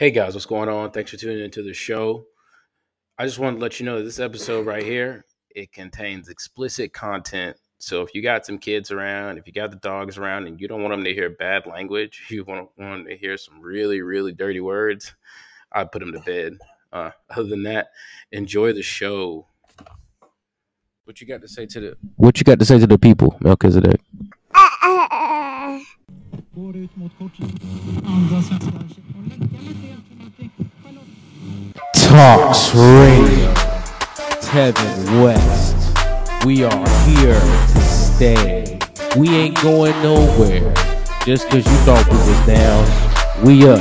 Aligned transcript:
Hey 0.00 0.10
guys, 0.10 0.32
what's 0.32 0.46
going 0.46 0.70
on? 0.70 0.92
Thanks 0.92 1.10
for 1.10 1.18
tuning 1.18 1.44
into 1.44 1.62
the 1.62 1.74
show. 1.74 2.24
I 3.18 3.26
just 3.26 3.38
wanted 3.38 3.56
to 3.56 3.62
let 3.62 3.78
you 3.78 3.84
know 3.84 3.98
that 3.98 4.04
this 4.04 4.18
episode 4.18 4.64
right 4.64 4.82
here, 4.82 5.26
it 5.54 5.72
contains 5.72 6.30
explicit 6.30 6.94
content. 6.94 7.58
So 7.80 8.00
if 8.00 8.14
you 8.14 8.22
got 8.22 8.46
some 8.46 8.56
kids 8.56 8.90
around, 8.90 9.36
if 9.36 9.46
you 9.46 9.52
got 9.52 9.70
the 9.70 9.76
dogs 9.76 10.16
around 10.16 10.46
and 10.46 10.58
you 10.58 10.68
don't 10.68 10.80
want 10.80 10.94
them 10.94 11.04
to 11.04 11.12
hear 11.12 11.28
bad 11.28 11.66
language, 11.66 12.22
you 12.30 12.44
want, 12.44 12.70
want 12.78 13.04
them 13.04 13.06
to 13.08 13.16
hear 13.18 13.36
some 13.36 13.60
really, 13.60 14.00
really 14.00 14.32
dirty 14.32 14.60
words, 14.60 15.14
I 15.70 15.84
put 15.84 15.98
them 15.98 16.14
to 16.14 16.20
bed. 16.20 16.56
Uh, 16.90 17.10
other 17.36 17.50
than 17.50 17.64
that, 17.64 17.90
enjoy 18.32 18.72
the 18.72 18.80
show. 18.80 19.48
What 21.04 21.20
you 21.20 21.26
got 21.26 21.42
to 21.42 21.48
say 21.48 21.66
to 21.66 21.78
the 21.78 21.96
What 22.16 22.40
you 22.40 22.44
got 22.44 22.58
to 22.58 22.64
say 22.64 22.78
to 22.78 22.86
the 22.86 22.96
people, 22.96 23.36
Melchizedek? 23.42 24.00
Går 26.60 26.76
ut 26.76 26.96
mot 26.96 27.10
Andas 28.04 28.48
tOCS 31.94 32.74
Radio. 32.74 33.54
Tevin 34.42 35.22
West. 35.22 35.76
We 36.44 36.64
are 36.64 36.88
here 37.06 37.40
to 37.72 37.80
stay. 37.80 38.78
We 39.16 39.28
ain't 39.30 39.62
going 39.62 40.02
nowhere. 40.02 40.74
Just 41.24 41.48
cause 41.48 41.64
you 41.64 41.78
thought 41.86 42.06
we 42.10 42.18
was 42.28 42.46
down, 42.46 42.84
we 43.42 43.66
up. 43.66 43.80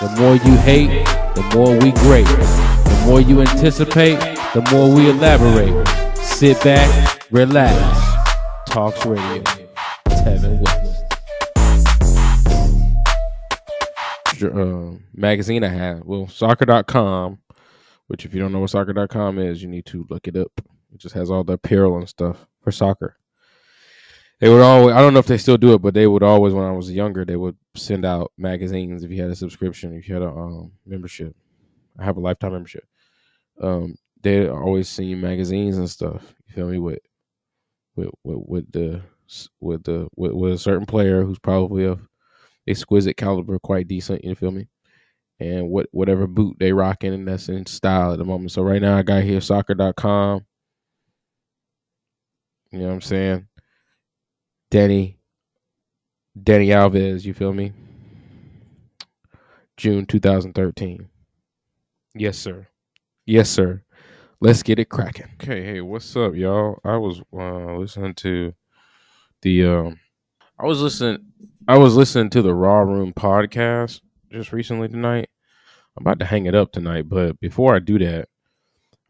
The 0.00 0.08
more 0.18 0.34
you 0.34 0.56
hate, 0.56 1.06
the 1.36 1.44
more 1.54 1.72
we 1.78 1.92
great. 1.92 2.26
The 2.26 3.02
more 3.06 3.20
you 3.20 3.40
anticipate, 3.40 4.18
the 4.52 4.66
more 4.72 4.92
we 4.92 5.10
elaborate. 5.10 5.86
Sit 6.16 6.60
back, 6.64 6.90
relax. 7.30 7.76
tOCS 8.66 9.04
Radio. 9.04 9.42
Tevin 10.08 10.60
West. 10.60 10.89
Uh, 14.42 14.96
magazine 15.14 15.64
I 15.64 15.68
have. 15.68 16.04
Well, 16.04 16.28
soccer.com, 16.28 17.38
which 18.06 18.24
if 18.24 18.34
you 18.34 18.40
don't 18.40 18.52
know 18.52 18.60
what 18.60 18.70
soccer.com 18.70 19.38
is, 19.38 19.62
you 19.62 19.68
need 19.68 19.86
to 19.86 20.06
look 20.10 20.28
it 20.28 20.36
up. 20.36 20.52
It 20.92 20.98
just 20.98 21.14
has 21.14 21.30
all 21.30 21.44
the 21.44 21.54
apparel 21.54 21.96
and 21.96 22.08
stuff 22.08 22.46
for 22.62 22.72
soccer. 22.72 23.16
They 24.40 24.48
would 24.48 24.62
always, 24.62 24.94
I 24.94 25.00
don't 25.00 25.12
know 25.12 25.20
if 25.20 25.26
they 25.26 25.36
still 25.36 25.58
do 25.58 25.74
it, 25.74 25.82
but 25.82 25.92
they 25.92 26.06
would 26.06 26.22
always, 26.22 26.54
when 26.54 26.64
I 26.64 26.72
was 26.72 26.90
younger, 26.90 27.24
they 27.24 27.36
would 27.36 27.56
send 27.76 28.06
out 28.06 28.32
magazines 28.38 29.04
if 29.04 29.10
you 29.10 29.20
had 29.20 29.30
a 29.30 29.36
subscription, 29.36 29.94
if 29.94 30.08
you 30.08 30.14
had 30.14 30.22
a 30.22 30.28
um, 30.28 30.72
membership. 30.86 31.36
I 31.98 32.04
have 32.04 32.16
a 32.16 32.20
lifetime 32.20 32.52
membership. 32.52 32.84
Um, 33.60 33.96
they 34.22 34.48
always 34.48 34.88
send 34.88 35.10
you 35.10 35.16
magazines 35.16 35.76
and 35.76 35.88
stuff. 35.88 36.34
You 36.48 36.54
feel 36.54 36.68
me? 36.68 36.78
With 36.78 37.00
with 37.96 38.08
with, 38.24 38.38
with 38.46 38.72
the 38.72 39.02
with 39.60 39.84
the 39.84 40.08
with, 40.16 40.32
with 40.32 40.52
a 40.54 40.58
certain 40.58 40.86
player 40.86 41.22
who's 41.22 41.38
probably 41.38 41.84
a 41.84 41.98
exquisite 42.70 43.16
caliber, 43.16 43.58
quite 43.58 43.88
decent. 43.88 44.24
You 44.24 44.34
feel 44.34 44.50
me? 44.52 44.68
And 45.38 45.68
what 45.68 45.88
whatever 45.92 46.26
boot 46.26 46.56
they 46.58 46.72
rocking, 46.72 47.14
and 47.14 47.26
that's 47.26 47.48
in 47.48 47.66
style 47.66 48.12
at 48.12 48.18
the 48.18 48.24
moment. 48.24 48.52
So 48.52 48.62
right 48.62 48.80
now, 48.80 48.96
I 48.96 49.02
got 49.02 49.22
here 49.22 49.40
soccer.com. 49.40 50.44
You 52.72 52.78
know 52.78 52.86
what 52.86 52.92
I'm 52.92 53.00
saying? 53.00 53.46
Dani, 54.70 55.16
Dani 56.38 56.68
Alves. 56.68 57.24
You 57.24 57.34
feel 57.34 57.52
me? 57.52 57.72
June 59.76 60.04
2013. 60.04 61.08
Yes, 62.14 62.38
sir. 62.38 62.68
Yes, 63.24 63.48
sir. 63.48 63.82
Let's 64.40 64.62
get 64.62 64.78
it 64.78 64.90
cracking. 64.90 65.28
Okay, 65.34 65.62
hey, 65.64 65.80
what's 65.80 66.14
up, 66.16 66.34
y'all? 66.34 66.80
I 66.84 66.96
was 66.96 67.22
uh, 67.32 67.76
listening 67.76 68.14
to 68.16 68.52
the 69.42 69.64
um, 69.64 70.00
I 70.58 70.66
was 70.66 70.82
listening 70.82 71.26
I 71.70 71.78
was 71.78 71.94
listening 71.94 72.30
to 72.30 72.42
the 72.42 72.52
Raw 72.52 72.80
Room 72.80 73.12
podcast 73.12 74.00
just 74.32 74.52
recently 74.52 74.88
tonight. 74.88 75.28
I'm 75.96 76.02
about 76.02 76.18
to 76.18 76.24
hang 76.24 76.46
it 76.46 76.54
up 76.56 76.72
tonight, 76.72 77.08
but 77.08 77.38
before 77.38 77.76
I 77.76 77.78
do 77.78 77.96
that, 78.00 78.28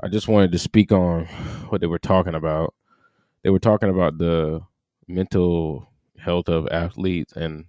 I 0.02 0.08
just 0.08 0.28
wanted 0.28 0.52
to 0.52 0.58
speak 0.58 0.92
on 0.92 1.24
what 1.70 1.80
they 1.80 1.86
were 1.86 1.98
talking 1.98 2.34
about. 2.34 2.74
They 3.42 3.48
were 3.48 3.60
talking 3.60 3.88
about 3.88 4.18
the 4.18 4.60
mental 5.08 5.88
health 6.18 6.50
of 6.50 6.68
athletes 6.70 7.32
and 7.32 7.64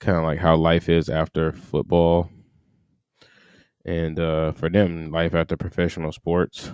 kind 0.00 0.18
of 0.18 0.24
like 0.24 0.38
how 0.38 0.54
life 0.54 0.90
is 0.90 1.08
after 1.08 1.52
football 1.52 2.28
and 3.86 4.20
uh, 4.20 4.52
for 4.52 4.68
them 4.68 5.10
life 5.10 5.34
after 5.34 5.56
professional 5.56 6.12
sports 6.12 6.70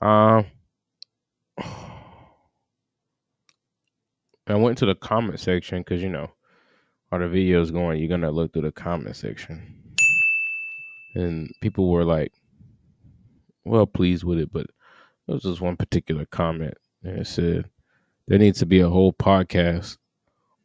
um 0.00 0.46
I 4.48 4.54
went 4.54 4.78
to 4.78 4.86
the 4.86 4.94
comment 4.94 5.40
section 5.40 5.80
because 5.80 6.02
you 6.02 6.08
know, 6.08 6.30
all 7.12 7.18
the 7.18 7.26
videos 7.26 7.72
going, 7.72 7.98
you're 7.98 8.08
gonna 8.08 8.30
look 8.30 8.52
through 8.52 8.62
the 8.62 8.72
comment 8.72 9.16
section, 9.16 9.94
and 11.14 11.50
people 11.60 11.90
were 11.90 12.04
like, 12.04 12.32
well 13.64 13.86
pleased 13.86 14.24
with 14.24 14.38
it, 14.38 14.52
but 14.52 14.66
there 15.26 15.34
was 15.34 15.42
just 15.42 15.60
one 15.60 15.76
particular 15.76 16.24
comment, 16.26 16.74
and 17.02 17.18
it 17.18 17.26
said 17.26 17.68
there 18.26 18.38
needs 18.38 18.58
to 18.60 18.66
be 18.66 18.80
a 18.80 18.88
whole 18.88 19.12
podcast 19.12 19.98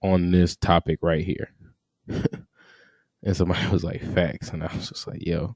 on 0.01 0.31
this 0.31 0.55
topic 0.55 0.99
right 1.01 1.25
here. 1.25 1.51
and 2.07 3.35
somebody 3.35 3.67
was 3.71 3.83
like, 3.83 4.01
facts, 4.13 4.49
and 4.49 4.63
I 4.63 4.73
was 4.73 4.89
just 4.89 5.07
like, 5.07 5.25
yo. 5.25 5.55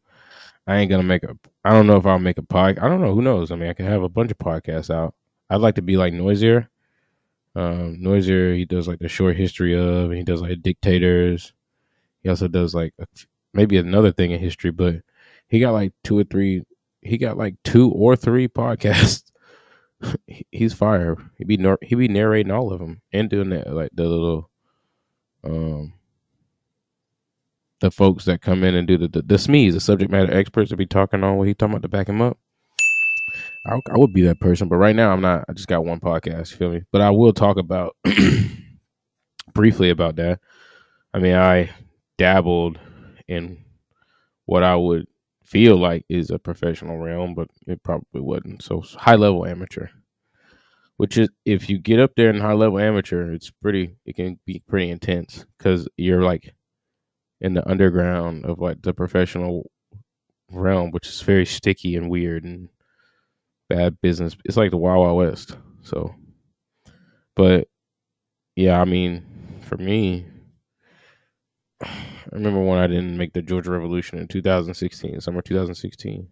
I 0.70 0.80
ain't 0.80 0.90
gonna 0.90 1.02
make 1.02 1.24
a. 1.24 1.38
I 1.64 1.70
don't 1.72 1.88
know 1.88 1.96
if 1.96 2.06
I'll 2.06 2.20
make 2.20 2.38
a 2.38 2.44
pod. 2.44 2.78
I 2.80 2.90
don't 2.90 3.00
know. 3.00 3.16
Who 3.16 3.22
knows? 3.22 3.52
I 3.52 3.56
mean, 3.56 3.70
I 3.70 3.74
can 3.74 3.86
have 3.86 4.04
a 4.04 4.10
bunch 4.10 4.32
of 4.32 4.38
podcasts 4.38 4.94
out. 4.94 5.16
I'd 5.50 5.62
like 5.62 5.76
to 5.76 5.82
be 5.82 5.96
like 5.96 6.12
Noiser 6.12 6.68
um, 7.58 7.98
Noiser, 8.00 8.56
he 8.56 8.66
does 8.66 8.88
like 8.88 9.00
the 9.00 9.10
short 9.10 9.36
history 9.36 9.74
of, 9.76 10.12
and 10.12 10.14
he 10.14 10.24
does 10.24 10.42
like 10.42 10.62
dictators. 10.62 11.54
He 12.22 12.30
also 12.30 12.48
does 12.48 12.76
like 12.76 12.94
maybe 13.52 13.78
another 13.78 14.12
thing 14.12 14.30
in 14.30 14.40
history, 14.40 14.70
but 14.70 14.98
he 15.48 15.60
got 15.60 15.74
like 15.74 15.92
two 16.04 16.20
or 16.20 16.24
three. 16.24 16.64
He 17.02 17.18
got 17.18 17.36
like 17.36 17.56
two 17.64 17.90
or 17.92 18.16
three 18.16 18.48
podcasts. 18.48 19.32
He's 20.52 20.76
fire. 20.76 21.18
He 21.40 21.46
be 21.46 21.58
he 21.82 21.96
be 21.96 22.08
narrating 22.08 22.52
all 22.52 22.72
of 22.72 22.80
them 22.80 23.02
and 23.12 23.28
doing 23.28 23.50
that 23.50 23.74
like 23.74 23.90
the 23.92 24.06
little, 24.06 24.52
um, 25.44 25.94
the 27.80 27.90
folks 27.90 28.26
that 28.26 28.44
come 28.44 28.64
in 28.64 28.76
and 28.76 28.88
do 28.88 29.00
the 29.00 29.08
the, 29.08 29.24
the 29.24 29.36
SMEs, 29.36 29.74
the 29.74 29.80
subject 29.80 30.12
matter 30.12 30.32
experts, 30.32 30.70
to 30.70 30.78
be 30.78 30.86
talking 30.86 31.24
on 31.24 31.38
what 31.38 31.48
he 31.48 31.56
talking 31.56 31.74
about 31.74 31.82
to 31.82 31.88
back 31.88 32.08
him 32.08 32.22
up. 32.22 32.38
I, 33.66 33.76
I 33.76 33.98
would 33.98 34.14
be 34.14 34.24
that 34.24 34.40
person, 34.40 34.68
but 34.68 34.78
right 34.78 34.96
now 34.96 35.12
I'm 35.12 35.22
not. 35.22 35.46
I 35.50 35.54
just 35.54 35.68
got 35.68 35.86
one 35.86 36.00
podcast. 36.00 36.52
You 36.52 36.58
feel 36.58 36.72
me? 36.72 36.84
But 36.92 37.02
I 37.02 37.10
will 37.10 37.34
talk 37.34 37.58
about 37.58 37.96
briefly 39.54 39.90
about 39.90 40.16
that. 40.18 40.40
I 41.14 41.20
mean, 41.20 41.36
I 41.36 41.72
dabbled 42.18 42.80
in 43.28 43.58
what 44.46 44.64
I 44.64 44.76
would 44.76 45.08
feel 45.44 45.78
like 45.78 46.06
is 46.10 46.30
a 46.30 46.40
professional 46.40 46.98
realm, 46.98 47.34
but 47.34 47.50
it 47.66 47.82
probably 47.84 48.22
wasn't. 48.22 48.62
So 48.62 48.82
high 48.82 49.16
level 49.16 49.46
amateur, 49.46 49.88
which 50.98 51.18
is 51.18 51.30
if 51.46 51.70
you 51.70 51.80
get 51.80 52.00
up 52.00 52.12
there 52.16 52.30
in 52.30 52.40
high 52.40 52.54
level 52.54 52.80
amateur, 52.80 53.34
it's 53.34 53.50
pretty. 53.50 53.96
It 54.06 54.16
can 54.16 54.40
be 54.46 54.62
pretty 54.68 54.90
intense 54.90 55.46
because 55.58 55.88
you're 55.98 56.24
like 56.24 56.54
in 57.42 57.54
the 57.54 57.68
underground 57.70 58.46
of 58.46 58.60
like 58.60 58.82
the 58.82 58.94
professional 58.94 59.70
realm, 60.52 60.92
which 60.92 61.08
is 61.08 61.22
very 61.22 61.46
sticky 61.46 61.96
and 61.96 62.10
weird 62.10 62.44
and 62.44 62.70
bad 63.70 64.00
business. 64.02 64.36
It's 64.46 64.58
like 64.58 64.72
the 64.72 64.78
Wild 64.78 65.00
Wild 65.00 65.18
West. 65.18 65.58
So, 65.84 66.14
but 67.36 67.68
yeah, 68.56 68.80
I 68.82 68.86
mean, 68.86 69.24
for 69.62 69.78
me, 69.78 70.26
I 71.82 71.90
remember 72.32 72.62
when 72.62 72.80
I 72.80 72.88
didn't 72.88 73.18
make 73.18 73.34
the 73.34 73.42
Georgia 73.42 73.72
Revolution 73.72 74.20
in 74.20 74.28
2016, 74.28 75.22
summer 75.22 75.42
2016. 75.42 76.28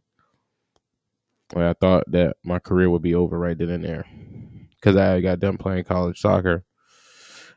When 1.53 1.65
I 1.65 1.73
thought 1.73 2.03
that 2.11 2.37
my 2.43 2.57
career 2.57 2.89
would 2.89 3.03
be 3.03 3.13
over 3.13 3.37
right 3.37 3.57
then 3.57 3.69
and 3.69 3.83
there, 3.83 4.05
because 4.71 4.95
I 4.95 5.21
got 5.21 5.39
done 5.39 5.57
playing 5.57 5.83
college 5.83 6.19
soccer, 6.19 6.63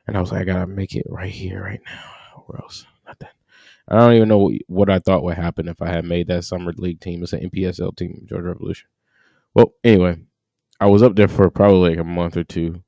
and 0.07 0.17
I 0.17 0.21
was 0.21 0.31
like, 0.31 0.43
I 0.43 0.45
gotta 0.45 0.67
make 0.67 0.95
it 0.95 1.07
right 1.09 1.31
here, 1.31 1.63
right 1.63 1.81
now. 1.87 2.45
Where 2.47 2.61
else? 2.61 2.87
Nothing. 3.07 3.29
I 3.89 3.97
don't 3.97 4.13
even 4.13 4.29
know 4.29 4.53
what 4.67 4.91
I 4.91 4.99
thought 4.99 5.23
would 5.23 5.39
happen 5.39 5.69
if 5.69 5.81
I 5.81 5.89
had 5.89 6.05
made 6.05 6.29
that 6.29 6.45
summer 6.45 6.73
league 6.77 7.01
team. 7.01 7.23
It's 7.23 7.33
an 7.33 7.49
NPSL 7.49 7.97
team, 7.97 8.27
Georgia 8.29 8.49
Revolution. 8.49 8.89
Well, 9.59 9.75
anyway, 9.83 10.17
I 10.79 10.87
was 10.87 11.03
up 11.03 11.17
there 11.17 11.27
for 11.27 11.51
probably 11.51 11.91
like 11.91 11.99
a 11.99 12.05
month 12.05 12.37
or 12.37 12.45
two 12.45 12.81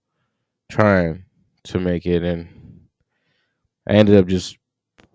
trying 0.71 1.25
to 1.65 1.81
make 1.81 2.07
it, 2.07 2.23
and 2.23 2.87
I 3.89 3.95
ended 3.95 4.17
up 4.17 4.29
just 4.29 4.57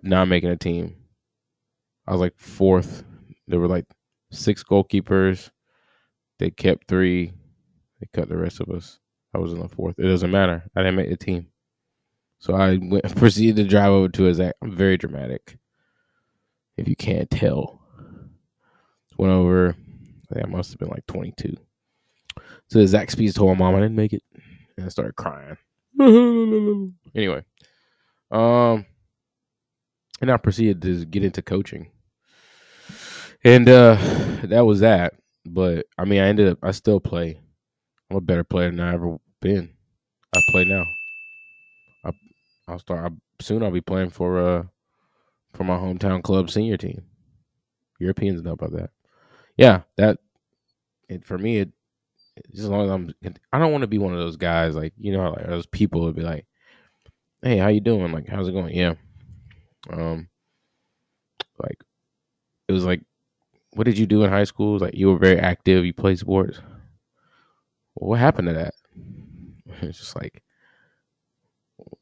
not 0.04 0.28
making 0.28 0.50
a 0.50 0.58
team. 0.58 0.98
I 2.06 2.12
was 2.12 2.20
like 2.20 2.34
fourth. 2.36 3.06
There 3.48 3.62
were 3.62 3.70
like 3.70 3.86
six 4.32 4.66
goalkeepers. 4.66 5.50
They 6.40 6.50
kept 6.50 6.90
three. 6.90 7.32
They 8.02 8.08
cut 8.14 8.28
the 8.28 8.36
rest 8.36 8.60
of 8.60 8.70
us. 8.70 9.00
I 9.34 9.38
was 9.38 9.54
in 9.54 9.62
the 9.62 9.70
fourth. 9.70 9.98
It 9.98 10.08
doesn't 10.08 10.32
matter. 10.32 10.62
I 10.76 10.82
didn't 10.82 10.98
make 10.98 11.10
the 11.10 11.16
team. 11.16 11.48
So 12.40 12.54
I 12.54 12.80
went, 12.82 13.16
proceeded 13.16 13.56
to 13.56 13.70
drive 13.70 13.92
over 13.92 14.10
to 14.10 14.24
his. 14.24 14.42
I'm 14.42 14.52
very 14.64 14.98
dramatic. 14.98 15.58
If 16.76 16.90
you 16.90 16.98
can't 16.98 17.30
tell, 17.30 17.80
went 19.18 19.32
over 19.32 19.78
think 20.36 20.48
I 20.48 20.50
must 20.50 20.72
have 20.72 20.80
been 20.80 20.90
like 20.90 21.06
22. 21.08 21.56
So 22.68 22.80
Zaxby's 22.80 23.34
told 23.34 23.58
my 23.58 23.66
mom 23.66 23.76
I 23.76 23.82
didn't 23.82 23.96
make 23.96 24.14
it, 24.14 24.24
and 24.78 24.86
I 24.86 24.90
started 24.90 25.16
crying. 25.16 25.58
anyway, 27.16 27.44
um, 28.32 28.86
and 30.22 30.32
I 30.32 30.38
proceeded 30.38 30.82
to 30.82 31.06
get 31.06 31.24
into 31.24 31.42
coaching. 31.42 31.90
And 33.44 33.70
uh 33.70 33.96
that 34.44 34.66
was 34.66 34.80
that. 34.80 35.14
But 35.46 35.86
I 35.98 36.06
mean 36.06 36.20
I 36.22 36.28
ended 36.28 36.50
up 36.50 36.60
I 36.64 36.72
still 36.72 37.00
play. 37.00 37.40
I'm 38.10 38.18
a 38.18 38.22
better 38.22 38.44
player 38.44 38.72
than 38.72 38.80
I 38.80 38.94
ever 38.94 39.18
been. 39.42 39.70
I 40.36 40.42
play 40.50 40.66
now. 40.66 40.84
I 42.04 42.12
I'll 42.68 42.80
start 42.80 43.12
I, 43.12 43.16
soon 43.44 43.64
I'll 43.64 43.72
be 43.72 43.82
playing 43.82 44.10
for 44.10 44.40
uh 44.40 44.64
for 45.54 45.64
my 45.64 45.78
hometown 45.78 46.24
club 46.24 46.50
senior 46.50 46.78
team. 46.78 47.04
Europeans 48.00 48.42
know 48.42 48.54
about 48.54 48.74
that. 48.74 48.90
Yeah, 49.58 49.82
that 49.98 50.18
it 51.10 51.26
for 51.26 51.38
me 51.38 51.60
it 51.60 51.70
as 52.54 52.68
long 52.68 52.86
as 52.86 52.92
I'm 52.92 53.14
I 53.54 53.60
don't 53.60 53.72
want 53.72 53.84
to 53.84 53.88
be 53.88 53.98
one 53.98 54.14
of 54.14 54.20
those 54.20 54.38
guys 54.38 54.76
like 54.76 54.94
you 54.98 55.14
know 55.16 55.32
like 55.32 55.48
those 55.48 55.66
people 55.66 56.02
would 56.02 56.16
be 56.16 56.22
like, 56.22 56.46
Hey, 57.42 57.58
how 57.58 57.68
you 57.68 57.80
doing? 57.80 58.12
Like, 58.12 58.28
how's 58.28 58.48
it 58.48 58.54
going? 58.54 58.76
Yeah. 58.76 58.96
Um 59.92 60.28
like 61.60 61.78
it 62.68 62.74
was 62.74 62.86
like 62.86 63.02
what 63.72 63.86
did 63.86 63.98
you 63.98 64.06
do 64.06 64.24
in 64.24 64.30
high 64.30 64.44
school? 64.44 64.78
like 64.80 64.96
you 64.96 65.08
were 65.08 65.20
very 65.20 65.40
active, 65.40 65.86
you 65.86 65.94
played 65.94 66.20
sports. 66.20 66.60
Well, 67.96 68.10
what 68.12 68.20
happened 68.20 68.48
to 68.50 68.54
that? 68.54 68.74
It's 69.82 70.00
just 70.00 70.16
like 70.16 70.42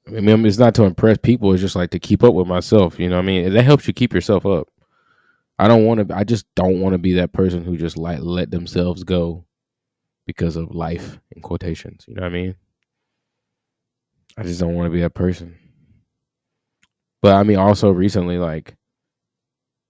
I 0.07 0.19
mean, 0.19 0.45
it's 0.45 0.57
not 0.57 0.75
to 0.75 0.83
impress 0.83 1.17
people. 1.17 1.53
It's 1.53 1.61
just 1.61 1.75
like 1.75 1.91
to 1.91 1.99
keep 1.99 2.23
up 2.23 2.33
with 2.33 2.45
myself. 2.45 2.99
You 2.99 3.09
know 3.09 3.15
what 3.15 3.23
I 3.23 3.25
mean? 3.25 3.53
That 3.53 3.63
helps 3.63 3.87
you 3.87 3.93
keep 3.93 4.13
yourself 4.13 4.45
up. 4.45 4.67
I 5.59 5.67
don't 5.67 5.85
want 5.85 6.07
to. 6.07 6.15
I 6.15 6.23
just 6.23 6.45
don't 6.55 6.81
want 6.81 6.93
to 6.93 6.99
be 6.99 7.13
that 7.13 7.33
person 7.33 7.63
who 7.63 7.77
just 7.77 7.97
like 7.97 8.19
let 8.21 8.51
themselves 8.51 9.03
go 9.03 9.45
because 10.25 10.55
of 10.55 10.73
life 10.73 11.19
in 11.35 11.41
quotations. 11.41 12.05
You 12.07 12.15
know 12.15 12.23
what 12.23 12.31
I 12.31 12.33
mean? 12.33 12.55
I 14.37 14.43
just 14.43 14.59
don't 14.59 14.73
want 14.75 14.87
to 14.87 14.93
be 14.93 15.01
that 15.01 15.13
person. 15.13 15.57
But 17.21 17.35
I 17.35 17.43
mean, 17.43 17.57
also 17.57 17.91
recently, 17.91 18.37
like 18.37 18.75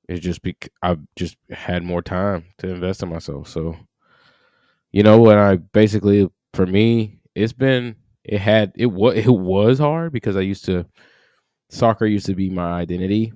it's 0.08 0.20
just 0.20 0.42
be 0.42 0.56
I've 0.82 1.00
just 1.16 1.38
had 1.50 1.84
more 1.84 2.02
time 2.02 2.46
to 2.60 2.70
invest 2.70 3.02
in 3.04 3.10
myself. 3.10 3.48
So, 3.48 3.76
you 4.92 5.04
know, 5.04 5.22
when 5.22 5.38
I 5.38 5.56
basically 5.56 6.30
for 6.54 6.66
me, 6.66 7.20
it's 7.36 7.54
been 7.54 7.96
it 8.24 8.40
had 8.40 8.74
it 8.76 8.88
was 8.88 9.16
it 9.16 9.30
was 9.30 9.80
hard 9.80 10.12
because 10.12 10.36
I 10.36 10.42
used 10.42 10.66
to 10.66 10.86
soccer 11.70 12.06
used 12.06 12.28
to 12.28 12.36
be 12.36 12.50
my 12.50 12.74
identity. 12.74 13.34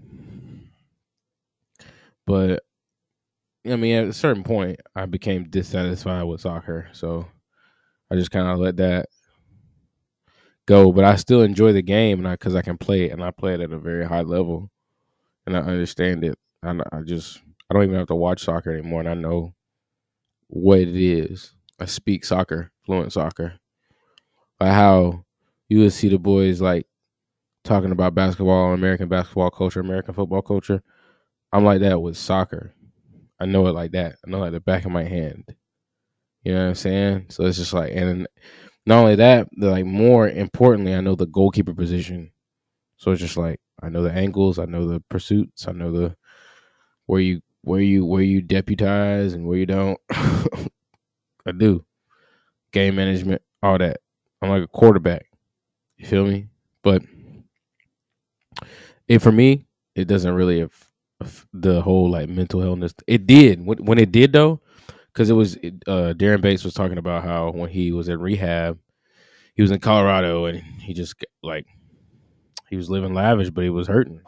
But 2.27 2.63
I 3.65 3.75
mean, 3.75 3.95
at 3.95 4.07
a 4.07 4.13
certain 4.13 4.43
point, 4.43 4.79
I 4.95 5.05
became 5.05 5.49
dissatisfied 5.49 6.25
with 6.25 6.41
soccer, 6.41 6.87
so 6.93 7.27
I 8.11 8.15
just 8.15 8.31
kind 8.31 8.47
of 8.47 8.59
let 8.59 8.77
that 8.77 9.07
go. 10.65 10.91
But 10.91 11.05
I 11.05 11.15
still 11.15 11.41
enjoy 11.41 11.73
the 11.73 11.81
game, 11.81 12.19
and 12.19 12.27
I 12.27 12.33
because 12.33 12.55
I 12.55 12.61
can 12.61 12.77
play 12.77 13.05
it, 13.05 13.11
and 13.11 13.23
I 13.23 13.31
play 13.31 13.53
it 13.53 13.61
at 13.61 13.71
a 13.71 13.77
very 13.77 14.05
high 14.05 14.21
level, 14.21 14.69
and 15.47 15.57
I 15.57 15.61
understand 15.61 16.25
it. 16.25 16.37
I, 16.63 16.77
I 16.93 17.01
just 17.05 17.39
I 17.71 17.75
don't 17.75 17.83
even 17.85 17.95
have 17.97 18.07
to 18.07 18.15
watch 18.15 18.43
soccer 18.43 18.71
anymore, 18.71 19.01
and 19.01 19.09
I 19.09 19.15
know 19.15 19.53
what 20.47 20.79
it 20.79 20.95
is. 20.95 21.53
I 21.79 21.85
speak 21.85 22.25
soccer, 22.25 22.71
fluent 22.85 23.13
soccer. 23.13 23.55
Like 24.59 24.71
how 24.73 25.23
you 25.69 25.79
would 25.79 25.93
see 25.93 26.09
the 26.09 26.17
boys 26.19 26.61
like 26.61 26.87
talking 27.63 27.91
about 27.91 28.15
basketball, 28.15 28.73
American 28.73 29.09
basketball 29.09 29.51
culture, 29.51 29.81
American 29.81 30.13
football 30.13 30.41
culture. 30.41 30.83
I'm 31.51 31.63
like 31.63 31.81
that 31.81 32.01
with 32.01 32.17
soccer. 32.17 32.73
I 33.39 33.45
know 33.45 33.67
it 33.67 33.73
like 33.73 33.91
that. 33.91 34.15
I 34.25 34.29
know 34.29 34.39
like 34.39 34.51
the 34.51 34.59
back 34.59 34.85
of 34.85 34.91
my 34.91 35.03
hand. 35.03 35.45
You 36.43 36.53
know 36.53 36.61
what 36.61 36.69
I'm 36.69 36.75
saying? 36.75 37.25
So 37.29 37.45
it's 37.45 37.57
just 37.57 37.73
like, 37.73 37.91
and 37.93 38.27
not 38.85 38.99
only 38.99 39.15
that, 39.15 39.49
like 39.57 39.85
more 39.85 40.27
importantly, 40.29 40.95
I 40.95 41.01
know 41.01 41.15
the 41.15 41.25
goalkeeper 41.25 41.73
position. 41.73 42.31
So 42.97 43.11
it's 43.11 43.21
just 43.21 43.37
like 43.37 43.59
I 43.81 43.89
know 43.89 44.01
the 44.01 44.11
angles, 44.11 44.59
I 44.59 44.65
know 44.65 44.87
the 44.87 45.01
pursuits, 45.09 45.67
I 45.67 45.71
know 45.73 45.91
the 45.91 46.15
where 47.05 47.21
you 47.21 47.41
where 47.61 47.81
you 47.81 48.05
where 48.05 48.21
you 48.21 48.41
deputize 48.41 49.33
and 49.33 49.47
where 49.47 49.57
you 49.57 49.65
don't. 49.65 49.99
I 50.09 51.51
do. 51.55 51.85
Game 52.71 52.95
management, 52.95 53.41
all 53.61 53.77
that. 53.77 53.97
I'm 54.41 54.49
like 54.49 54.63
a 54.63 54.67
quarterback. 54.67 55.25
You 55.97 56.07
feel 56.07 56.25
me? 56.25 56.47
But 56.83 57.03
it 59.07 59.19
for 59.19 59.31
me, 59.31 59.65
it 59.95 60.05
doesn't 60.05 60.33
really 60.33 60.67
the 61.53 61.81
whole 61.81 62.09
like 62.09 62.29
mental 62.29 62.61
illness. 62.61 62.93
It 63.07 63.27
did 63.27 63.65
when, 63.65 63.97
it 63.99 64.11
did 64.11 64.33
though, 64.33 64.61
because 65.13 65.29
it 65.29 65.33
was 65.33 65.55
uh, 65.57 66.13
Darren 66.15 66.41
Bates 66.41 66.63
was 66.63 66.73
talking 66.73 66.97
about 66.97 67.23
how 67.23 67.51
when 67.51 67.69
he 67.69 67.91
was 67.91 68.09
in 68.09 68.19
rehab, 68.19 68.79
he 69.55 69.61
was 69.61 69.71
in 69.71 69.79
Colorado 69.79 70.45
and 70.45 70.61
he 70.61 70.93
just 70.93 71.15
like 71.41 71.65
he 72.69 72.75
was 72.75 72.89
living 72.89 73.13
lavish, 73.13 73.49
but 73.49 73.63
he 73.63 73.69
was 73.69 73.87
hurting. 73.87 74.21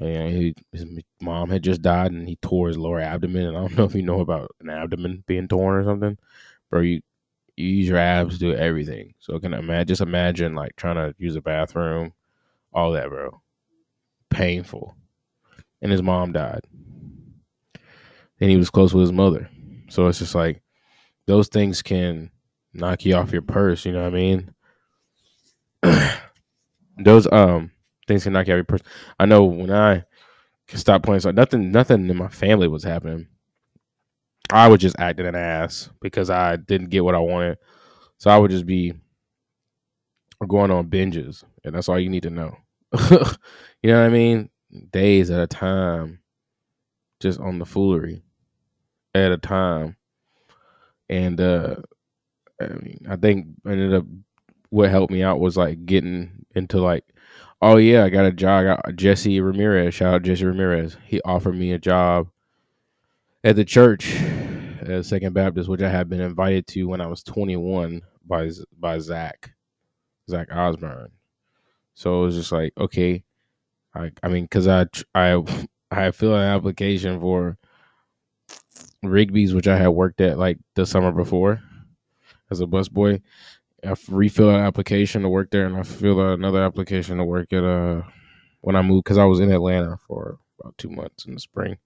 Yeah, 0.00 0.28
he, 0.28 0.54
his 0.72 0.86
mom 1.20 1.50
had 1.50 1.62
just 1.62 1.82
died 1.82 2.12
and 2.12 2.26
he 2.26 2.36
tore 2.36 2.68
his 2.68 2.78
lower 2.78 3.00
abdomen. 3.00 3.46
And 3.46 3.56
I 3.56 3.60
don't 3.60 3.74
know 3.78 3.84
if 3.84 3.94
you 3.94 4.02
know 4.02 4.20
about 4.20 4.50
an 4.60 4.70
abdomen 4.70 5.24
being 5.26 5.48
torn 5.48 5.76
or 5.76 5.84
something, 5.84 6.18
bro. 6.70 6.80
You 6.80 7.02
you 7.56 7.68
use 7.68 7.88
your 7.88 7.98
abs 7.98 8.34
to 8.34 8.40
do 8.40 8.54
everything. 8.54 9.14
So 9.18 9.38
can 9.38 9.52
imagine 9.52 9.88
just 9.88 10.00
imagine 10.00 10.54
like 10.54 10.76
trying 10.76 10.96
to 10.96 11.14
use 11.18 11.36
a 11.36 11.42
bathroom, 11.42 12.12
all 12.72 12.92
that, 12.92 13.08
bro. 13.08 13.42
Painful. 14.30 14.94
And 15.82 15.90
his 15.90 16.02
mom 16.02 16.32
died. 16.32 16.60
And 18.40 18.50
he 18.50 18.56
was 18.56 18.70
close 18.70 18.92
with 18.92 19.02
his 19.02 19.12
mother. 19.12 19.48
So 19.88 20.06
it's 20.06 20.18
just 20.18 20.34
like 20.34 20.62
those 21.26 21.48
things 21.48 21.82
can 21.82 22.30
knock 22.72 23.04
you 23.04 23.14
off 23.14 23.32
your 23.32 23.42
purse, 23.42 23.84
you 23.84 23.92
know 23.92 24.02
what 24.02 24.14
I 24.14 24.16
mean? 24.16 24.54
those 26.98 27.26
um 27.32 27.70
things 28.06 28.24
can 28.24 28.32
knock 28.32 28.46
you 28.46 28.54
off 28.54 28.58
your 28.58 28.64
purse. 28.64 28.82
I 29.18 29.26
know 29.26 29.44
when 29.44 29.70
I 29.70 30.04
stopped 30.68 31.04
playing 31.04 31.20
so 31.20 31.30
nothing 31.30 31.72
nothing 31.72 32.08
in 32.08 32.16
my 32.16 32.28
family 32.28 32.68
was 32.68 32.84
happening. 32.84 33.26
I 34.52 34.68
was 34.68 34.80
just 34.80 34.96
acting 34.98 35.26
an 35.26 35.34
ass 35.34 35.90
because 36.00 36.30
I 36.30 36.56
didn't 36.56 36.90
get 36.90 37.04
what 37.04 37.14
I 37.14 37.20
wanted. 37.20 37.58
So 38.18 38.30
I 38.30 38.36
would 38.36 38.50
just 38.50 38.66
be 38.66 38.94
going 40.46 40.70
on 40.70 40.88
binges, 40.88 41.44
and 41.64 41.74
that's 41.74 41.88
all 41.88 41.98
you 41.98 42.08
need 42.08 42.24
to 42.24 42.30
know. 42.30 42.56
you 43.10 43.90
know 43.90 44.00
what 44.00 44.06
I 44.06 44.08
mean? 44.08 44.50
Days 44.92 45.30
at 45.30 45.40
a 45.40 45.46
time, 45.46 46.20
just 47.20 47.40
on 47.40 47.58
the 47.58 47.66
foolery 47.66 48.22
at 49.14 49.32
a 49.32 49.38
time. 49.38 49.96
And 51.08 51.40
uh 51.40 51.76
I 52.60 52.66
mean, 52.68 53.06
I 53.08 53.16
think 53.16 53.48
ended 53.66 53.94
up 53.94 54.04
what 54.68 54.90
helped 54.90 55.12
me 55.12 55.22
out 55.22 55.40
was 55.40 55.56
like 55.56 55.84
getting 55.86 56.44
into 56.54 56.80
like, 56.80 57.04
oh 57.62 57.76
yeah, 57.76 58.04
I 58.04 58.10
got 58.10 58.26
a 58.26 58.32
job. 58.32 58.60
I 58.60 58.64
got 58.64 58.96
Jesse 58.96 59.40
Ramirez. 59.40 59.94
Shout 59.94 60.14
out 60.14 60.22
Jesse 60.22 60.44
Ramirez. 60.44 60.96
He 61.04 61.20
offered 61.22 61.56
me 61.56 61.72
a 61.72 61.78
job 61.78 62.28
at 63.42 63.56
the 63.56 63.64
church 63.64 64.14
at 64.82 65.04
Second 65.04 65.32
Baptist, 65.34 65.68
which 65.68 65.82
I 65.82 65.88
had 65.88 66.08
been 66.08 66.20
invited 66.20 66.66
to 66.68 66.84
when 66.84 67.00
I 67.00 67.06
was 67.06 67.22
21 67.22 68.02
by 68.26 68.50
by 68.78 68.98
Zach, 68.98 69.52
Zach 70.28 70.48
Osborne. 70.52 71.10
So 71.94 72.22
it 72.22 72.26
was 72.26 72.36
just 72.36 72.52
like, 72.52 72.72
okay, 72.78 73.24
I 73.94 74.12
I 74.22 74.28
mean, 74.28 74.48
cause 74.48 74.68
I 74.68 74.86
I 75.14 75.42
I 75.90 76.10
filled 76.12 76.34
an 76.34 76.42
application 76.42 77.20
for 77.20 77.58
Rigby's, 79.02 79.54
which 79.54 79.68
I 79.68 79.76
had 79.76 79.88
worked 79.88 80.20
at 80.20 80.38
like 80.38 80.58
the 80.74 80.86
summer 80.86 81.12
before 81.12 81.60
as 82.50 82.60
a 82.60 82.66
busboy. 82.66 83.20
I 83.84 83.94
refilled 84.08 84.54
an 84.54 84.60
application 84.60 85.22
to 85.22 85.28
work 85.28 85.50
there, 85.50 85.66
and 85.66 85.76
I 85.76 85.82
filled 85.82 86.20
another 86.20 86.62
application 86.62 87.18
to 87.18 87.24
work 87.24 87.52
at 87.52 87.64
uh 87.64 88.02
when 88.60 88.76
I 88.76 88.82
moved 88.82 89.04
because 89.04 89.18
I 89.18 89.24
was 89.24 89.40
in 89.40 89.52
Atlanta 89.52 89.96
for 90.06 90.38
about 90.60 90.76
two 90.78 90.90
months 90.90 91.24
in 91.24 91.34
the 91.34 91.40
spring. 91.40 91.78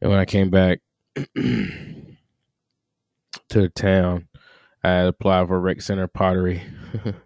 And 0.00 0.10
when 0.10 0.20
I 0.20 0.24
came 0.24 0.50
back 0.50 0.80
to 1.14 1.26
the 3.50 3.68
town, 3.70 4.28
I 4.84 4.90
applied 5.00 5.48
for 5.48 5.60
rec 5.60 5.80
center 5.80 6.06
pottery. 6.06 6.62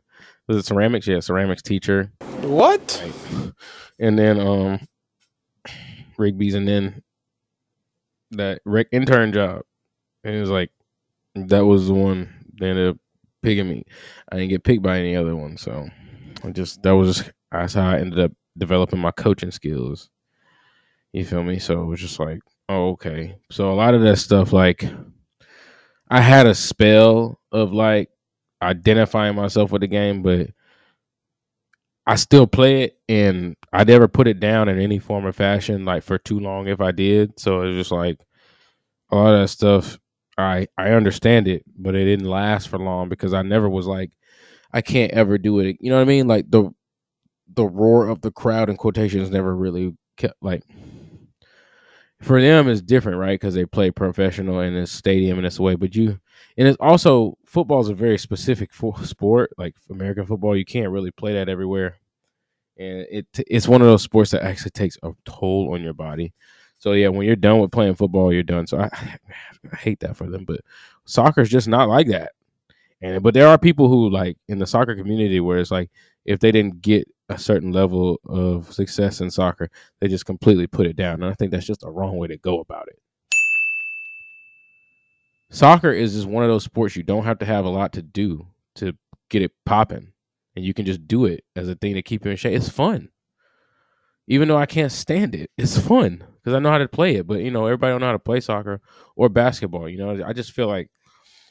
was 0.50 0.58
it 0.58 0.66
ceramics? 0.66 1.06
Yeah, 1.06 1.20
ceramics 1.20 1.62
teacher. 1.62 2.10
What? 2.40 3.02
And 4.00 4.18
then 4.18 4.40
um 4.40 4.80
Rigby's 6.18 6.54
and 6.54 6.66
then 6.66 7.02
that 8.32 8.60
rec 8.64 8.88
intern 8.90 9.32
job. 9.32 9.62
And 10.24 10.34
it 10.34 10.40
was 10.40 10.50
like 10.50 10.70
that 11.36 11.64
was 11.64 11.86
the 11.86 11.94
one 11.94 12.28
they 12.60 12.68
ended 12.68 12.88
up 12.88 12.96
picking 13.42 13.68
me. 13.68 13.84
I 14.32 14.36
didn't 14.36 14.50
get 14.50 14.64
picked 14.64 14.82
by 14.82 14.98
any 14.98 15.14
other 15.14 15.36
one, 15.36 15.56
so 15.56 15.88
I 16.42 16.50
just 16.50 16.82
that 16.82 16.96
was 16.96 17.16
just 17.16 17.32
that's 17.52 17.74
how 17.74 17.88
I 17.88 18.00
ended 18.00 18.18
up 18.18 18.32
developing 18.58 18.98
my 18.98 19.12
coaching 19.12 19.52
skills. 19.52 20.10
You 21.12 21.24
feel 21.24 21.44
me? 21.44 21.60
So 21.60 21.80
it 21.80 21.86
was 21.86 22.00
just 22.00 22.18
like 22.18 22.40
Oh, 22.68 22.90
okay. 22.90 23.36
So 23.52 23.70
a 23.70 23.74
lot 23.74 23.94
of 23.94 24.02
that 24.02 24.18
stuff, 24.18 24.52
like, 24.52 24.88
I 26.08 26.20
had 26.20 26.46
a 26.46 26.54
spell 26.54 27.40
of 27.50 27.72
like 27.72 28.10
identifying 28.62 29.36
myself 29.36 29.72
with 29.72 29.82
the 29.82 29.88
game, 29.88 30.22
but 30.22 30.50
I 32.06 32.16
still 32.16 32.46
play 32.46 32.82
it 32.84 32.98
and 33.08 33.56
I 33.72 33.84
never 33.84 34.08
put 34.08 34.26
it 34.26 34.40
down 34.40 34.68
in 34.68 34.80
any 34.80 34.98
form 34.98 35.26
or 35.26 35.32
fashion, 35.32 35.84
like 35.84 36.02
for 36.02 36.18
too 36.18 36.40
long 36.40 36.66
if 36.66 36.80
I 36.80 36.92
did. 36.92 37.38
So 37.38 37.62
it's 37.62 37.76
just 37.76 37.92
like 37.92 38.18
a 39.10 39.16
lot 39.16 39.34
of 39.34 39.40
that 39.40 39.48
stuff. 39.48 39.98
I 40.38 40.66
I 40.78 40.90
understand 40.90 41.48
it, 41.48 41.64
but 41.76 41.94
it 41.94 42.04
didn't 42.04 42.28
last 42.28 42.68
for 42.68 42.78
long 42.78 43.08
because 43.08 43.34
I 43.34 43.42
never 43.42 43.68
was 43.68 43.86
like, 43.86 44.10
I 44.72 44.80
can't 44.80 45.12
ever 45.12 45.38
do 45.38 45.60
it. 45.60 45.76
You 45.80 45.90
know 45.90 45.96
what 45.96 46.02
I 46.02 46.06
mean? 46.06 46.26
Like 46.28 46.50
the 46.50 46.70
the 47.54 47.66
roar 47.66 48.08
of 48.08 48.20
the 48.22 48.30
crowd 48.30 48.70
in 48.70 48.76
quotations 48.76 49.30
never 49.30 49.54
really 49.54 49.94
kept 50.16 50.36
like 50.42 50.62
for 52.22 52.40
them 52.40 52.68
it's 52.68 52.82
different, 52.82 53.18
right? 53.18 53.38
Because 53.40 53.54
they 53.54 53.64
play 53.64 53.90
professional 53.90 54.60
in 54.60 54.74
a 54.74 54.86
stadium 54.86 55.38
in 55.38 55.44
this 55.44 55.60
way. 55.60 55.74
But 55.74 55.94
you, 55.94 56.18
and 56.56 56.68
it's 56.68 56.76
also 56.80 57.36
football 57.46 57.80
is 57.80 57.88
a 57.88 57.94
very 57.94 58.18
specific 58.18 58.70
sport. 59.04 59.50
Like 59.56 59.74
American 59.88 60.26
football, 60.26 60.56
you 60.56 60.64
can't 60.64 60.90
really 60.90 61.10
play 61.10 61.32
that 61.34 61.48
everywhere, 61.48 61.96
and 62.78 63.06
it 63.10 63.26
it's 63.46 63.68
one 63.68 63.80
of 63.80 63.86
those 63.86 64.02
sports 64.02 64.30
that 64.32 64.42
actually 64.42 64.72
takes 64.72 64.98
a 65.02 65.12
toll 65.24 65.72
on 65.72 65.82
your 65.82 65.94
body. 65.94 66.32
So 66.78 66.92
yeah, 66.92 67.08
when 67.08 67.26
you're 67.26 67.36
done 67.36 67.60
with 67.60 67.72
playing 67.72 67.94
football, 67.94 68.32
you're 68.32 68.42
done. 68.42 68.66
So 68.66 68.80
I, 68.80 68.88
I 69.72 69.76
hate 69.76 70.00
that 70.00 70.16
for 70.16 70.28
them. 70.28 70.44
But 70.44 70.60
soccer 71.04 71.42
is 71.42 71.50
just 71.50 71.68
not 71.68 71.88
like 71.88 72.08
that. 72.08 72.32
And 73.02 73.22
but 73.22 73.34
there 73.34 73.48
are 73.48 73.58
people 73.58 73.88
who 73.88 74.10
like 74.10 74.36
in 74.48 74.58
the 74.58 74.66
soccer 74.66 74.94
community 74.94 75.40
where 75.40 75.58
it's 75.58 75.70
like 75.70 75.90
if 76.24 76.38
they 76.40 76.52
didn't 76.52 76.82
get 76.82 77.08
a 77.30 77.38
certain 77.38 77.72
level 77.72 78.20
of 78.26 78.72
success 78.72 79.20
in 79.20 79.30
soccer, 79.30 79.70
they 80.00 80.08
just 80.08 80.26
completely 80.26 80.66
put 80.66 80.86
it 80.86 80.96
down. 80.96 81.22
And 81.22 81.30
I 81.30 81.34
think 81.34 81.52
that's 81.52 81.66
just 81.66 81.84
a 81.84 81.90
wrong 81.90 82.16
way 82.18 82.28
to 82.28 82.36
go 82.36 82.60
about 82.60 82.88
it. 82.88 82.98
Soccer 85.50 85.92
is 85.92 86.14
just 86.14 86.26
one 86.26 86.44
of 86.44 86.50
those 86.50 86.64
sports 86.64 86.96
you 86.96 87.02
don't 87.02 87.24
have 87.24 87.38
to 87.38 87.46
have 87.46 87.64
a 87.64 87.70
lot 87.70 87.92
to 87.94 88.02
do 88.02 88.46
to 88.76 88.92
get 89.30 89.42
it 89.42 89.52
popping. 89.64 90.12
And 90.56 90.64
you 90.64 90.74
can 90.74 90.84
just 90.84 91.06
do 91.06 91.24
it 91.24 91.44
as 91.54 91.68
a 91.68 91.76
thing 91.76 91.94
to 91.94 92.02
keep 92.02 92.24
you 92.24 92.32
in 92.32 92.36
shape. 92.36 92.54
It's 92.54 92.68
fun. 92.68 93.08
Even 94.26 94.48
though 94.48 94.58
I 94.58 94.66
can't 94.66 94.92
stand 94.92 95.34
it, 95.34 95.50
it's 95.56 95.78
fun 95.78 96.24
because 96.36 96.54
I 96.54 96.58
know 96.58 96.70
how 96.70 96.78
to 96.78 96.88
play 96.88 97.16
it. 97.16 97.26
But 97.26 97.40
you 97.40 97.50
know, 97.50 97.66
everybody 97.66 97.92
don't 97.92 98.00
know 98.00 98.06
how 98.08 98.12
to 98.12 98.18
play 98.18 98.40
soccer 98.40 98.80
or 99.16 99.28
basketball. 99.28 99.88
You 99.88 99.98
know, 99.98 100.24
I 100.24 100.32
just 100.32 100.52
feel 100.52 100.66
like 100.66 100.90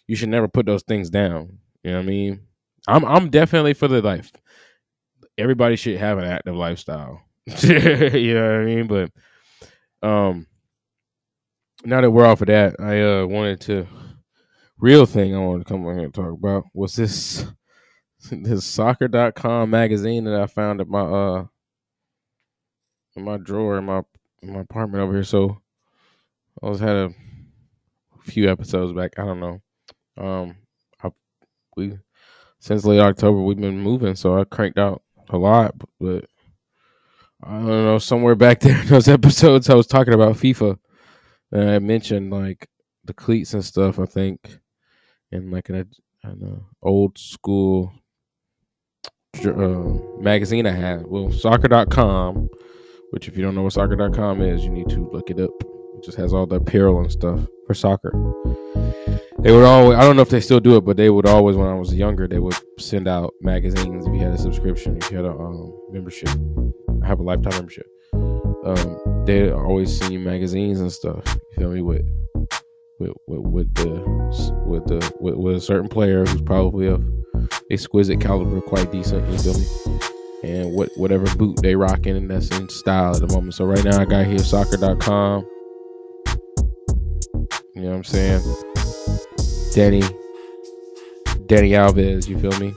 you 0.07 0.15
should 0.15 0.29
never 0.29 0.47
put 0.49 0.65
those 0.65 0.83
things 0.83 1.09
down. 1.09 1.59
You 1.83 1.91
know 1.91 1.97
what 1.97 2.03
I 2.03 2.07
mean? 2.07 2.41
I'm 2.87 3.05
I'm 3.05 3.29
definitely 3.29 3.73
for 3.73 3.87
the 3.87 4.01
life. 4.01 4.31
Everybody 5.39 5.75
should 5.75 5.97
have 5.97 6.17
an 6.17 6.25
active 6.25 6.55
lifestyle. 6.55 7.21
you 7.63 8.33
know 8.33 8.43
what 8.43 8.61
I 8.61 8.65
mean? 8.65 8.87
But 8.87 9.11
um 10.07 10.47
now 11.83 12.01
that 12.01 12.11
we're 12.11 12.25
off 12.25 12.41
of 12.41 12.47
that, 12.47 12.75
I 12.79 13.01
uh 13.01 13.25
wanted 13.25 13.61
to 13.61 13.87
real 14.77 15.05
thing 15.05 15.35
I 15.35 15.39
wanted 15.39 15.65
to 15.65 15.73
come 15.73 15.85
on 15.85 15.95
here 15.95 16.05
and 16.05 16.13
talk 16.13 16.31
about 16.31 16.65
was 16.73 16.95
this 16.95 17.45
this 18.31 18.65
soccer.com 18.65 19.69
magazine 19.69 20.25
that 20.25 20.39
I 20.39 20.47
found 20.47 20.81
at 20.81 20.87
my 20.87 21.01
uh 21.01 21.45
in 23.15 23.23
my 23.23 23.37
drawer 23.37 23.77
in 23.77 23.85
my 23.85 24.01
in 24.41 24.53
my 24.53 24.59
apartment 24.61 25.03
over 25.03 25.13
here. 25.13 25.23
So 25.23 25.61
I 26.61 26.69
was 26.69 26.79
had 26.79 26.95
a 26.95 27.13
few 28.23 28.49
episodes 28.49 28.93
back. 28.93 29.17
I 29.17 29.25
don't 29.25 29.39
know. 29.39 29.61
Um, 30.17 30.55
I, 31.01 31.11
we 31.75 31.97
since 32.59 32.85
late 32.85 32.99
October 32.99 33.41
we've 33.41 33.57
been 33.57 33.79
moving, 33.79 34.15
so 34.15 34.39
I 34.39 34.43
cranked 34.43 34.77
out 34.77 35.01
a 35.29 35.37
lot. 35.37 35.75
But 35.99 36.25
I 37.43 37.51
don't 37.51 37.65
know 37.65 37.97
somewhere 37.97 38.35
back 38.35 38.59
there 38.61 38.79
in 38.79 38.87
those 38.87 39.07
episodes 39.07 39.69
I 39.69 39.75
was 39.75 39.87
talking 39.87 40.13
about 40.13 40.35
FIFA, 40.35 40.77
and 41.51 41.69
I 41.69 41.79
mentioned 41.79 42.31
like 42.31 42.67
the 43.05 43.13
cleats 43.13 43.53
and 43.53 43.63
stuff. 43.63 43.99
I 43.99 44.05
think, 44.05 44.59
and 45.31 45.51
like 45.51 45.69
an, 45.69 45.89
an 46.23 46.65
old 46.81 47.17
school 47.17 47.93
uh, 49.45 50.19
magazine 50.19 50.65
I 50.65 50.71
had. 50.71 51.07
Well, 51.07 51.31
soccer.com, 51.31 52.49
which 53.11 53.27
if 53.27 53.37
you 53.37 53.43
don't 53.43 53.55
know 53.55 53.63
what 53.63 53.73
soccer.com 53.73 54.41
is, 54.41 54.63
you 54.63 54.71
need 54.71 54.89
to 54.89 55.09
look 55.11 55.29
it 55.29 55.39
up. 55.39 55.51
It 55.61 56.03
just 56.03 56.17
has 56.17 56.33
all 56.33 56.45
the 56.45 56.55
apparel 56.55 56.99
and 56.99 57.11
stuff 57.11 57.39
for 57.67 57.73
soccer. 57.73 58.11
They 59.41 59.53
would 59.53 59.63
always, 59.63 59.97
I 59.97 60.01
don't 60.01 60.17
know 60.17 60.21
if 60.21 60.29
they 60.29 60.41
still 60.41 60.59
do 60.59 60.75
it, 60.75 60.81
but 60.81 60.97
they 60.97 61.09
would 61.09 61.25
always, 61.25 61.55
when 61.55 61.67
I 61.67 61.73
was 61.73 61.93
younger, 61.93 62.27
they 62.27 62.39
would 62.39 62.55
send 62.77 63.07
out 63.07 63.33
magazines 63.39 64.05
if 64.05 64.13
you 64.13 64.19
had 64.19 64.33
a 64.33 64.37
subscription, 64.37 64.97
if 64.97 65.09
you 65.09 65.15
had 65.15 65.25
a 65.25 65.31
um, 65.31 65.73
membership. 65.91 66.27
I 67.01 67.07
have 67.07 67.19
a 67.19 67.23
lifetime 67.23 67.53
membership. 67.53 67.87
Um, 68.13 69.23
they 69.25 69.49
always 69.49 69.97
send 69.97 70.11
you 70.11 70.19
magazines 70.19 70.81
and 70.81 70.91
stuff. 70.91 71.23
You 71.25 71.57
feel 71.57 71.71
me? 71.71 71.81
With 71.81 72.01
with 72.99 73.13
with, 73.27 73.39
with 73.39 73.73
the 73.75 74.63
with 74.65 74.85
the 74.87 75.13
with, 75.21 75.35
with 75.35 75.55
a 75.55 75.61
certain 75.61 75.87
player 75.87 76.25
who's 76.25 76.41
probably 76.41 76.87
of 76.87 77.01
exquisite 77.71 78.19
caliber, 78.19 78.59
quite 78.59 78.91
decent. 78.91 79.25
You 79.31 79.37
feel 79.37 79.57
me? 79.57 79.99
And 80.43 80.73
what 80.73 80.89
whatever 80.97 81.33
boot 81.37 81.61
they 81.61 81.75
rocking, 81.75 82.17
and 82.17 82.29
that's 82.29 82.49
in 82.57 82.67
style 82.67 83.15
at 83.15 83.21
the 83.21 83.33
moment. 83.33 83.53
So 83.53 83.63
right 83.63 83.83
now, 83.85 84.01
I 84.01 84.05
got 84.05 84.25
here 84.25 84.39
soccer.com. 84.39 85.47
You 87.75 87.81
know 87.83 87.89
what 87.91 87.95
I'm 87.95 88.03
saying? 88.03 88.41
Dani 89.73 90.01
Dani 91.47 91.71
Alves, 91.71 92.27
you 92.27 92.37
feel 92.39 92.57
me? 92.59 92.73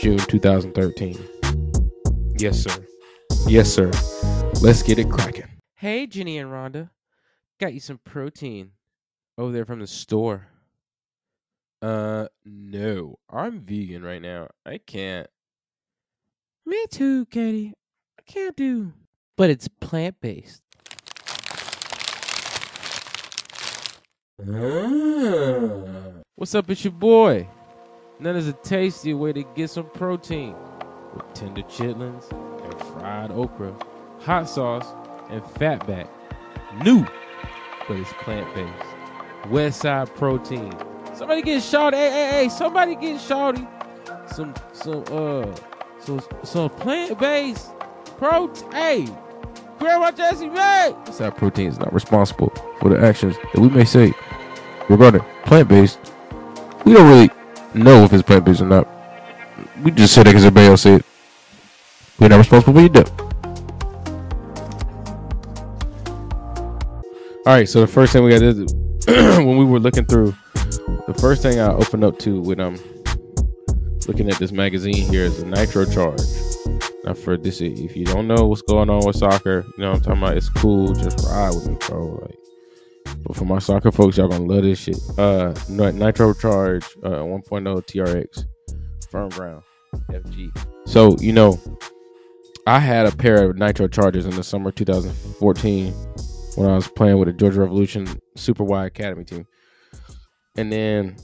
June 0.00 0.18
2013. 0.18 1.16
Yes, 2.38 2.58
sir. 2.58 2.86
Yes, 3.46 3.72
sir. 3.72 3.90
Let's 4.62 4.82
get 4.82 4.98
it 4.98 5.10
cracking. 5.10 5.48
Hey, 5.74 6.06
Ginny 6.06 6.38
and 6.38 6.50
Rhonda. 6.50 6.90
Got 7.60 7.74
you 7.74 7.80
some 7.80 7.98
protein 8.04 8.72
over 9.38 9.52
there 9.52 9.64
from 9.64 9.80
the 9.80 9.86
store. 9.86 10.48
Uh, 11.82 12.26
no. 12.44 13.18
I'm 13.30 13.60
vegan 13.60 14.02
right 14.02 14.22
now. 14.22 14.48
I 14.64 14.78
can't. 14.78 15.28
Me 16.64 16.84
too, 16.90 17.26
Katie. 17.26 17.74
I 18.18 18.22
can't 18.30 18.56
do. 18.56 18.92
But 19.36 19.50
it's 19.50 19.68
plant 19.68 20.20
based. 20.20 20.62
Ah. 24.38 25.70
What's 26.34 26.54
up, 26.54 26.68
it's 26.68 26.84
your 26.84 26.92
boy. 26.92 27.48
None 28.20 28.36
is 28.36 28.46
a 28.46 28.52
tasty 28.52 29.14
way 29.14 29.32
to 29.32 29.42
get 29.54 29.70
some 29.70 29.88
protein 29.88 30.54
with 31.14 31.32
tender 31.32 31.62
chitlins 31.62 32.30
and 32.62 32.80
fried 32.92 33.30
okra, 33.30 33.74
hot 34.20 34.46
sauce, 34.46 34.86
and 35.30 35.42
fatback. 35.42 36.06
New, 36.84 37.06
but 37.88 37.96
it's 37.96 38.12
plant 38.20 38.54
based. 38.54 39.50
West 39.50 39.80
Side 39.80 40.14
Protein. 40.16 40.70
Somebody 41.14 41.40
get 41.40 41.62
shawty. 41.62 41.94
Hey, 41.94 42.10
hey, 42.10 42.30
hey, 42.42 42.48
somebody 42.50 42.94
get 42.94 43.18
shawty. 43.18 43.66
Some, 44.30 44.54
some, 44.74 45.02
uh, 45.10 45.56
some, 45.98 46.20
some 46.44 46.68
plant 46.68 47.18
based 47.18 47.70
protein. 48.18 48.70
Hey, 48.70 49.08
Grandma 49.78 50.10
Jessie 50.10 50.50
May. 50.50 50.94
West 51.06 51.16
Side 51.16 51.34
Protein 51.38 51.68
is 51.68 51.78
not 51.78 51.90
responsible 51.94 52.50
for 52.80 52.90
the 52.90 53.00
actions 53.00 53.36
that 53.54 53.60
we 53.60 53.70
may 53.70 53.86
say 53.86 54.12
regarding 54.88 55.22
plant 55.44 55.68
based, 55.68 55.98
we 56.84 56.92
don't 56.92 57.08
really 57.08 57.30
know 57.74 58.04
if 58.04 58.12
it's 58.12 58.22
plant 58.22 58.44
based 58.44 58.60
or 58.60 58.66
not. 58.66 58.88
We 59.82 59.90
just 59.90 60.14
said 60.14 60.26
it 60.26 60.30
because 60.30 60.44
everybody 60.44 60.66
else 60.68 60.82
said. 60.82 61.04
We're 62.18 62.28
not 62.28 62.38
responsible 62.38 62.74
for 62.74 62.80
you 62.80 62.88
do. 62.88 63.04
All 67.46 67.52
right, 67.52 67.68
so 67.68 67.80
the 67.80 67.86
first 67.86 68.12
thing 68.12 68.24
we 68.24 68.30
got 68.30 68.42
is 68.42 68.74
when 69.06 69.56
we 69.56 69.64
were 69.64 69.78
looking 69.78 70.04
through, 70.06 70.34
the 71.06 71.14
first 71.20 71.42
thing 71.42 71.60
I 71.60 71.72
opened 71.72 72.02
up 72.02 72.18
to 72.20 72.40
when 72.40 72.58
I'm 72.58 72.76
looking 74.08 74.30
at 74.30 74.38
this 74.38 74.50
magazine 74.50 74.94
here 74.94 75.24
is 75.24 75.38
the 75.38 75.46
Nitro 75.46 75.84
Charge. 75.84 76.22
Now, 77.04 77.14
for 77.14 77.36
this, 77.36 77.60
if 77.60 77.94
you 77.96 78.04
don't 78.04 78.26
know 78.26 78.46
what's 78.46 78.62
going 78.62 78.90
on 78.90 79.06
with 79.06 79.16
soccer, 79.16 79.64
you 79.76 79.84
know 79.84 79.90
what 79.90 79.98
I'm 79.98 80.02
talking 80.02 80.22
about. 80.22 80.36
It's 80.36 80.48
cool, 80.48 80.92
just 80.94 81.24
ride 81.28 81.54
with 81.54 81.68
me, 81.68 81.76
bro. 81.86 82.18
Like 82.22 82.45
but 83.26 83.36
for 83.36 83.44
my 83.44 83.58
soccer 83.58 83.90
folks, 83.90 84.16
y'all 84.16 84.28
gonna 84.28 84.44
love 84.44 84.62
this 84.62 84.78
shit. 84.78 84.98
Uh, 85.18 85.52
Nitro 85.68 86.32
Charge 86.32 86.84
uh, 87.02 87.22
1.0 87.22 87.42
TRX, 87.48 88.44
firm 89.10 89.28
ground, 89.30 89.62
FG. 90.10 90.56
So 90.86 91.16
you 91.18 91.32
know, 91.32 91.58
I 92.66 92.78
had 92.78 93.06
a 93.06 93.16
pair 93.16 93.50
of 93.50 93.56
Nitro 93.56 93.88
Chargers 93.88 94.26
in 94.26 94.36
the 94.36 94.44
summer 94.44 94.70
2014 94.70 95.92
when 96.54 96.70
I 96.70 96.74
was 96.74 96.86
playing 96.88 97.18
with 97.18 97.26
the 97.26 97.32
Georgia 97.32 97.60
Revolution 97.60 98.06
Super 98.36 98.62
Y 98.62 98.86
Academy 98.86 99.24
team, 99.24 99.46
and 100.56 100.72
then 100.72 101.16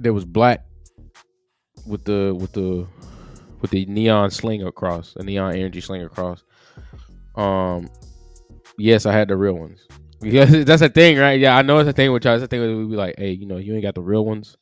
there 0.00 0.12
was 0.12 0.24
black 0.24 0.64
with 1.86 2.04
the 2.04 2.36
with 2.38 2.52
the 2.52 2.84
with 3.60 3.70
the 3.70 3.86
neon 3.86 4.30
sling 4.30 4.64
across, 4.64 5.14
the 5.14 5.22
neon 5.22 5.54
energy 5.54 5.80
sling 5.80 6.02
across. 6.02 6.42
Um, 7.36 7.88
yes, 8.80 9.06
I 9.06 9.12
had 9.12 9.28
the 9.28 9.36
real 9.36 9.54
ones. 9.54 9.86
Because 10.20 10.64
that's 10.64 10.82
a 10.82 10.88
thing, 10.88 11.18
right? 11.18 11.38
Yeah, 11.38 11.56
I 11.56 11.62
know 11.62 11.78
it's 11.78 11.88
a 11.88 11.92
thing 11.92 12.12
with 12.12 12.24
y'all. 12.24 12.34
It's 12.34 12.44
a 12.44 12.46
thing 12.46 12.60
we 12.60 12.90
be 12.90 12.96
like, 12.96 13.14
hey, 13.18 13.32
you 13.32 13.46
know, 13.46 13.56
you 13.56 13.74
ain't 13.74 13.82
got 13.82 13.94
the 13.94 14.02
real 14.02 14.24
ones. 14.24 14.56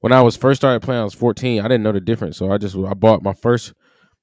When 0.00 0.12
I 0.12 0.20
was 0.20 0.36
first 0.36 0.60
started 0.60 0.82
playing, 0.82 1.00
I 1.00 1.04
was 1.04 1.14
14. 1.14 1.60
I 1.60 1.64
didn't 1.64 1.82
know 1.82 1.92
the 1.92 2.00
difference, 2.00 2.36
so 2.36 2.50
I 2.50 2.58
just 2.58 2.76
I 2.76 2.94
bought 2.94 3.22
my 3.22 3.32
first 3.32 3.72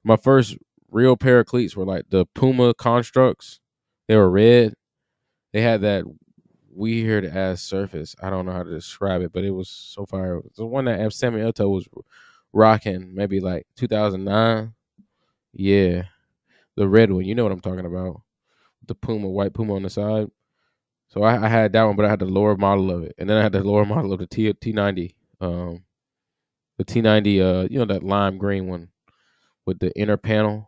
my 0.03 0.15
first 0.15 0.57
real 0.91 1.15
pair 1.15 1.39
of 1.39 1.45
cleats 1.45 1.75
were 1.75 1.85
like 1.85 2.05
the 2.09 2.25
Puma 2.35 2.73
constructs. 2.73 3.59
They 4.07 4.15
were 4.15 4.29
red. 4.29 4.73
They 5.53 5.61
had 5.61 5.81
that 5.81 6.03
weird 6.69 7.25
ass 7.25 7.61
surface. 7.61 8.15
I 8.21 8.29
don't 8.29 8.45
know 8.45 8.51
how 8.51 8.63
to 8.63 8.69
describe 8.69 9.21
it, 9.21 9.31
but 9.33 9.43
it 9.43 9.51
was 9.51 9.69
so 9.69 10.05
far. 10.05 10.41
The 10.55 10.65
one 10.65 10.85
that 10.85 11.13
Sammy 11.13 11.41
Eto'o 11.41 11.69
was 11.69 11.87
rocking, 12.53 13.13
maybe 13.13 13.39
like 13.39 13.65
2009. 13.77 14.73
Yeah, 15.53 16.03
the 16.75 16.87
red 16.87 17.11
one. 17.11 17.25
You 17.25 17.35
know 17.35 17.43
what 17.43 17.51
I'm 17.51 17.61
talking 17.61 17.85
about 17.85 18.21
the 18.89 18.95
Puma, 18.95 19.27
white 19.27 19.53
Puma 19.53 19.75
on 19.75 19.83
the 19.83 19.89
side. 19.89 20.27
So 21.07 21.23
I, 21.23 21.45
I, 21.45 21.47
had 21.47 21.73
that 21.73 21.83
one, 21.83 21.95
but 21.95 22.05
I 22.05 22.09
had 22.09 22.19
the 22.19 22.25
lower 22.25 22.55
model 22.55 22.91
of 22.91 23.03
it, 23.03 23.15
and 23.17 23.27
then 23.29 23.37
I 23.37 23.41
had 23.41 23.53
the 23.53 23.63
lower 23.63 23.85
model 23.85 24.13
of 24.13 24.19
the 24.19 24.27
T 24.27 24.51
T 24.53 24.73
ninety, 24.73 25.15
um, 25.41 25.83
the 26.77 26.83
T 26.83 27.01
ninety, 27.01 27.41
uh, 27.41 27.67
you 27.69 27.79
know 27.79 27.85
that 27.85 28.03
lime 28.03 28.37
green 28.37 28.67
one 28.67 28.89
with 29.65 29.79
the 29.79 29.91
inner 29.97 30.17
panel, 30.17 30.67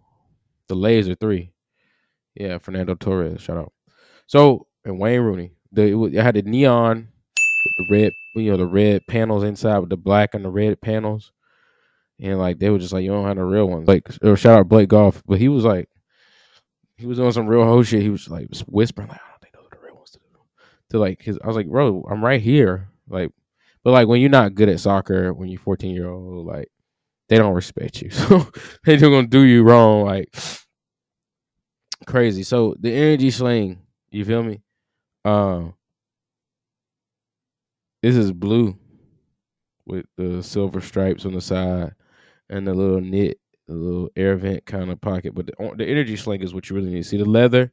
the 0.68 0.76
laser 0.76 1.16
three. 1.16 1.52
Yeah, 2.36 2.58
Fernando 2.58 2.96
Torres. 2.96 3.42
Shout 3.42 3.58
out. 3.58 3.74
So 4.28 4.68
and 4.86 5.00
Wayne 5.00 5.22
Rooney. 5.22 5.52
The 5.72 5.84
it, 5.84 6.16
it 6.16 6.24
had 6.24 6.36
the 6.36 6.42
neon 6.42 7.08
with 7.66 7.88
the 7.88 7.96
red, 7.96 8.12
you 8.36 8.52
know, 8.52 8.58
the 8.58 8.66
red 8.66 9.02
panels 9.08 9.44
inside 9.44 9.80
with 9.80 9.90
the 9.90 9.98
black 9.98 10.34
and 10.34 10.44
the 10.44 10.50
red 10.50 10.82
panels. 10.82 11.32
And 12.20 12.40
like 12.40 12.60
they 12.60 12.70
were 12.70 12.80
just 12.80 12.94
like, 12.94 13.04
you 13.04 13.12
don't 13.12 13.26
have 13.28 13.38
the 13.38 13.44
real 13.44 13.68
ones. 13.68 13.88
Like 13.88 14.12
shout 14.12 14.60
out 14.60 14.70
Blake 14.70 14.90
Golf, 14.90 15.24
but 15.26 15.40
he 15.40 15.50
was 15.50 15.66
like, 15.66 15.90
he 17.02 17.08
was 17.08 17.18
doing 17.18 17.32
some 17.32 17.48
real 17.48 17.64
whole 17.64 17.82
shit. 17.84 18.04
He 18.04 18.10
was 18.10 18.30
like 18.30 18.48
whispering 18.68 19.08
like, 19.08 19.20
I 19.20 19.30
don't 19.32 19.42
think 19.42 19.54
those 19.56 19.68
the 19.72 19.86
real 19.86 19.96
ones. 19.96 20.12
To, 20.12 20.20
do. 20.20 20.40
to 20.92 21.00
like 21.00 21.22
his, 21.22 21.40
I 21.44 21.48
was 21.48 21.56
like, 21.56 21.68
bro, 21.68 22.06
I'm 22.10 22.24
right 22.24 22.40
here. 22.40 22.90
Like, 23.10 23.32
but 23.84 23.92
like 23.92 24.08
when 24.08 24.22
you're 24.22 24.30
not 24.30 24.54
good 24.54 24.70
at 24.70 24.80
soccer, 24.80 25.34
when 25.34 25.50
you're 25.50 25.60
14 25.60 25.94
year 25.94 26.10
old, 26.10 26.46
like 26.46 26.70
they 27.28 27.38
don't 27.38 27.56
respect 27.56 28.02
you, 28.02 28.10
so 28.12 28.48
they 28.86 28.98
just 28.98 29.10
gonna 29.10 29.28
do 29.28 29.42
you 29.42 29.64
wrong. 29.64 30.06
Like 30.06 30.34
crazy. 32.06 32.44
So 32.44 32.76
the 32.80 32.94
energy 32.94 33.32
sling, 33.32 33.80
you 34.12 34.24
feel 34.24 34.44
me? 34.44 34.62
Um, 35.26 35.74
this 38.04 38.16
is 38.16 38.32
blue 38.32 38.78
with 39.86 40.06
the 40.18 40.44
silver 40.44 40.82
stripes 40.82 41.26
on 41.26 41.34
the 41.34 41.42
side 41.42 41.94
and 42.50 42.68
the 42.68 42.74
little 42.74 43.02
knit, 43.02 43.40
the 43.72 43.78
little 43.78 44.10
air 44.16 44.36
vent 44.36 44.66
kind 44.66 44.92
of 44.92 45.02
pocket. 45.02 45.34
But 45.34 45.48
the, 45.48 45.74
the 45.78 45.86
energy 45.86 46.16
sling 46.16 46.42
is 46.42 46.54
what 46.54 46.70
you 46.70 46.76
really 46.76 46.92
need. 46.92 47.06
See 47.06 47.18
the 47.18 47.26
leather? 47.26 47.72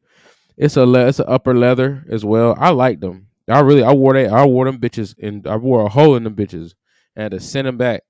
It's 0.56 0.76
a 0.76 0.86
le- 0.86 1.06
it's 1.06 1.18
an 1.20 1.26
upper 1.28 1.54
leather 1.54 2.04
as 2.10 2.24
well. 2.24 2.56
I 2.58 2.70
like 2.70 3.00
them. 3.00 3.28
I 3.48 3.60
really 3.60 3.82
I 3.82 3.92
wore 3.92 4.14
that 4.14 4.32
I 4.32 4.44
wore 4.44 4.66
them 4.66 4.78
bitches 4.78 5.14
and 5.22 5.46
I 5.46 5.56
wore 5.56 5.84
a 5.84 5.88
hole 5.88 6.16
in 6.16 6.24
them 6.24 6.34
bitches 6.34 6.74
and 7.16 7.22
had 7.22 7.32
to 7.32 7.40
send 7.40 7.66
them 7.66 7.78
back 7.78 8.02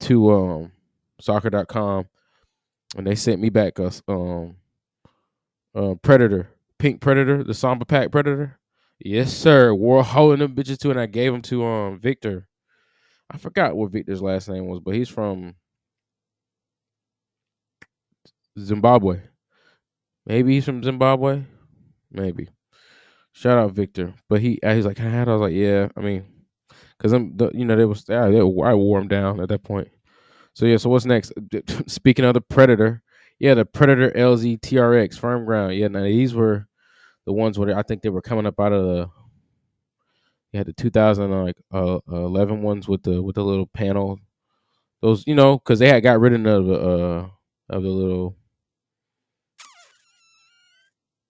to 0.00 0.32
um 0.32 0.72
soccer.com 1.20 2.06
and 2.96 3.06
they 3.06 3.14
sent 3.14 3.40
me 3.40 3.50
back 3.50 3.78
a 3.78 3.92
um 4.08 4.56
uh, 5.74 5.94
Predator, 6.02 6.48
Pink 6.78 7.00
Predator, 7.00 7.44
the 7.44 7.54
Samba 7.54 7.84
Pack 7.84 8.10
Predator. 8.10 8.58
Yes, 8.98 9.32
sir. 9.32 9.72
Wore 9.72 10.00
a 10.00 10.02
hole 10.02 10.32
in 10.32 10.40
them 10.40 10.56
bitches 10.56 10.78
too, 10.78 10.90
and 10.90 10.98
I 10.98 11.06
gave 11.06 11.30
them 11.30 11.42
to 11.42 11.64
um 11.64 12.00
Victor. 12.00 12.48
I 13.30 13.36
forgot 13.38 13.76
what 13.76 13.92
Victor's 13.92 14.22
last 14.22 14.48
name 14.48 14.66
was, 14.66 14.80
but 14.80 14.94
he's 14.94 15.08
from 15.08 15.54
Zimbabwe. 18.58 19.20
Maybe 20.26 20.54
he's 20.54 20.64
from 20.64 20.82
Zimbabwe. 20.82 21.42
Maybe. 22.10 22.48
Shout 23.32 23.58
out 23.58 23.72
Victor. 23.72 24.14
But 24.28 24.40
he 24.40 24.58
he's 24.62 24.86
like, 24.86 25.00
I 25.00 25.04
had. 25.04 25.28
I 25.28 25.32
was 25.32 25.40
like, 25.40 25.54
yeah. 25.54 25.88
I 25.96 26.00
mean, 26.00 26.24
because 26.96 27.12
I'm 27.12 27.36
the, 27.36 27.50
you 27.54 27.64
know 27.64 27.76
they 27.76 27.84
was 27.84 28.04
yeah, 28.08 28.28
they, 28.28 28.38
I 28.40 28.42
wore 28.42 29.00
him 29.00 29.08
down 29.08 29.40
at 29.40 29.48
that 29.48 29.62
point. 29.62 29.88
So 30.54 30.66
yeah. 30.66 30.76
So 30.76 30.90
what's 30.90 31.04
next? 31.04 31.32
Speaking 31.86 32.24
of 32.24 32.34
the 32.34 32.40
Predator, 32.40 33.02
yeah, 33.38 33.54
the 33.54 33.64
Predator 33.64 34.10
LZ 34.10 34.60
TRX 34.60 35.18
firm 35.18 35.44
ground. 35.44 35.76
Yeah, 35.76 35.88
now 35.88 36.02
these 36.02 36.34
were 36.34 36.66
the 37.26 37.32
ones 37.32 37.58
where 37.58 37.76
I 37.76 37.82
think 37.82 38.02
they 38.02 38.08
were 38.08 38.22
coming 38.22 38.46
up 38.46 38.58
out 38.58 38.72
of 38.72 38.84
the. 38.84 39.10
You 40.52 40.58
had 40.58 40.66
the 40.66 40.72
2000 40.72 41.30
like 41.44 41.56
uh, 41.72 41.98
11 42.08 42.62
ones 42.62 42.88
with 42.88 43.02
the 43.02 43.20
with 43.22 43.34
the 43.36 43.44
little 43.44 43.66
panel. 43.66 44.18
Those 45.02 45.24
you 45.26 45.34
know 45.34 45.58
because 45.58 45.78
they 45.78 45.88
had 45.88 46.02
got 46.02 46.20
rid 46.20 46.32
of 46.32 46.66
the 46.66 46.74
uh 46.74 47.28
of 47.68 47.82
the 47.82 47.88
little 47.88 48.37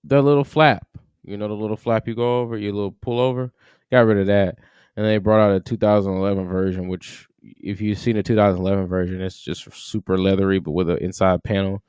the 0.08 0.22
little 0.22 0.44
flap. 0.44 0.86
You 1.24 1.36
know 1.36 1.48
the 1.48 1.54
little 1.54 1.76
flap 1.76 2.08
you 2.08 2.14
go 2.14 2.40
over, 2.40 2.56
your 2.56 2.72
little 2.72 2.92
pullover. 2.92 3.50
Got 3.90 4.06
rid 4.06 4.18
of 4.18 4.26
that, 4.26 4.58
and 4.96 5.04
they 5.04 5.18
brought 5.18 5.40
out 5.40 5.56
a 5.56 5.60
2011 5.60 6.48
version, 6.48 6.88
which 6.88 7.26
if 7.42 7.80
you've 7.80 7.98
seen 7.98 8.16
the 8.16 8.22
2011 8.22 8.86
version, 8.86 9.20
it's 9.20 9.38
just 9.38 9.72
super 9.72 10.18
leathery, 10.18 10.58
but 10.58 10.72
with 10.72 10.90
an 10.90 10.98
inside 10.98 11.42
panel. 11.44 11.82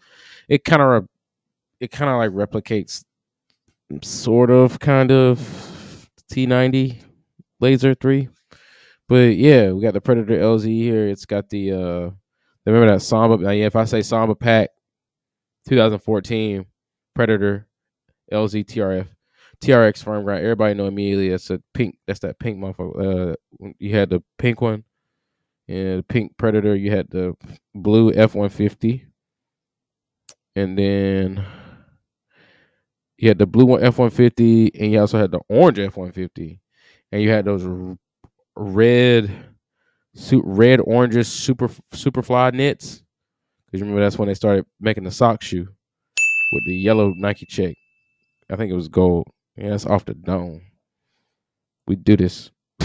It 0.47 0.63
kind 0.63 0.81
of 0.81 1.07
it 1.79 1.91
kind 1.91 2.11
of 2.11 2.17
like 2.17 2.31
replicates 2.31 3.03
sort 4.01 4.51
of 4.51 4.79
kind 4.79 5.11
of 5.11 5.39
T90 6.31 7.01
Laser 7.59 7.95
3. 7.95 8.29
But 9.07 9.37
yeah, 9.37 9.71
we 9.71 9.81
got 9.81 9.93
the 9.93 10.01
Predator 10.01 10.37
LZ 10.37 10.65
here. 10.65 11.07
It's 11.07 11.25
got 11.25 11.49
the 11.49 11.71
uh 11.71 12.11
remember 12.65 12.93
that 12.93 13.01
Samba 13.01 13.37
Now, 13.37 13.51
yeah, 13.51 13.65
if 13.65 13.75
I 13.75 13.85
say 13.85 14.01
Samba 14.01 14.35
pack 14.35 14.69
2014 15.67 16.65
Predator 17.15 17.67
LZ 18.31 18.65
TRF 18.65 19.07
TRX 19.61 20.03
firm 20.03 20.23
ground. 20.23 20.41
Everybody 20.41 20.73
know 20.73 20.87
immediately 20.87 21.29
that's 21.29 21.49
a 21.49 21.61
pink. 21.73 21.97
That's 22.07 22.19
that 22.21 22.39
pink 22.39 22.57
motherfucker. 22.59 23.31
Uh, 23.31 23.71
you 23.77 23.93
had 23.93 24.09
the 24.09 24.23
pink 24.37 24.61
one, 24.61 24.83
and 25.67 25.99
the 25.99 26.03
pink 26.03 26.37
Predator. 26.37 26.75
You 26.75 26.91
had 26.91 27.09
the 27.09 27.35
blue 27.75 28.13
F 28.13 28.35
one 28.35 28.49
fifty, 28.49 29.05
and 30.55 30.77
then 30.77 31.45
you 33.17 33.27
had 33.27 33.37
the 33.37 33.45
blue 33.45 33.65
one 33.65 33.83
F 33.83 33.97
one 33.97 34.11
fifty, 34.11 34.73
and 34.79 34.91
you 34.91 34.99
also 34.99 35.19
had 35.19 35.31
the 35.31 35.41
orange 35.49 35.79
F 35.79 35.97
one 35.97 36.13
fifty, 36.13 36.61
and 37.11 37.21
you 37.21 37.29
had 37.29 37.43
those 37.43 37.65
r- 37.65 37.97
red, 38.55 39.29
red 40.31 40.79
oranges 40.79 41.27
super 41.27 41.69
super 41.91 42.23
fly 42.23 42.49
knits. 42.51 43.03
Because 43.65 43.81
remember 43.81 44.01
that's 44.01 44.17
when 44.17 44.29
they 44.29 44.33
started 44.33 44.65
making 44.79 45.03
the 45.03 45.11
sock 45.11 45.43
shoe 45.43 45.67
with 46.53 46.65
the 46.65 46.73
yellow 46.73 47.13
Nike 47.17 47.45
check. 47.45 47.75
I 48.49 48.55
think 48.55 48.71
it 48.71 48.75
was 48.75 48.87
gold. 48.87 49.27
Yeah, 49.55 49.73
it's 49.75 49.85
off 49.85 50.05
the 50.05 50.13
dome. 50.13 50.61
We 51.87 51.95
do 51.95 52.17
this. 52.17 52.51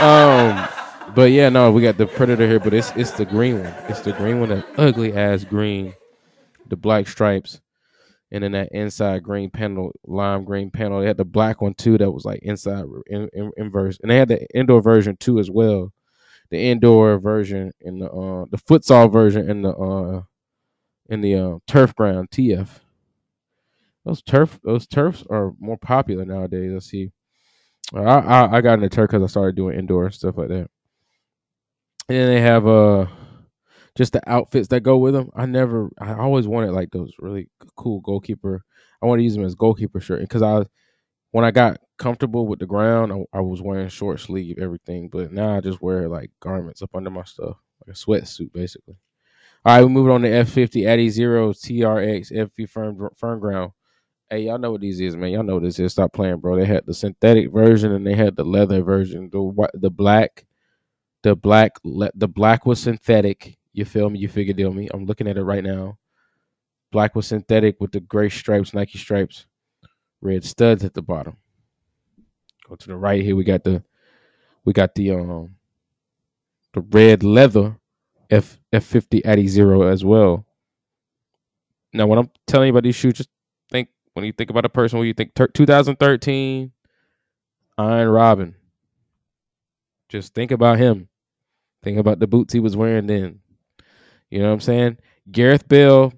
um, 0.00 0.68
but 1.14 1.30
yeah, 1.30 1.48
no, 1.48 1.70
we 1.72 1.82
got 1.82 1.98
the 1.98 2.06
predator 2.06 2.46
here, 2.46 2.60
but 2.60 2.74
it's 2.74 2.90
it's 2.96 3.12
the 3.12 3.24
green 3.24 3.62
one. 3.62 3.74
It's 3.88 4.00
the 4.00 4.12
green 4.12 4.40
one, 4.40 4.48
that 4.50 4.66
ugly 4.76 5.12
ass 5.12 5.44
green, 5.44 5.94
the 6.68 6.76
black 6.76 7.06
stripes, 7.08 7.60
and 8.30 8.42
then 8.42 8.52
that 8.52 8.70
inside 8.72 9.22
green 9.22 9.50
panel, 9.50 9.92
lime 10.06 10.44
green 10.44 10.70
panel. 10.70 11.00
They 11.00 11.06
had 11.06 11.16
the 11.16 11.24
black 11.24 11.60
one 11.60 11.74
too, 11.74 11.98
that 11.98 12.10
was 12.10 12.24
like 12.24 12.40
inside 12.42 12.84
in, 13.06 13.28
in, 13.32 13.52
inverse, 13.56 13.98
and 14.00 14.10
they 14.10 14.16
had 14.16 14.28
the 14.28 14.46
indoor 14.54 14.80
version 14.80 15.16
too 15.16 15.38
as 15.38 15.50
well. 15.50 15.92
The 16.50 16.58
indoor 16.58 17.18
version 17.18 17.72
and 17.82 18.02
the 18.02 18.10
uh 18.10 18.46
the 18.50 18.58
futsal 18.58 19.12
version 19.12 19.48
and 19.48 19.64
the 19.64 19.70
uh 19.70 20.22
in 21.08 21.20
the 21.20 21.34
uh, 21.34 21.58
turf 21.66 21.94
ground 21.94 22.30
TF 22.30 22.68
those 24.10 24.22
turf 24.22 24.58
those 24.64 24.86
turfs 24.88 25.24
are 25.30 25.52
more 25.60 25.78
popular 25.78 26.24
nowadays. 26.24 26.72
I 26.74 26.78
see. 26.80 27.12
I 27.94 28.00
I, 28.00 28.56
I 28.56 28.60
got 28.60 28.74
into 28.74 28.88
turf 28.88 29.08
because 29.10 29.22
I 29.22 29.26
started 29.26 29.54
doing 29.54 29.78
indoor 29.78 30.10
stuff 30.10 30.36
like 30.36 30.48
that. 30.48 30.68
And 32.08 32.18
then 32.18 32.26
they 32.26 32.40
have 32.40 32.66
uh 32.66 33.06
just 33.96 34.12
the 34.12 34.30
outfits 34.30 34.68
that 34.68 34.80
go 34.80 34.98
with 34.98 35.14
them. 35.14 35.30
I 35.34 35.46
never, 35.46 35.90
I 36.00 36.14
always 36.14 36.46
wanted 36.46 36.72
like 36.72 36.90
those 36.90 37.12
really 37.18 37.48
cool 37.76 38.00
goalkeeper. 38.00 38.64
I 39.02 39.06
want 39.06 39.18
to 39.18 39.24
use 39.24 39.34
them 39.34 39.44
as 39.44 39.54
goalkeeper 39.54 40.00
shirt 40.00 40.20
because 40.20 40.42
I, 40.42 40.64
when 41.32 41.44
I 41.44 41.50
got 41.50 41.78
comfortable 41.98 42.46
with 42.46 42.60
the 42.60 42.66
ground, 42.66 43.12
I, 43.12 43.38
I, 43.38 43.40
was 43.40 43.60
wearing 43.60 43.88
short 43.88 44.20
sleeve 44.20 44.58
everything. 44.58 45.08
But 45.08 45.32
now 45.32 45.56
I 45.56 45.60
just 45.60 45.82
wear 45.82 46.08
like 46.08 46.30
garments 46.40 46.82
up 46.82 46.90
under 46.94 47.10
my 47.10 47.24
stuff, 47.24 47.56
like 47.86 47.94
a 47.94 47.98
sweatsuit 47.98 48.52
basically. 48.52 48.96
All 49.64 49.76
right, 49.76 49.82
we 49.82 49.90
move 49.90 50.10
on 50.10 50.22
to 50.22 50.28
F50 50.28 50.86
Addy 50.86 51.10
Zero 51.10 51.52
TRX 51.52 52.32
FV 52.32 52.68
Firm 52.70 53.10
Firm 53.16 53.40
Ground. 53.40 53.72
Hey, 54.30 54.42
y'all 54.42 54.58
know 54.58 54.70
what 54.70 54.80
these 54.80 55.00
is, 55.00 55.16
man. 55.16 55.32
Y'all 55.32 55.42
know 55.42 55.54
what 55.54 55.64
this 55.64 55.80
is. 55.80 55.90
Stop 55.90 56.12
playing, 56.12 56.36
bro. 56.36 56.56
They 56.56 56.64
had 56.64 56.86
the 56.86 56.94
synthetic 56.94 57.50
version 57.50 57.92
and 57.92 58.06
they 58.06 58.14
had 58.14 58.36
the 58.36 58.44
leather 58.44 58.80
version. 58.80 59.28
The 59.28 59.68
the 59.74 59.90
black, 59.90 60.46
the 61.22 61.34
black, 61.34 61.72
the 61.82 62.28
black 62.28 62.64
was 62.64 62.78
synthetic. 62.78 63.58
You 63.72 63.84
feel 63.84 64.08
me? 64.08 64.20
You 64.20 64.28
figure 64.28 64.54
deal 64.54 64.72
me. 64.72 64.88
I'm 64.94 65.04
looking 65.04 65.26
at 65.26 65.36
it 65.36 65.42
right 65.42 65.64
now. 65.64 65.98
Black 66.92 67.16
was 67.16 67.26
synthetic 67.26 67.80
with 67.80 67.90
the 67.90 68.00
gray 68.00 68.28
stripes, 68.28 68.72
Nike 68.72 68.98
stripes, 68.98 69.46
red 70.20 70.44
studs 70.44 70.84
at 70.84 70.94
the 70.94 71.02
bottom. 71.02 71.36
Go 72.68 72.76
to 72.76 72.86
the 72.86 72.96
right 72.96 73.22
here. 73.22 73.34
We 73.34 73.42
got 73.42 73.64
the, 73.64 73.82
we 74.64 74.72
got 74.72 74.94
the 74.94 75.10
um, 75.10 75.56
the 76.72 76.82
red 76.82 77.24
leather 77.24 77.76
F 78.30 78.60
F50 78.72 79.22
Addy 79.24 79.48
Zero 79.48 79.82
as 79.82 80.04
well. 80.04 80.46
Now, 81.92 82.06
when 82.06 82.20
I'm 82.20 82.30
telling 82.46 82.68
you 82.68 82.72
about 82.72 82.84
these 82.84 82.94
shoes, 82.94 83.14
just 83.14 83.28
when 84.20 84.26
you 84.26 84.32
think 84.32 84.50
about 84.50 84.64
a 84.64 84.70
person, 84.70 84.98
when 84.98 85.08
you 85.08 85.14
think 85.14 85.34
ter- 85.34 85.48
2013, 85.48 86.72
Arjen 87.78 88.08
Robben. 88.08 88.54
Just 90.08 90.34
think 90.34 90.50
about 90.50 90.78
him. 90.78 91.08
Think 91.82 91.98
about 91.98 92.18
the 92.18 92.26
boots 92.26 92.52
he 92.52 92.60
was 92.60 92.76
wearing 92.76 93.06
then. 93.06 93.40
You 94.28 94.40
know 94.40 94.48
what 94.48 94.54
I'm 94.54 94.60
saying? 94.60 94.98
Gareth 95.30 95.66
Bale, 95.68 96.12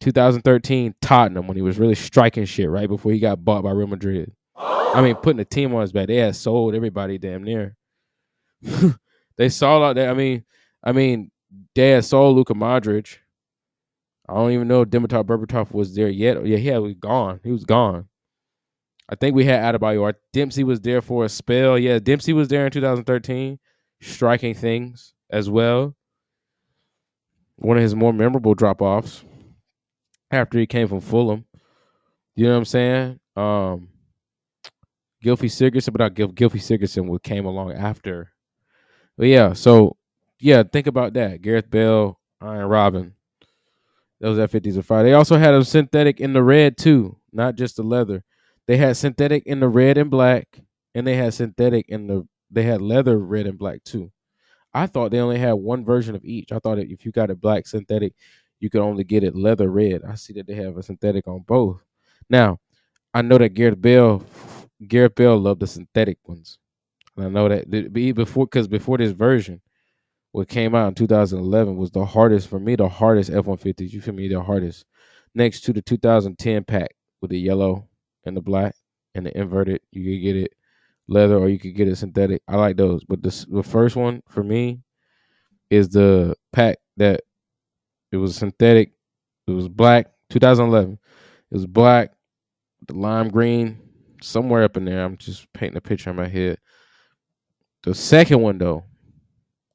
2013 0.00 0.94
Tottenham 1.00 1.46
when 1.46 1.56
he 1.56 1.62
was 1.62 1.78
really 1.78 1.94
striking 1.94 2.44
shit 2.44 2.68
right 2.68 2.88
before 2.88 3.12
he 3.12 3.18
got 3.18 3.44
bought 3.44 3.64
by 3.64 3.70
Real 3.70 3.86
Madrid. 3.86 4.32
I 4.56 5.02
mean, 5.02 5.14
putting 5.16 5.38
the 5.38 5.44
team 5.44 5.74
on 5.74 5.82
his 5.82 5.92
back. 5.92 6.08
They 6.08 6.16
had 6.16 6.36
sold 6.36 6.74
everybody 6.74 7.18
damn 7.18 7.44
near. 7.44 7.76
they 9.36 9.48
sold 9.48 9.84
out 9.84 9.94
there. 9.94 10.10
I 10.10 10.14
mean, 10.14 10.44
I 10.82 10.92
mean, 10.92 11.30
they 11.74 11.90
had 11.90 12.04
sold 12.04 12.36
Luka 12.36 12.54
Modric. 12.54 13.18
I 14.28 14.34
don't 14.34 14.52
even 14.52 14.68
know 14.68 14.82
if 14.82 14.88
Dimitar 14.90 15.24
Berbatov 15.24 15.72
was 15.72 15.94
there 15.94 16.08
yet. 16.08 16.44
Yeah, 16.46 16.58
he 16.58 16.70
was 16.72 16.94
gone. 16.94 17.40
He 17.42 17.50
was 17.50 17.64
gone. 17.64 18.08
I 19.08 19.14
think 19.14 19.34
we 19.34 19.44
had 19.44 19.74
Adebayor. 19.74 20.14
Dempsey 20.34 20.64
was 20.64 20.80
there 20.80 21.00
for 21.00 21.24
a 21.24 21.28
spell. 21.30 21.78
Yeah, 21.78 21.98
Dempsey 21.98 22.34
was 22.34 22.48
there 22.48 22.66
in 22.66 22.72
2013, 22.72 23.58
striking 24.02 24.52
things 24.54 25.14
as 25.30 25.48
well. 25.48 25.94
One 27.56 27.78
of 27.78 27.82
his 27.82 27.94
more 27.94 28.12
memorable 28.12 28.54
drop 28.54 28.82
offs. 28.82 29.24
after 30.30 30.58
he 30.58 30.66
came 30.66 30.88
from 30.88 31.00
Fulham. 31.00 31.46
You 32.36 32.44
know 32.44 32.52
what 32.52 32.58
I'm 32.58 32.64
saying? 32.66 33.20
Um, 33.34 33.88
Gylfi 35.24 35.48
Sigurdsson, 35.48 35.92
but 35.92 36.00
not 36.00 36.14
Gil- 36.14 36.32
Gylfi 36.32 36.60
Sigurdsson 36.60 37.06
would 37.08 37.22
came 37.22 37.46
along 37.46 37.72
after. 37.72 38.30
But 39.16 39.28
yeah, 39.28 39.54
so 39.54 39.96
yeah, 40.38 40.62
think 40.62 40.86
about 40.86 41.14
that. 41.14 41.40
Gareth 41.42 41.70
Bale, 41.70 42.20
Arjen 42.40 42.68
Robben. 42.68 43.12
Those 44.20 44.38
F50s 44.38 44.76
are 44.76 44.82
fire. 44.82 45.04
They 45.04 45.12
also 45.12 45.36
had 45.36 45.54
a 45.54 45.64
synthetic 45.64 46.20
in 46.20 46.32
the 46.32 46.42
red 46.42 46.76
too, 46.76 47.16
not 47.32 47.54
just 47.54 47.76
the 47.76 47.82
leather. 47.82 48.24
They 48.66 48.76
had 48.76 48.96
synthetic 48.96 49.46
in 49.46 49.60
the 49.60 49.68
red 49.68 49.96
and 49.96 50.10
black, 50.10 50.60
and 50.94 51.06
they 51.06 51.14
had 51.14 51.34
synthetic 51.34 51.88
in 51.88 52.06
the 52.06 52.26
they 52.50 52.62
had 52.62 52.80
leather 52.80 53.18
red 53.18 53.46
and 53.46 53.58
black 53.58 53.84
too. 53.84 54.10
I 54.74 54.86
thought 54.86 55.10
they 55.10 55.20
only 55.20 55.38
had 55.38 55.52
one 55.54 55.84
version 55.84 56.14
of 56.14 56.24
each. 56.24 56.52
I 56.52 56.58
thought 56.58 56.78
if 56.78 57.04
you 57.04 57.12
got 57.12 57.30
a 57.30 57.34
black 57.36 57.66
synthetic, 57.66 58.14
you 58.60 58.70
could 58.70 58.80
only 58.80 59.04
get 59.04 59.24
it 59.24 59.36
leather 59.36 59.70
red. 59.70 60.02
I 60.06 60.14
see 60.14 60.32
that 60.34 60.46
they 60.46 60.54
have 60.54 60.76
a 60.76 60.82
synthetic 60.82 61.26
on 61.28 61.40
both. 61.46 61.80
Now, 62.28 62.58
I 63.14 63.22
know 63.22 63.38
that 63.38 63.50
Gareth 63.54 63.80
Bale, 63.80 64.24
Gareth 64.86 65.14
Bale 65.14 65.38
loved 65.38 65.60
the 65.60 65.66
synthetic 65.66 66.18
ones, 66.26 66.58
and 67.16 67.26
I 67.26 67.28
know 67.28 67.48
that 67.48 67.70
be- 67.92 68.12
before 68.12 68.46
because 68.46 68.68
before 68.68 68.98
this 68.98 69.12
version, 69.12 69.60
what 70.32 70.48
came 70.48 70.74
out 70.74 70.88
in 70.88 70.94
2011 70.94 71.76
was 71.76 71.90
the 71.90 72.04
hardest 72.04 72.48
for 72.48 72.60
me, 72.60 72.76
the 72.76 72.88
hardest 72.88 73.30
F150s. 73.30 73.92
You 73.92 74.00
feel 74.00 74.14
me? 74.14 74.28
The 74.28 74.42
hardest, 74.42 74.84
next 75.34 75.62
to 75.62 75.72
the 75.72 75.82
2010 75.82 76.64
pack 76.64 76.90
with 77.20 77.30
the 77.30 77.38
yellow 77.38 77.88
and 78.24 78.36
the 78.36 78.40
black 78.42 78.74
and 79.14 79.26
the 79.26 79.36
inverted. 79.36 79.80
You 79.92 80.04
could 80.04 80.22
get 80.22 80.36
it 80.36 80.52
leather 81.08 81.36
or 81.36 81.48
you 81.48 81.58
could 81.58 81.74
get 81.74 81.88
it 81.88 81.96
synthetic. 81.96 82.42
I 82.46 82.56
like 82.56 82.76
those, 82.76 83.04
but 83.04 83.22
the 83.22 83.46
the 83.50 83.62
first 83.62 83.96
one 83.96 84.22
for 84.28 84.44
me 84.44 84.80
is 85.70 85.88
the 85.88 86.34
pack 86.52 86.78
that 86.96 87.22
it 88.12 88.16
was 88.16 88.36
synthetic. 88.36 88.92
It 89.46 89.52
was 89.52 89.68
black. 89.68 90.08
2011. 90.30 90.98
It 91.50 91.54
was 91.54 91.66
black, 91.66 92.12
the 92.86 92.94
lime 92.94 93.30
green, 93.30 93.78
somewhere 94.22 94.64
up 94.64 94.76
in 94.76 94.84
there. 94.84 95.02
I'm 95.02 95.16
just 95.16 95.50
painting 95.54 95.78
a 95.78 95.80
picture 95.80 96.10
in 96.10 96.16
my 96.16 96.28
head. 96.28 96.58
The 97.84 97.94
second 97.94 98.42
one 98.42 98.58
though, 98.58 98.84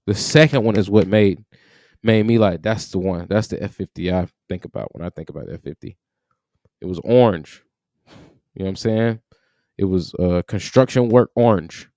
the 0.06 0.16
second 0.16 0.64
one 0.64 0.76
is 0.78 0.90
what 0.90 1.08
made 1.08 1.44
made 2.04 2.26
me 2.26 2.38
like 2.38 2.62
that's 2.62 2.90
the 2.90 3.00
one. 3.00 3.28
That's 3.30 3.48
the 3.48 3.58
F50 3.58 4.14
I 4.14 4.28
think 4.50 4.66
about 4.66 4.94
when 4.94 5.06
I 5.06 5.10
think 5.10 5.30
about 5.30 5.48
F50. 5.48 5.96
It 6.82 6.86
was 6.86 7.00
orange. 7.04 7.64
You 8.08 8.60
know 8.60 8.66
what 8.66 8.70
I'm 8.70 8.76
saying? 8.76 9.20
It 9.78 9.86
was 9.86 10.14
uh 10.16 10.42
construction 10.48 11.10
work 11.10 11.32
orange 11.36 11.90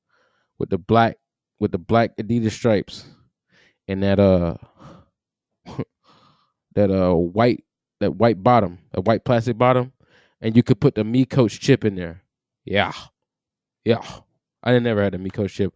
with 0.59 0.71
the 0.71 0.79
black 0.79 1.17
with 1.59 1.73
the 1.73 1.79
black 1.79 2.17
Adidas 2.17 2.53
stripes 2.53 3.07
and 3.89 4.03
that 4.03 4.19
uh 4.21 4.57
that 6.75 6.91
uh 6.91 7.15
white 7.15 7.65
that 8.01 8.15
white 8.17 8.43
bottom, 8.43 8.79
a 8.95 9.01
white 9.01 9.25
plastic 9.25 9.59
bottom, 9.59 9.93
and 10.41 10.55
you 10.57 10.63
could 10.63 10.81
put 10.81 10.95
the 10.95 11.03
miCoach 11.03 11.59
chip 11.61 11.85
in 11.85 11.97
there. 11.97 12.23
Yeah. 12.65 12.93
Yeah. 13.85 14.03
I 14.63 14.79
never 14.79 15.03
had 15.03 15.15
the 15.15 15.19
miCoach 15.19 15.51
chip 15.51 15.73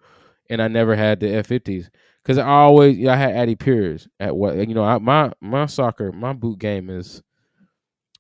and 0.51 0.61
I 0.61 0.69
never 0.69 0.97
had 0.97 1.21
the 1.21 1.27
F50s 1.27 1.89
because 2.31 2.39
I 2.39 2.49
always 2.49 3.09
I 3.09 3.17
had 3.17 3.33
Addy 3.33 3.57
Piers 3.57 4.07
at 4.21 4.37
what 4.37 4.55
you 4.57 4.73
know 4.73 4.85
I, 4.85 4.99
my 4.99 5.33
my 5.41 5.67
soccer 5.67 6.13
my 6.13 6.33
boot 6.33 6.61
game 6.61 6.89
is 6.89 7.21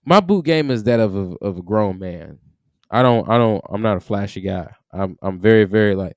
my 0.04 0.18
boot 0.18 0.44
game 0.44 0.72
is 0.72 0.82
that 0.82 0.98
of 0.98 1.14
a, 1.14 1.36
of 1.40 1.58
a 1.58 1.62
grown 1.62 2.00
man. 2.00 2.40
I 2.90 3.02
don't 3.02 3.28
I 3.28 3.38
don't 3.38 3.62
I'm 3.70 3.82
not 3.82 3.98
a 3.98 4.00
flashy 4.00 4.40
guy. 4.40 4.66
I'm 4.92 5.16
I'm 5.22 5.38
very 5.38 5.62
very 5.62 5.94
like 5.94 6.16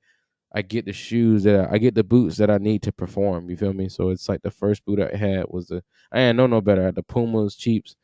I 0.55 0.63
get 0.63 0.85
the 0.85 0.93
shoes 0.93 1.43
that 1.43 1.69
I, 1.69 1.73
I 1.73 1.77
get 1.77 1.93
the 1.93 2.03
boots 2.03 2.37
that 2.37 2.49
I 2.49 2.57
need 2.57 2.81
to 2.81 2.91
perform. 2.91 3.47
You 3.47 3.57
feel 3.57 3.73
me? 3.73 3.89
So 3.89 4.09
it's 4.09 4.27
like 4.27 4.41
the 4.41 4.49
first 4.49 4.83
boot 4.85 4.99
I 4.99 5.15
had 5.15 5.45
was 5.49 5.67
the 5.67 5.83
I 6.11 6.31
know 6.31 6.47
no 6.47 6.61
better. 6.61 6.81
I 6.81 6.85
had 6.85 6.95
the 6.95 7.03
Pumas 7.03 7.55
cheaps, 7.55 7.95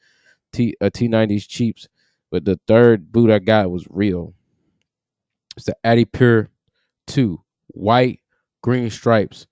T 0.54 0.76
uh, 0.82 0.92
T90s 0.92 1.48
cheaps, 1.48 1.88
but 2.30 2.46
the 2.46 2.60
third 2.68 3.12
boot 3.12 3.32
I 3.32 3.40
got 3.40 3.72
was 3.72 3.88
real. 3.90 4.36
It's 5.58 5.66
the 5.66 5.76
Addy 5.84 6.06
Pure 6.06 6.52
Two, 7.08 7.42
white, 7.70 8.20
green 8.62 8.92
stripes, 8.92 9.48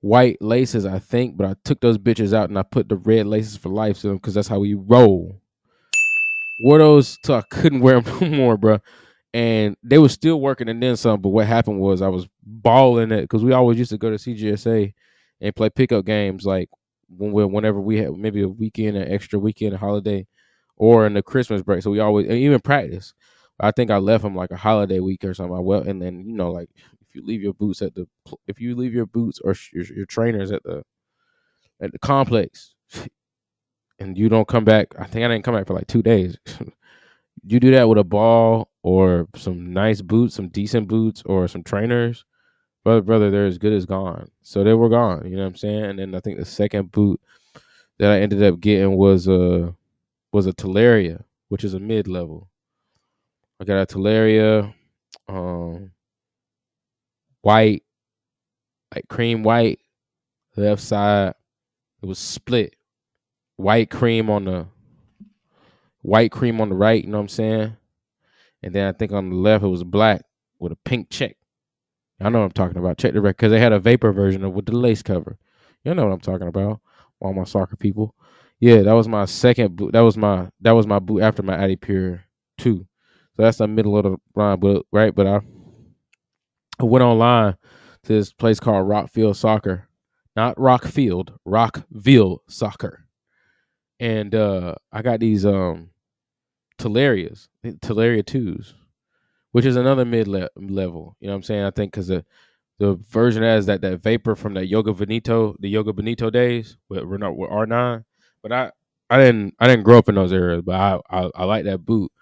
white 0.00 0.40
laces, 0.40 0.86
I 0.86 0.98
think, 0.98 1.36
but 1.36 1.46
I 1.46 1.54
took 1.64 1.80
those 1.80 1.98
bitches 1.98 2.32
out 2.32 2.48
and 2.48 2.58
I 2.58 2.62
put 2.62 2.88
the 2.88 2.96
red 2.96 3.26
laces 3.26 3.56
for 3.56 3.68
life 3.68 4.00
to 4.00 4.08
them 4.08 4.16
because 4.16 4.34
that's 4.34 4.48
how 4.48 4.60
we 4.60 4.74
roll. 4.74 5.40
Wore 6.62 6.78
those 6.78 7.18
till 7.24 7.36
I 7.36 7.42
couldn't 7.50 7.80
wear 7.80 8.00
them 8.00 8.18
no 8.32 8.36
more, 8.36 8.56
bro. 8.56 8.78
And 9.34 9.76
they 9.82 9.98
were 9.98 10.08
still 10.08 10.40
working 10.40 10.68
and 10.68 10.82
then 10.82 10.96
some. 10.96 11.20
But 11.20 11.28
what 11.30 11.46
happened 11.46 11.80
was 11.80 12.02
I 12.02 12.08
was 12.08 12.26
balling 12.44 13.12
it 13.12 13.22
because 13.22 13.44
we 13.44 13.52
always 13.52 13.78
used 13.78 13.90
to 13.90 13.98
go 13.98 14.10
to 14.10 14.16
CGSA 14.16 14.92
and 15.40 15.56
play 15.56 15.70
pickup 15.70 16.04
games 16.04 16.44
like 16.44 16.68
when 17.16 17.32
we, 17.32 17.44
whenever 17.44 17.80
we 17.80 17.98
had 17.98 18.16
maybe 18.16 18.42
a 18.42 18.48
weekend, 18.48 18.96
an 18.96 19.10
extra 19.12 19.38
weekend, 19.38 19.74
a 19.74 19.78
holiday, 19.78 20.26
or 20.76 21.06
in 21.06 21.14
the 21.14 21.22
Christmas 21.22 21.62
break. 21.62 21.82
So 21.82 21.90
we 21.90 22.00
always 22.00 22.26
even 22.28 22.60
practice. 22.60 23.12
I 23.60 23.70
think 23.72 23.90
I 23.90 23.98
left 23.98 24.22
them 24.22 24.36
like 24.36 24.50
a 24.50 24.56
holiday 24.56 25.00
week 25.00 25.24
or 25.24 25.34
something. 25.34 25.56
I 25.56 25.60
well, 25.60 25.82
and 25.82 26.00
then 26.00 26.24
you 26.26 26.34
know, 26.34 26.50
like 26.50 26.70
if 27.08 27.14
you 27.14 27.24
leave 27.24 27.42
your 27.42 27.54
boots 27.54 27.82
at 27.82 27.94
the 27.94 28.06
if 28.46 28.60
you 28.60 28.74
leave 28.76 28.94
your 28.94 29.06
boots 29.06 29.40
or 29.42 29.54
your, 29.72 29.84
your 29.84 30.06
trainers 30.06 30.50
at 30.52 30.62
the 30.62 30.82
at 31.80 31.92
the 31.92 31.98
complex, 31.98 32.74
and 33.98 34.16
you 34.18 34.28
don't 34.28 34.48
come 34.48 34.64
back. 34.64 34.88
I 34.98 35.04
think 35.04 35.24
I 35.24 35.28
didn't 35.28 35.44
come 35.44 35.54
back 35.54 35.66
for 35.66 35.74
like 35.74 35.86
two 35.86 36.02
days. 36.02 36.36
you 37.44 37.60
do 37.60 37.70
that 37.72 37.88
with 37.88 37.98
a 37.98 38.04
ball 38.04 38.70
or 38.82 39.28
some 39.36 39.72
nice 39.72 40.00
boots, 40.00 40.34
some 40.34 40.48
decent 40.48 40.88
boots, 40.88 41.22
or 41.26 41.48
some 41.48 41.62
trainers. 41.62 42.24
Brother, 42.84 43.02
brother, 43.02 43.30
they're 43.30 43.46
as 43.46 43.58
good 43.58 43.72
as 43.72 43.86
gone. 43.86 44.30
So 44.42 44.64
they 44.64 44.74
were 44.74 44.88
gone. 44.88 45.24
You 45.28 45.36
know 45.36 45.42
what 45.42 45.48
I'm 45.48 45.56
saying? 45.56 45.84
And 45.84 45.98
then 45.98 46.14
I 46.14 46.20
think 46.20 46.38
the 46.38 46.44
second 46.44 46.90
boot 46.92 47.20
that 47.98 48.10
I 48.10 48.20
ended 48.20 48.42
up 48.42 48.60
getting 48.60 48.96
was 48.96 49.28
a 49.28 49.74
was 50.32 50.46
a 50.46 50.52
Talaria, 50.52 51.22
which 51.48 51.64
is 51.64 51.74
a 51.74 51.80
mid 51.80 52.06
level. 52.06 52.48
I 53.60 53.64
got 53.64 53.82
a 53.82 53.86
Talaria, 53.86 54.72
um, 55.28 55.90
white, 57.42 57.82
like 58.94 59.08
cream 59.08 59.42
white, 59.42 59.80
left 60.56 60.82
side. 60.82 61.34
It 62.02 62.06
was 62.06 62.18
split, 62.18 62.76
white 63.56 63.90
cream 63.90 64.30
on 64.30 64.44
the 64.44 64.66
white 66.02 66.30
cream 66.30 66.60
on 66.60 66.68
the 66.68 66.74
right. 66.74 67.02
You 67.04 67.10
know 67.10 67.18
what 67.18 67.22
I'm 67.22 67.28
saying? 67.28 67.76
And 68.62 68.74
then 68.74 68.86
I 68.86 68.92
think 68.92 69.12
on 69.12 69.30
the 69.30 69.36
left 69.36 69.64
it 69.64 69.68
was 69.68 69.84
black 69.84 70.22
with 70.58 70.72
a 70.72 70.76
pink 70.84 71.10
check. 71.10 71.36
I 72.20 72.28
know 72.28 72.40
what 72.40 72.46
I'm 72.46 72.52
talking 72.52 72.78
about. 72.78 72.98
Check 72.98 73.12
the 73.12 73.20
record 73.20 73.36
because 73.36 73.50
they 73.52 73.60
had 73.60 73.72
a 73.72 73.78
vapor 73.78 74.12
version 74.12 74.44
of 74.44 74.52
with 74.52 74.66
the 74.66 74.76
lace 74.76 75.02
cover. 75.02 75.38
You 75.84 75.94
know 75.94 76.04
what 76.04 76.12
I'm 76.12 76.20
talking 76.20 76.48
about. 76.48 76.80
All 77.20 77.32
my 77.32 77.44
soccer 77.44 77.76
people. 77.76 78.14
Yeah, 78.60 78.82
that 78.82 78.92
was 78.92 79.06
my 79.06 79.24
second 79.24 79.76
boot. 79.76 79.92
That 79.92 80.00
was 80.00 80.16
my 80.16 80.48
that 80.60 80.72
was 80.72 80.86
my 80.86 80.98
boot 80.98 81.22
after 81.22 81.42
my 81.42 81.56
Addy 81.56 81.76
Pure 81.76 82.24
two. 82.56 82.86
So 83.36 83.42
that's 83.42 83.58
the 83.58 83.68
middle 83.68 83.96
of 83.96 84.04
the 84.04 84.16
line, 84.34 84.58
but 84.58 84.84
right. 84.90 85.14
But 85.14 85.26
I, 85.28 85.40
I 86.80 86.84
went 86.84 87.02
online 87.04 87.56
to 88.04 88.12
this 88.12 88.32
place 88.32 88.60
called 88.60 88.86
Rockfield 88.88 89.36
Soccer, 89.36 89.88
not 90.36 90.56
Rockfield, 90.56 91.36
Rockville 91.44 92.42
Soccer, 92.48 93.04
and 94.00 94.34
uh 94.34 94.74
I 94.92 95.02
got 95.02 95.20
these 95.20 95.44
um 95.44 95.90
Talarias, 96.78 97.48
Talaria 97.64 98.24
twos, 98.24 98.74
which 99.52 99.64
is 99.64 99.76
another 99.76 100.04
mid 100.04 100.28
level. 100.28 101.16
You 101.20 101.26
know 101.26 101.32
what 101.32 101.36
I'm 101.36 101.42
saying? 101.42 101.64
I 101.64 101.70
think 101.70 101.92
because 101.92 102.08
the 102.08 102.24
the 102.78 102.94
version 102.94 103.42
has 103.42 103.66
that 103.66 103.80
that 103.80 104.02
vapor 104.02 104.36
from 104.36 104.54
that 104.54 104.70
Joga 104.70 104.96
Bonito, 104.96 105.56
the 105.58 105.74
Joga 105.74 105.94
Bonito 105.94 106.30
days 106.30 106.76
with 106.88 107.02
Renault 107.02 107.32
with 107.32 107.50
R9. 107.50 108.04
But 108.42 108.52
I 108.52 108.70
I 109.10 109.18
didn't 109.18 109.54
I 109.58 109.66
didn't 109.66 109.84
grow 109.84 109.98
up 109.98 110.08
in 110.08 110.14
those 110.14 110.32
areas, 110.32 110.62
but 110.62 110.76
I 110.76 111.00
I, 111.10 111.30
I 111.34 111.44
like 111.44 111.64
that 111.64 111.84
boot. 111.84 112.12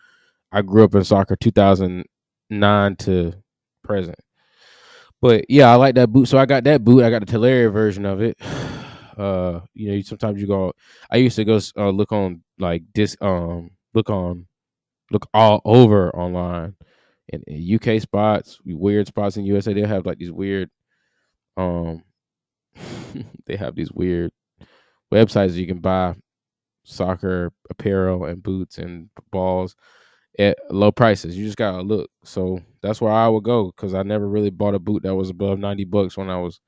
I 0.52 0.62
grew 0.62 0.84
up 0.84 0.94
in 0.94 1.04
soccer 1.04 1.36
2009 1.36 2.96
to 2.96 3.32
present. 3.84 4.18
But 5.20 5.46
yeah, 5.48 5.70
I 5.70 5.76
like 5.76 5.94
that 5.94 6.12
boot. 6.12 6.28
So 6.28 6.38
I 6.38 6.46
got 6.46 6.64
that 6.64 6.84
boot. 6.84 7.04
I 7.04 7.10
got 7.10 7.26
the 7.26 7.32
Talaria 7.32 7.72
version 7.72 8.04
of 8.04 8.20
it. 8.20 8.38
Uh, 9.16 9.60
you 9.72 9.90
know, 9.90 10.00
sometimes 10.02 10.38
you 10.38 10.46
go. 10.46 10.74
I 11.10 11.16
used 11.16 11.36
to 11.36 11.44
go 11.46 11.58
uh, 11.78 11.88
look 11.88 12.12
on 12.12 12.42
like 12.58 12.82
this. 12.94 13.16
Um, 13.22 13.70
look 13.94 14.10
on, 14.10 14.46
look 15.10 15.26
all 15.32 15.62
over 15.64 16.14
online, 16.14 16.74
in, 17.30 17.42
in 17.46 17.74
UK 17.76 18.02
spots, 18.02 18.58
weird 18.66 19.06
spots 19.06 19.38
in 19.38 19.46
USA. 19.46 19.72
They 19.72 19.86
have 19.86 20.04
like 20.04 20.18
these 20.18 20.30
weird. 20.30 20.68
Um, 21.56 22.04
they 23.46 23.56
have 23.56 23.74
these 23.74 23.90
weird 23.90 24.32
websites 25.12 25.54
you 25.54 25.66
can 25.66 25.78
buy 25.78 26.14
soccer 26.84 27.52
apparel 27.70 28.24
and 28.26 28.42
boots 28.42 28.78
and 28.78 29.08
balls 29.30 29.74
at 30.38 30.58
low 30.70 30.92
prices. 30.92 31.36
You 31.36 31.44
just 31.44 31.56
gotta 31.56 31.82
look. 31.82 32.10
So 32.24 32.60
that's 32.82 33.00
where 33.00 33.12
I 33.12 33.28
would 33.28 33.44
go 33.44 33.66
because 33.66 33.94
I 33.94 34.02
never 34.02 34.28
really 34.28 34.50
bought 34.50 34.74
a 34.74 34.78
boot 34.78 35.02
that 35.02 35.14
was 35.14 35.30
above 35.30 35.58
ninety 35.58 35.84
bucks 35.84 36.16
when 36.16 36.30
I 36.30 36.38
was 36.38 36.60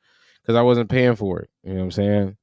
because 0.42 0.56
I 0.56 0.62
wasn't 0.62 0.90
paying 0.90 1.16
for 1.16 1.40
it. 1.40 1.50
You 1.62 1.70
know 1.70 1.80
what 1.80 1.84
I'm 1.84 1.90
saying? 1.90 2.36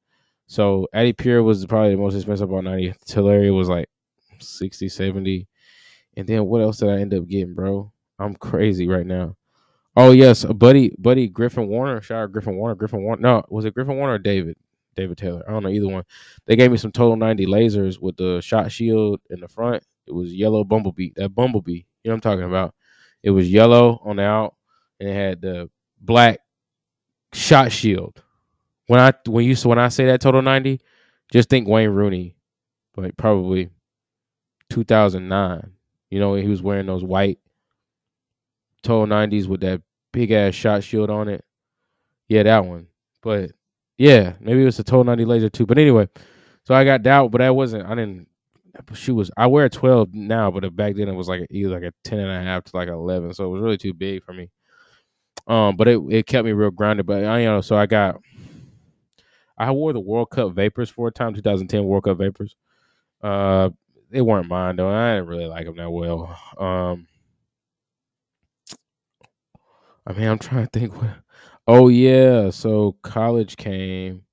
So 0.48 0.88
Addy 0.94 1.14
Pure 1.14 1.44
was 1.44 1.66
probably 1.66 1.92
the 1.92 2.02
most 2.02 2.16
expensive 2.16 2.50
about 2.50 2.64
ninety. 2.64 2.94
Talaria 3.08 3.56
was 3.56 3.70
like 3.70 3.90
60, 4.40 4.90
70. 4.90 5.48
And 6.18 6.28
then 6.28 6.46
what 6.46 6.62
else 6.62 6.78
did 6.78 6.90
I 6.90 7.00
end 7.00 7.14
up 7.14 7.28
getting, 7.28 7.54
bro? 7.54 7.92
I'm 8.20 8.36
crazy 8.36 8.88
right 8.88 9.06
now. 9.06 9.36
Oh 9.98 10.12
yes, 10.12 10.44
a 10.44 10.54
buddy, 10.54 10.94
buddy 10.98 11.28
Griffin 11.28 11.68
Warner. 11.68 12.02
Shout 12.02 12.24
out 12.24 12.32
Griffin 12.32 12.58
Warner. 12.58 12.76
Griffin 12.76 13.04
Warner. 13.04 13.22
No, 13.22 13.44
was 13.50 13.66
it 13.66 13.74
Griffin 13.74 13.98
Warner 13.98 14.16
or 14.16 14.20
David? 14.20 14.58
David 14.96 15.18
Taylor. 15.18 15.44
I 15.48 15.52
don't 15.52 15.64
know 15.64 15.70
either 15.70 15.88
one. 15.88 16.04
They 16.46 16.56
gave 16.56 16.72
me 16.72 16.78
some 16.78 16.92
Total 16.92 17.18
90 17.18 17.46
lasers 17.48 18.00
with 18.00 18.16
the 18.16 18.40
shot 18.42 18.72
shield 18.72 19.20
in 19.30 19.42
the 19.42 19.48
front. 19.48 19.84
It 20.08 20.14
was 20.14 20.34
yellow 20.34 20.64
Bumblebee. 20.64 21.12
That 21.16 21.30
Bumblebee, 21.30 21.86
you 22.04 22.10
know 22.10 22.14
I'm 22.14 22.22
talking 22.22 22.44
about. 22.44 22.76
It 23.24 23.32
was 23.32 23.52
yellow 23.52 24.02
on 24.04 24.18
the 24.18 24.24
out, 24.24 24.56
and 25.00 25.10
it 25.10 25.14
had 25.14 25.42
the 25.42 25.70
black 26.00 26.40
shot 27.34 27.72
shield. 27.72 28.22
When 28.88 29.00
I 29.00 29.14
when 29.28 29.46
you 29.46 29.56
when 29.64 29.80
I 29.80 29.90
say 29.90 30.06
that 30.06 30.22
Total 30.22 30.42
90, 30.42 30.80
just 31.32 31.50
think 31.50 31.68
Wayne 31.68 31.90
Rooney, 31.90 32.36
like 32.96 33.18
probably 33.18 33.70
2009. 34.70 35.72
You 36.12 36.20
know, 36.20 36.36
he 36.36 36.48
was 36.48 36.62
wearing 36.62 36.86
those 36.86 37.04
white 37.04 37.40
Total 38.84 39.08
90s 39.08 39.48
with 39.48 39.62
that 39.62 39.82
big 40.14 40.32
ass 40.32 40.54
shot 40.54 40.84
shield 40.84 41.10
on 41.10 41.28
it. 41.28 41.44
Yeah, 42.28 42.44
that 42.44 42.66
one. 42.66 42.88
But 43.22 43.52
yeah, 43.98 44.34
maybe 44.40 44.62
it 44.62 44.66
was 44.66 44.80
a 44.80 44.84
Total 44.84 45.04
90 45.04 45.26
laser 45.26 45.50
too. 45.50 45.66
But 45.66 45.80
anyway, 45.80 46.08
so 46.64 46.76
I 46.76 46.84
got 46.84 47.04
doubt, 47.04 47.32
but 47.32 47.40
that 47.40 47.56
wasn't. 47.56 47.88
I 47.88 47.96
didn't. 47.96 48.28
She 48.94 49.12
was. 49.12 49.32
I 49.38 49.48
wear 49.48 49.66
a 49.66 49.70
12 49.70 50.14
now, 50.14 50.52
but 50.52 50.76
back 50.76 50.96
then 50.96 51.08
it 51.08 51.16
was 51.16 51.28
like 51.30 51.48
either 51.50 51.70
like 51.70 51.84
a 51.84 51.94
10 52.04 52.20
and 52.20 52.32
a 52.32 52.42
half 52.42 52.66
to 52.66 52.76
like 52.76 52.90
11, 52.90 53.34
so 53.34 53.46
it 53.46 53.50
was 53.50 53.62
really 53.62 53.78
too 53.78 53.94
big 53.94 54.24
for 54.24 54.34
me. 54.34 54.50
Um, 55.48 55.76
but 55.76 55.88
it 55.88 56.02
it 56.10 56.26
kept 56.26 56.46
me 56.46 56.52
real 56.52 56.72
grounded. 56.72 57.06
But 57.06 57.24
I 57.24 57.40
you 57.40 57.46
know, 57.46 57.62
so 57.62 57.78
I 57.78 57.86
got. 57.86 58.18
I 59.58 59.72
wore 59.72 59.94
the 59.94 60.02
World 60.02 60.32
Cup 60.32 60.52
Vapors 60.52 60.90
for 60.90 61.08
a 61.08 61.12
time, 61.12 61.34
2010 61.34 61.86
World 61.86 62.04
Cup 62.04 62.18
Vapors. 62.18 62.56
Uh, 63.24 63.70
they 64.10 64.22
weren't 64.22 64.50
mine 64.50 64.76
though. 64.76 64.90
I 64.90 65.16
didn't 65.16 65.30
really 65.30 65.48
like 65.48 65.66
them 65.66 65.78
that 65.78 65.90
well. 65.90 66.38
Um, 66.58 67.08
I 70.08 70.14
mean, 70.14 70.28
I'm 70.28 70.40
trying 70.40 70.68
to 70.68 70.80
think. 70.80 70.96
What, 71.02 71.12
oh 71.68 71.88
yeah, 71.88 72.50
so 72.50 72.96
college 73.02 73.58
came 73.58 74.24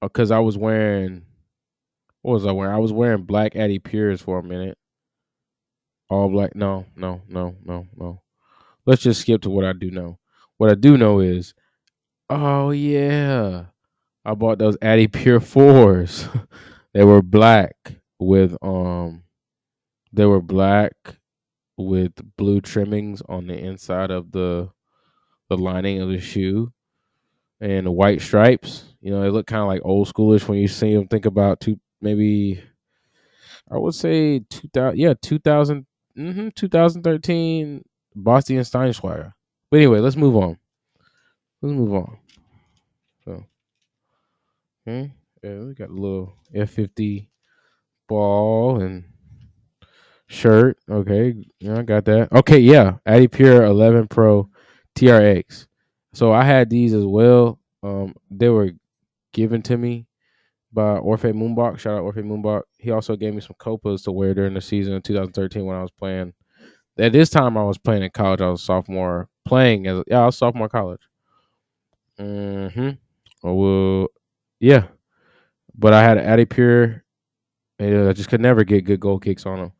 because 0.00 0.30
I 0.30 0.38
was 0.40 0.58
wearing. 0.58 1.22
What 2.24 2.32
was 2.32 2.46
I 2.46 2.52
wearing? 2.52 2.74
I 2.74 2.78
was 2.78 2.90
wearing 2.90 3.24
black 3.24 3.54
Addy 3.54 3.78
Pures 3.78 4.22
for 4.22 4.38
a 4.38 4.42
minute. 4.42 4.78
All 6.08 6.30
black. 6.30 6.56
No, 6.56 6.86
no, 6.96 7.20
no, 7.28 7.54
no, 7.62 7.86
no. 7.94 8.22
Let's 8.86 9.02
just 9.02 9.20
skip 9.20 9.42
to 9.42 9.50
what 9.50 9.66
I 9.66 9.74
do 9.74 9.90
know. 9.90 10.18
What 10.56 10.70
I 10.70 10.74
do 10.74 10.96
know 10.96 11.20
is, 11.20 11.52
oh 12.30 12.70
yeah, 12.70 13.64
I 14.24 14.32
bought 14.32 14.56
those 14.56 14.78
Addy 14.80 15.06
Pure 15.06 15.40
fours. 15.40 16.26
they 16.94 17.04
were 17.04 17.20
black 17.20 17.76
with 18.18 18.56
um, 18.62 19.24
they 20.10 20.24
were 20.24 20.40
black 20.40 20.94
with 21.76 22.12
blue 22.38 22.62
trimmings 22.62 23.20
on 23.28 23.48
the 23.48 23.58
inside 23.58 24.10
of 24.10 24.32
the 24.32 24.70
the 25.50 25.58
lining 25.58 26.00
of 26.00 26.08
the 26.08 26.20
shoe 26.20 26.72
and 27.60 27.84
the 27.84 27.92
white 27.92 28.22
stripes. 28.22 28.94
You 29.02 29.10
know, 29.10 29.20
they 29.20 29.28
look 29.28 29.46
kind 29.46 29.60
of 29.60 29.68
like 29.68 29.82
old 29.84 30.08
schoolish 30.08 30.48
when 30.48 30.56
you 30.56 30.68
see 30.68 30.94
them. 30.94 31.06
Think 31.06 31.26
about 31.26 31.60
two, 31.60 31.78
maybe 32.04 32.62
I 33.70 33.78
would 33.78 33.94
say 33.94 34.40
two 34.50 34.68
thousand. 34.68 34.98
Yeah, 34.98 35.14
two 35.20 35.38
thousand. 35.40 35.86
Mm-hmm, 36.16 36.50
2013 36.54 37.82
Bastian 38.14 38.60
Schweinsteiger. 38.60 39.32
But 39.68 39.76
anyway, 39.78 39.98
let's 39.98 40.14
move 40.14 40.36
on. 40.36 40.56
Let's 41.60 41.74
move 41.74 41.92
on. 41.92 42.18
So, 43.24 43.44
okay, 44.86 45.12
yeah, 45.42 45.58
we 45.58 45.74
got 45.74 45.88
a 45.88 45.92
little 45.92 46.34
F50 46.54 47.26
ball 48.06 48.80
and 48.80 49.02
shirt. 50.28 50.78
Okay, 50.88 51.34
yeah, 51.58 51.78
I 51.78 51.82
got 51.82 52.04
that. 52.04 52.30
Okay, 52.32 52.58
yeah, 52.60 52.98
Addy 53.06 53.26
Pure 53.26 53.64
11 53.64 54.06
Pro 54.06 54.48
TRX. 54.96 55.66
So 56.12 56.32
I 56.32 56.44
had 56.44 56.70
these 56.70 56.94
as 56.94 57.04
well. 57.04 57.58
Um, 57.82 58.14
they 58.30 58.50
were 58.50 58.70
given 59.32 59.62
to 59.62 59.76
me 59.76 60.06
by 60.74 60.98
Orphe 60.98 61.32
Moonbach. 61.32 61.78
Shout 61.78 61.98
out 61.98 62.04
Orphe 62.04 62.22
Moonbach. 62.22 62.62
He 62.78 62.90
also 62.90 63.16
gave 63.16 63.34
me 63.34 63.40
some 63.40 63.56
Copas 63.58 64.02
to 64.02 64.12
wear 64.12 64.34
during 64.34 64.54
the 64.54 64.60
season 64.60 64.94
of 64.94 65.02
2013 65.04 65.64
when 65.64 65.76
I 65.76 65.82
was 65.82 65.92
playing. 65.92 66.34
At 66.98 67.12
this 67.12 67.30
time, 67.30 67.56
I 67.56 67.64
was 67.64 67.78
playing 67.78 68.02
in 68.02 68.10
college. 68.10 68.40
I 68.40 68.48
was 68.50 68.62
sophomore 68.62 69.28
playing 69.46 69.86
as 69.86 70.02
yeah, 70.06 70.20
I 70.20 70.26
was 70.26 70.36
sophomore 70.36 70.68
college. 70.68 71.00
Hmm. 72.18 72.90
Well, 73.42 74.08
yeah. 74.60 74.86
But 75.76 75.92
I 75.92 76.02
had 76.02 76.18
Addy 76.18 76.44
Pure. 76.44 77.02
I 77.80 78.12
just 78.12 78.28
could 78.28 78.40
never 78.40 78.62
get 78.64 78.84
good 78.84 79.00
goal 79.00 79.18
kicks 79.18 79.46
on 79.46 79.58
them. 79.58 79.72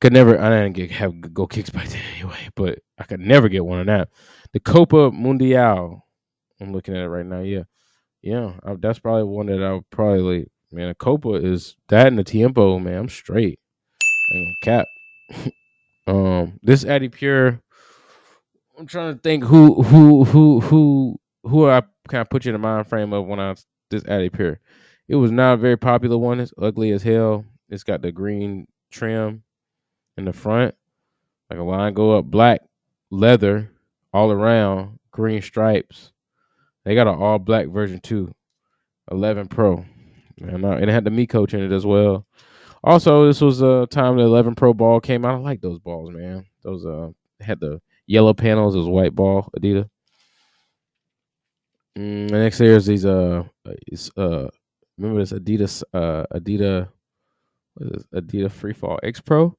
Could 0.00 0.12
never. 0.12 0.40
I 0.40 0.50
didn't 0.50 0.74
get 0.74 0.90
have 0.90 1.20
good 1.20 1.34
goal 1.34 1.46
kicks 1.46 1.70
by 1.70 1.84
then 1.86 2.02
anyway. 2.16 2.48
But 2.56 2.80
I 2.98 3.04
could 3.04 3.20
never 3.20 3.48
get 3.48 3.64
one 3.64 3.80
on 3.80 3.86
that. 3.86 4.08
The 4.52 4.60
Copa 4.60 5.10
Mundial. 5.10 6.00
I'm 6.60 6.72
looking 6.72 6.96
at 6.96 7.04
it 7.04 7.08
right 7.08 7.26
now. 7.26 7.40
Yeah, 7.40 7.62
yeah. 8.24 8.52
That's 8.78 8.98
probably 8.98 9.24
one 9.24 9.46
that 9.46 9.62
I 9.62 9.74
would 9.74 9.90
probably. 9.90 10.48
Man, 10.72 10.88
a 10.88 10.94
Copa 10.94 11.34
is 11.34 11.76
that 11.88 12.08
and 12.08 12.18
the 12.18 12.24
Tiempo. 12.24 12.80
Man, 12.80 12.98
I'm 12.98 13.08
straight. 13.08 13.60
Cap. 14.62 14.86
um, 16.08 16.58
this 16.62 16.84
Addy 16.84 17.08
Pure. 17.08 17.60
I'm 18.76 18.86
trying 18.86 19.14
to 19.14 19.20
think 19.20 19.44
who 19.44 19.82
who 19.82 20.24
who 20.24 20.60
who 20.60 21.20
who 21.44 21.68
I 21.68 21.82
kind 22.08 22.22
of 22.22 22.30
put 22.30 22.44
you 22.44 22.48
in 22.48 22.60
the 22.60 22.66
mind 22.66 22.88
frame 22.88 23.12
of 23.12 23.26
when 23.26 23.38
I 23.38 23.54
this 23.90 24.04
Addy 24.06 24.30
Pure. 24.30 24.58
It 25.06 25.16
was 25.16 25.30
not 25.30 25.54
a 25.54 25.58
very 25.58 25.76
popular 25.76 26.16
one. 26.16 26.40
It's 26.40 26.52
ugly 26.60 26.90
as 26.90 27.02
hell. 27.02 27.44
It's 27.68 27.84
got 27.84 28.02
the 28.02 28.10
green 28.10 28.66
trim 28.90 29.42
in 30.16 30.24
the 30.24 30.32
front, 30.32 30.74
like 31.50 31.58
a 31.58 31.62
line 31.62 31.92
go 31.94 32.18
up, 32.18 32.24
black 32.24 32.62
leather 33.10 33.70
all 34.12 34.32
around, 34.32 34.98
green 35.10 35.42
stripes. 35.42 36.12
They 36.84 36.94
got 36.94 37.06
an 37.06 37.14
all 37.20 37.38
black 37.38 37.68
version 37.68 38.00
too, 38.00 38.32
11 39.10 39.48
Pro. 39.48 39.84
And 40.40 40.64
it 40.64 40.88
had 40.88 41.04
the 41.04 41.10
miCoach 41.10 41.54
in 41.54 41.60
it 41.60 41.72
as 41.72 41.86
well. 41.86 42.26
Also, 42.82 43.26
this 43.26 43.40
was 43.40 43.62
a 43.62 43.86
time 43.90 44.16
the 44.16 44.22
11 44.24 44.54
Pro 44.54 44.74
ball 44.74 45.00
came 45.00 45.24
out. 45.24 45.36
I 45.36 45.38
like 45.38 45.60
those 45.62 45.78
balls, 45.78 46.12
man. 46.12 46.44
Those 46.62 46.84
uh 46.84 47.10
had 47.40 47.60
the 47.60 47.80
yellow 48.06 48.34
panels, 48.34 48.76
as 48.76 48.84
white 48.86 49.14
ball, 49.14 49.50
Adidas. 49.58 49.88
Mm, 51.96 52.28
the 52.28 52.38
next 52.38 52.60
year 52.60 52.76
is 52.76 52.86
these 52.86 53.06
uh, 53.06 53.44
it's 53.86 54.10
uh, 54.16 54.48
remember 54.98 55.20
this 55.20 55.32
Adidas 55.32 55.82
uh 55.94 56.24
Adidas, 56.34 56.88
what 57.74 57.86
is 57.86 58.04
this? 58.10 58.22
Adidas 58.22 58.50
Freefall 58.50 58.98
X 59.02 59.20
Pro. 59.20 59.56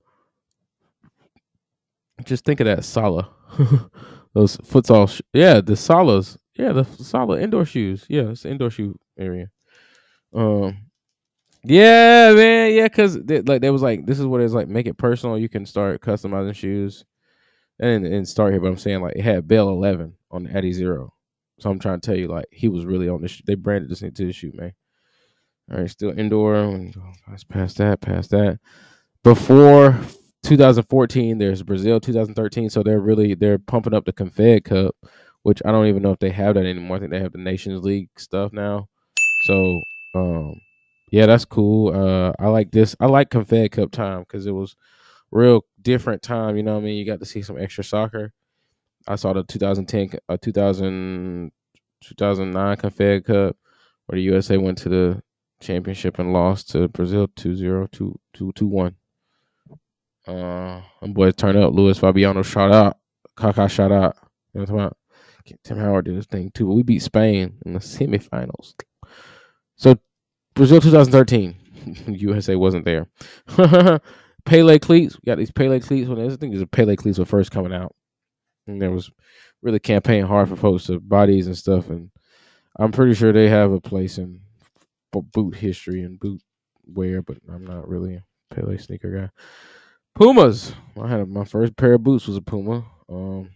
Just 2.23 2.45
think 2.45 2.59
of 2.59 2.65
that 2.67 2.85
Sala, 2.85 3.29
those 4.33 4.57
futsal. 4.57 5.09
Sh- 5.09 5.21
yeah, 5.33 5.61
the 5.61 5.75
Salas. 5.75 6.37
Yeah, 6.55 6.71
the 6.71 6.83
solid 6.83 7.41
indoor 7.41 7.65
shoes. 7.65 8.05
Yeah, 8.07 8.29
it's 8.29 8.45
indoor 8.45 8.69
shoe 8.69 8.97
area. 9.17 9.51
Um, 10.33 10.77
yeah, 11.63 12.33
man, 12.33 12.73
yeah, 12.73 12.87
cause 12.87 13.21
they, 13.23 13.41
like 13.41 13.61
there 13.61 13.73
was 13.73 13.81
like 13.81 14.05
this 14.05 14.19
is 14.19 14.25
what 14.25 14.41
it's 14.41 14.53
like. 14.53 14.67
Make 14.67 14.87
it 14.87 14.97
personal. 14.97 15.37
You 15.37 15.49
can 15.49 15.65
start 15.65 16.01
customizing 16.01 16.55
shoes, 16.55 17.05
and 17.79 18.05
and 18.05 18.27
start 18.27 18.53
here. 18.53 18.61
But 18.61 18.67
I'm 18.67 18.77
saying 18.77 19.01
like 19.01 19.15
it 19.15 19.23
had 19.23 19.47
Bale 19.47 19.69
11 19.69 20.13
on 20.31 20.43
the 20.43 20.71
zero 20.71 21.13
So 21.59 21.69
I'm 21.69 21.79
trying 21.79 21.99
to 21.99 22.05
tell 22.05 22.17
you 22.17 22.27
like 22.27 22.45
he 22.51 22.67
was 22.69 22.85
really 22.85 23.09
on 23.09 23.21
this. 23.21 23.41
They 23.45 23.55
branded 23.55 23.89
this 23.89 24.01
into 24.01 24.25
the 24.25 24.33
shoe, 24.33 24.51
man. 24.53 24.73
All 25.71 25.79
right, 25.79 25.89
still 25.89 26.17
indoor. 26.17 26.91
Let's 27.27 27.43
pass 27.43 27.73
that, 27.75 27.99
past 27.99 28.29
that. 28.29 28.59
Before 29.23 29.99
2014, 30.43 31.39
there's 31.39 31.63
Brazil 31.63 31.99
2013. 31.99 32.69
So 32.69 32.83
they're 32.83 32.99
really 32.99 33.33
they're 33.33 33.57
pumping 33.57 33.95
up 33.95 34.05
the 34.05 34.13
Confed 34.13 34.65
Cup, 34.65 34.95
which 35.45 35.61
I 35.63 35.71
don't 35.71 35.85
even 35.85 36.01
know 36.01 36.11
if 36.11 36.17
they 36.17 36.31
have 36.31 36.55
that 36.55 36.65
anymore. 36.65 36.97
I 36.97 36.99
think 37.01 37.11
they 37.11 37.19
have 37.19 37.31
the 37.31 37.37
Nations 37.37 37.83
League 37.83 38.09
stuff 38.17 38.51
now. 38.51 38.89
So 39.45 39.79
um 40.15 40.59
yeah, 41.11 41.27
that's 41.27 41.45
cool. 41.45 41.95
Uh 41.95 42.33
I 42.39 42.47
like 42.47 42.71
this. 42.71 42.95
I 42.99 43.05
like 43.05 43.29
Confed 43.29 43.71
Cup 43.73 43.91
time 43.91 44.21
because 44.21 44.47
it 44.47 44.51
was 44.51 44.75
real 45.29 45.63
different 45.83 46.23
time. 46.23 46.57
You 46.57 46.63
know 46.63 46.73
what 46.73 46.81
I 46.81 46.85
mean? 46.85 46.95
You 46.97 47.05
got 47.05 47.19
to 47.19 47.27
see 47.27 47.43
some 47.43 47.59
extra 47.59 47.83
soccer. 47.83 48.33
I 49.07 49.17
saw 49.17 49.33
the 49.33 49.43
2010, 49.43 50.17
uh, 50.27 50.37
2000, 50.41 51.51
2009 52.03 52.77
Confed 52.77 53.25
Cup 53.25 53.55
where 54.07 54.15
the 54.17 54.23
USA 54.23 54.57
went 54.57 54.79
to 54.79 54.89
the 54.89 55.21
championship 55.61 56.17
and 56.17 56.33
lost 56.33 56.71
to 56.71 56.87
Brazil 56.87 57.27
2-0, 57.27 57.91
2 57.91 58.19
2 58.33 58.51
2 58.51 58.65
1. 58.65 58.95
Uh, 60.25 60.81
boys 61.03 61.35
turn 61.35 61.55
up. 61.55 61.71
Luis 61.71 61.99
Fabiano 61.99 62.41
shout 62.41 62.71
out. 62.71 62.97
Kaká 63.37 63.69
shout 63.69 63.91
out. 63.91 64.15
You 64.55 64.61
know 64.61 64.61
what 64.61 64.61
I'm 64.61 64.65
talking 64.65 64.79
about? 64.79 64.97
Tim 65.63 65.77
Howard 65.77 66.05
did 66.05 66.15
his 66.15 66.25
thing 66.25 66.51
too. 66.53 66.67
But 66.67 66.73
we 66.73 66.83
beat 66.83 67.01
Spain 67.01 67.57
in 67.65 67.73
the 67.73 67.79
semifinals. 67.79 68.73
So 69.75 69.97
Brazil 70.53 70.81
2013. 70.81 71.55
USA 72.07 72.55
wasn't 72.55 72.85
there. 72.85 73.07
Pele 74.45 74.79
cleats. 74.79 75.15
We 75.15 75.27
got 75.27 75.37
these 75.37 75.51
Pele 75.51 75.79
cleats. 75.79 76.07
When 76.07 76.19
I 76.19 76.35
think 76.35 76.53
these 76.53 76.65
Pele 76.71 76.95
cleats 76.95 77.19
were 77.19 77.25
first 77.25 77.51
coming 77.51 77.73
out. 77.73 77.95
And 78.67 78.81
there 78.81 78.91
was 78.91 79.11
really 79.61 79.79
campaigning 79.79 80.25
hard 80.25 80.49
for 80.49 80.55
folks 80.55 80.85
to 80.85 80.99
bodies 80.99 81.47
and 81.47 81.57
stuff. 81.57 81.89
And 81.89 82.09
I'm 82.77 82.91
pretty 82.91 83.13
sure 83.13 83.31
they 83.31 83.49
have 83.49 83.71
a 83.71 83.81
place 83.81 84.17
in 84.17 84.41
boot 85.11 85.55
history 85.55 86.01
and 86.01 86.19
boot 86.19 86.41
wear, 86.85 87.21
but 87.21 87.37
I'm 87.49 87.65
not 87.65 87.87
really 87.87 88.15
a 88.15 88.23
Pele 88.53 88.77
sneaker 88.77 89.11
guy. 89.11 89.29
Pumas. 90.15 90.73
I 91.01 91.07
had 91.07 91.27
my 91.27 91.45
first 91.45 91.75
pair 91.75 91.93
of 91.93 92.03
boots 92.03 92.27
was 92.27 92.37
a 92.37 92.41
Puma. 92.41 92.85
Um, 93.09 93.49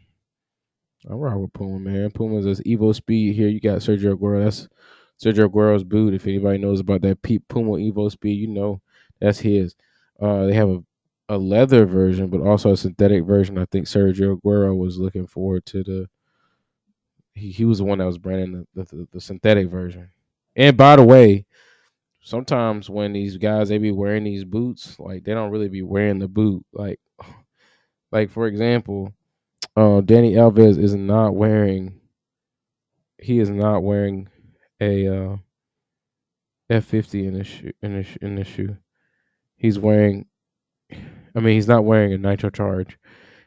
I 1.07 1.13
ride 1.13 1.35
with 1.35 1.53
Puma, 1.53 1.79
man. 1.79 2.11
Pumas 2.11 2.45
is 2.45 2.61
Evo 2.61 2.93
Speed 2.93 3.35
here. 3.35 3.47
You 3.47 3.59
got 3.59 3.79
Sergio 3.79 4.15
Aguero. 4.15 4.43
That's 4.43 4.67
Sergio 5.23 5.47
Aguero's 5.47 5.83
boot. 5.83 6.13
If 6.13 6.27
anybody 6.27 6.57
knows 6.57 6.79
about 6.79 7.01
that 7.01 7.21
Puma 7.21 7.71
Evo 7.71 8.11
Speed, 8.11 8.33
you 8.33 8.47
know 8.47 8.81
that's 9.19 9.39
his. 9.39 9.75
Uh, 10.19 10.45
they 10.45 10.53
have 10.53 10.69
a, 10.69 10.83
a 11.29 11.37
leather 11.37 11.85
version, 11.85 12.27
but 12.27 12.41
also 12.41 12.71
a 12.71 12.77
synthetic 12.77 13.23
version. 13.23 13.57
I 13.57 13.65
think 13.65 13.85
Sergio 13.85 14.39
Aguero 14.39 14.75
was 14.75 14.97
looking 14.97 15.27
forward 15.27 15.65
to 15.67 15.83
the. 15.83 16.09
He, 17.33 17.51
he 17.51 17.65
was 17.65 17.77
the 17.77 17.85
one 17.85 17.99
that 17.99 18.05
was 18.05 18.17
branding 18.17 18.67
the, 18.75 18.83
the, 18.83 19.07
the 19.13 19.21
synthetic 19.21 19.69
version. 19.69 20.09
And 20.55 20.75
by 20.75 20.97
the 20.97 21.03
way, 21.03 21.45
sometimes 22.21 22.89
when 22.89 23.13
these 23.13 23.37
guys 23.37 23.69
they 23.69 23.77
be 23.77 23.91
wearing 23.91 24.25
these 24.25 24.43
boots, 24.43 24.99
like 24.99 25.23
they 25.23 25.33
don't 25.33 25.51
really 25.51 25.69
be 25.69 25.81
wearing 25.81 26.19
the 26.19 26.27
boot. 26.27 26.65
Like, 26.73 26.99
like 28.11 28.31
for 28.31 28.47
example, 28.47 29.13
uh, 29.75 30.01
Dani 30.01 30.33
Alves 30.33 30.77
is 30.77 30.95
not 30.95 31.35
wearing. 31.35 31.99
He 33.17 33.39
is 33.39 33.49
not 33.49 33.83
wearing 33.83 34.29
a 34.81 35.07
uh, 35.07 35.37
F 36.69 36.85
fifty 36.85 37.27
in 37.27 37.41
shoe 37.43 37.71
in 37.81 38.01
the 38.01 38.17
in 38.21 38.35
the 38.35 38.43
shoe. 38.43 38.77
He's 39.55 39.77
wearing. 39.79 40.25
I 40.91 41.39
mean, 41.39 41.55
he's 41.55 41.67
not 41.67 41.85
wearing 41.85 42.13
a 42.13 42.17
nitro 42.17 42.49
charge. 42.49 42.97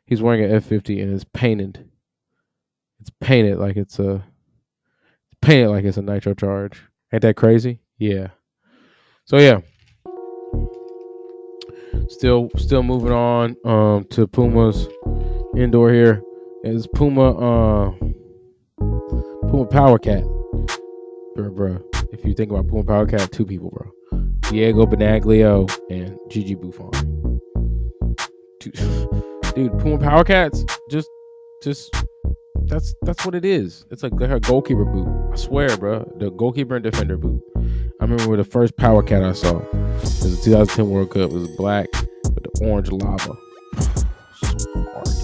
He's 0.06 0.22
wearing 0.22 0.44
an 0.44 0.54
F 0.54 0.64
fifty 0.64 1.00
and 1.00 1.12
it's 1.12 1.24
painted. 1.32 1.88
It's 3.00 3.10
painted 3.20 3.58
like 3.58 3.76
it's 3.76 3.98
a. 3.98 4.14
It's 4.14 5.38
Painted 5.40 5.70
like 5.70 5.84
it's 5.84 5.96
a 5.96 6.02
nitro 6.02 6.34
charge. 6.34 6.80
Ain't 7.12 7.22
that 7.22 7.36
crazy? 7.36 7.80
Yeah. 7.98 8.28
So 9.24 9.38
yeah. 9.38 9.60
Still 12.08 12.50
still 12.56 12.82
moving 12.82 13.12
on 13.12 13.56
um 13.64 14.04
to 14.10 14.26
Puma's 14.26 14.86
indoor 15.56 15.92
here. 15.92 16.22
Is 16.64 16.86
Puma 16.86 17.30
uh 17.32 17.90
Puma 18.78 19.66
Power 19.66 19.98
Cat. 19.98 20.24
Bro, 21.34 21.50
bro. 21.50 21.82
If 22.12 22.24
you 22.24 22.34
think 22.34 22.50
about 22.50 22.68
Puma 22.68 22.84
Power 22.84 23.06
Cat, 23.06 23.32
two 23.32 23.44
people, 23.44 23.70
bro. 23.70 23.90
Diego 24.50 24.86
Benaglio 24.86 25.70
and 25.90 26.16
Gigi 26.30 26.54
Buffon. 26.54 26.90
Dude, 28.60 28.74
dude 29.54 29.78
Puma 29.80 29.98
Power 29.98 30.24
Cats 30.24 30.64
just 30.90 31.08
just 31.62 31.94
that's 32.66 32.94
that's 33.02 33.24
what 33.24 33.34
it 33.34 33.44
is. 33.44 33.84
It's 33.90 34.02
like 34.02 34.18
her 34.20 34.40
goalkeeper 34.40 34.84
boot. 34.84 35.08
I 35.32 35.36
swear, 35.36 35.76
bro. 35.76 36.10
The 36.18 36.30
goalkeeper 36.30 36.76
and 36.76 36.84
defender 36.84 37.16
boot. 37.16 37.42
I 38.00 38.04
remember 38.04 38.36
the 38.36 38.44
first 38.44 38.76
Power 38.76 39.02
Cat 39.02 39.22
I 39.22 39.32
saw. 39.32 39.58
It 39.58 39.72
was 40.00 40.38
the 40.38 40.44
2010 40.44 40.88
World 40.88 41.10
Cup. 41.10 41.30
It 41.30 41.32
was 41.32 41.48
black 41.56 41.88
with 42.24 42.44
the 42.44 42.66
orange 42.66 42.90
lava. 42.90 43.36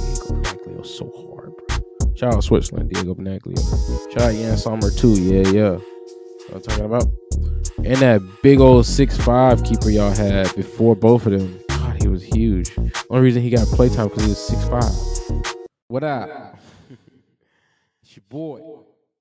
So 0.88 1.12
hard, 1.14 1.53
bro. 1.57 2.14
Shout 2.16 2.35
out 2.35 2.42
Switzerland, 2.42 2.90
Diego 2.90 3.14
Benaglio. 3.14 3.59
Shout 4.12 4.22
out 4.22 4.35
Yann 4.35 4.57
Sommer 4.57 4.90
too. 4.90 5.12
Yeah, 5.20 5.48
yeah. 5.51 5.79
I'm 6.53 6.62
talking 6.62 6.85
about. 6.87 7.05
And 7.85 7.96
that 7.98 8.22
big 8.42 8.59
old 8.59 8.87
six 8.87 9.16
five 9.16 9.62
keeper 9.64 9.90
y'all 9.90 10.11
had 10.11 10.55
before 10.57 10.96
both 10.96 11.27
of 11.27 11.33
them. 11.33 11.61
God, 11.68 12.01
he 12.01 12.09
was 12.09 12.22
huge. 12.22 12.72
Only 13.11 13.22
reason 13.22 13.42
he 13.42 13.51
got 13.51 13.66
playtime 13.68 14.09
because 14.09 14.22
he 14.24 14.29
was 14.31 14.38
six 14.38 14.64
five. 14.68 15.46
What 15.88 16.05
up? 16.05 16.59
it's 18.03 18.16
your 18.16 18.24
boy. 18.29 18.61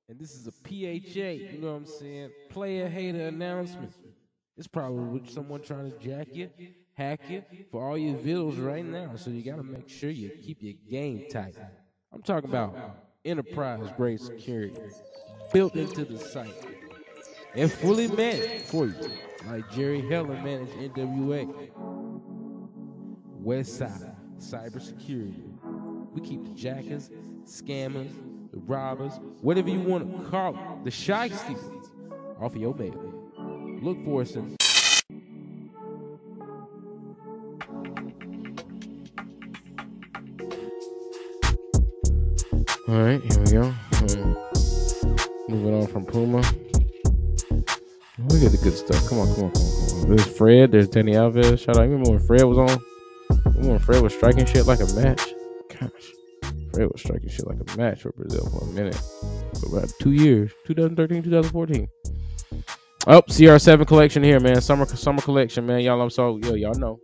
And 0.09 0.17
this 0.17 0.35
is 0.35 0.47
a 0.47 0.51
PHA, 0.51 1.51
you 1.53 1.59
know 1.59 1.73
what 1.73 1.77
I'm 1.79 1.85
saying? 1.85 2.29
Player 2.49 2.87
hater 2.87 3.27
announcement. 3.27 3.91
It's 4.55 4.67
probably 4.67 5.21
someone 5.29 5.61
trying 5.61 5.91
to 5.91 5.97
jack 5.99 6.29
you, 6.31 6.49
hack 6.97 7.21
you 7.29 7.43
for 7.71 7.87
all 7.87 7.97
your 7.97 8.15
videos 8.15 8.63
right 8.63 8.83
now. 8.83 9.15
So 9.15 9.29
you 9.29 9.43
gotta 9.43 9.63
make 9.63 9.87
sure 9.87 10.09
you 10.09 10.29
keep 10.43 10.57
your 10.61 10.73
game 10.89 11.25
tight. 11.31 11.55
I'm 12.11 12.23
talking 12.23 12.49
about 12.49 12.75
enterprise 13.23 13.87
grade 13.95 14.19
security 14.19 14.81
built 15.53 15.75
into 15.75 16.05
the 16.05 16.17
site 16.17 16.53
and 17.55 17.71
fully 17.71 18.07
managed 18.07 18.65
for 18.65 18.87
you, 18.87 18.95
like 19.47 19.69
Jerry 19.71 20.01
Heller 20.01 20.35
managed 20.41 20.73
NWA. 20.73 21.69
Westside 23.43 24.13
Cybersecurity. 24.39 25.43
We 26.13 26.21
keep 26.21 26.43
the 26.43 26.51
jackers, 26.51 27.11
scammers, 27.45 28.11
the 28.51 28.59
robbers, 28.59 29.13
whatever 29.41 29.69
you 29.69 29.79
want 29.79 30.23
to 30.23 30.29
call 30.29 30.55
it, 30.55 30.83
the 30.83 30.91
shysters 30.91 31.57
off 32.41 32.55
of 32.55 32.57
your 32.57 32.73
mail. 32.73 33.31
Look 33.81 34.03
for 34.03 34.21
us 34.21 34.35
in 34.35 34.57
All 42.89 43.01
right, 43.01 43.21
here 43.21 43.39
we 43.43 43.51
go. 43.51 43.73
Moving 45.49 45.73
on 45.73 45.87
from 45.87 46.05
Puma. 46.05 46.37
Look 48.29 48.43
at 48.43 48.51
the 48.51 48.59
good 48.63 48.77
stuff. 48.77 49.09
Come 49.09 49.19
on, 49.19 49.35
come 49.35 49.43
on, 49.43 49.51
come 49.51 49.61
on, 49.61 49.89
come 49.89 49.99
on. 50.03 50.15
There's 50.15 50.37
Fred. 50.37 50.71
There's 50.71 50.87
Dani 50.87 51.15
Alves. 51.15 51.59
Shout 51.59 51.75
out. 51.75 51.81
Remember 51.81 52.11
when 52.11 52.19
Fred 52.19 52.43
was 52.43 52.57
on? 52.57 52.79
Remember 53.43 53.71
when 53.71 53.79
Fred 53.79 54.01
was 54.01 54.13
striking 54.13 54.45
shit 54.45 54.67
like 54.67 54.79
a 54.79 54.85
match? 54.93 55.21
Gosh, 55.69 56.13
Fred 56.73 56.87
was 56.89 57.01
striking 57.01 57.27
shit 57.27 57.45
like 57.45 57.57
a 57.59 57.77
match 57.77 58.03
for 58.03 58.13
Brazil 58.13 58.49
for 58.49 58.63
a 58.63 58.71
minute. 58.71 58.95
For 59.59 59.77
about 59.77 59.91
two 59.99 60.13
years, 60.13 60.53
2013, 60.65 61.23
2014. 61.23 61.89
Oh, 63.07 63.21
CR7 63.21 63.85
collection 63.85 64.23
here, 64.23 64.39
man. 64.39 64.61
Summer 64.61 64.85
summer 64.85 65.21
collection, 65.21 65.65
man. 65.65 65.81
Y'all, 65.81 66.01
I'm 66.01 66.09
so 66.09 66.37
yo, 66.37 66.53
y'all 66.53 66.73
know. 66.75 67.01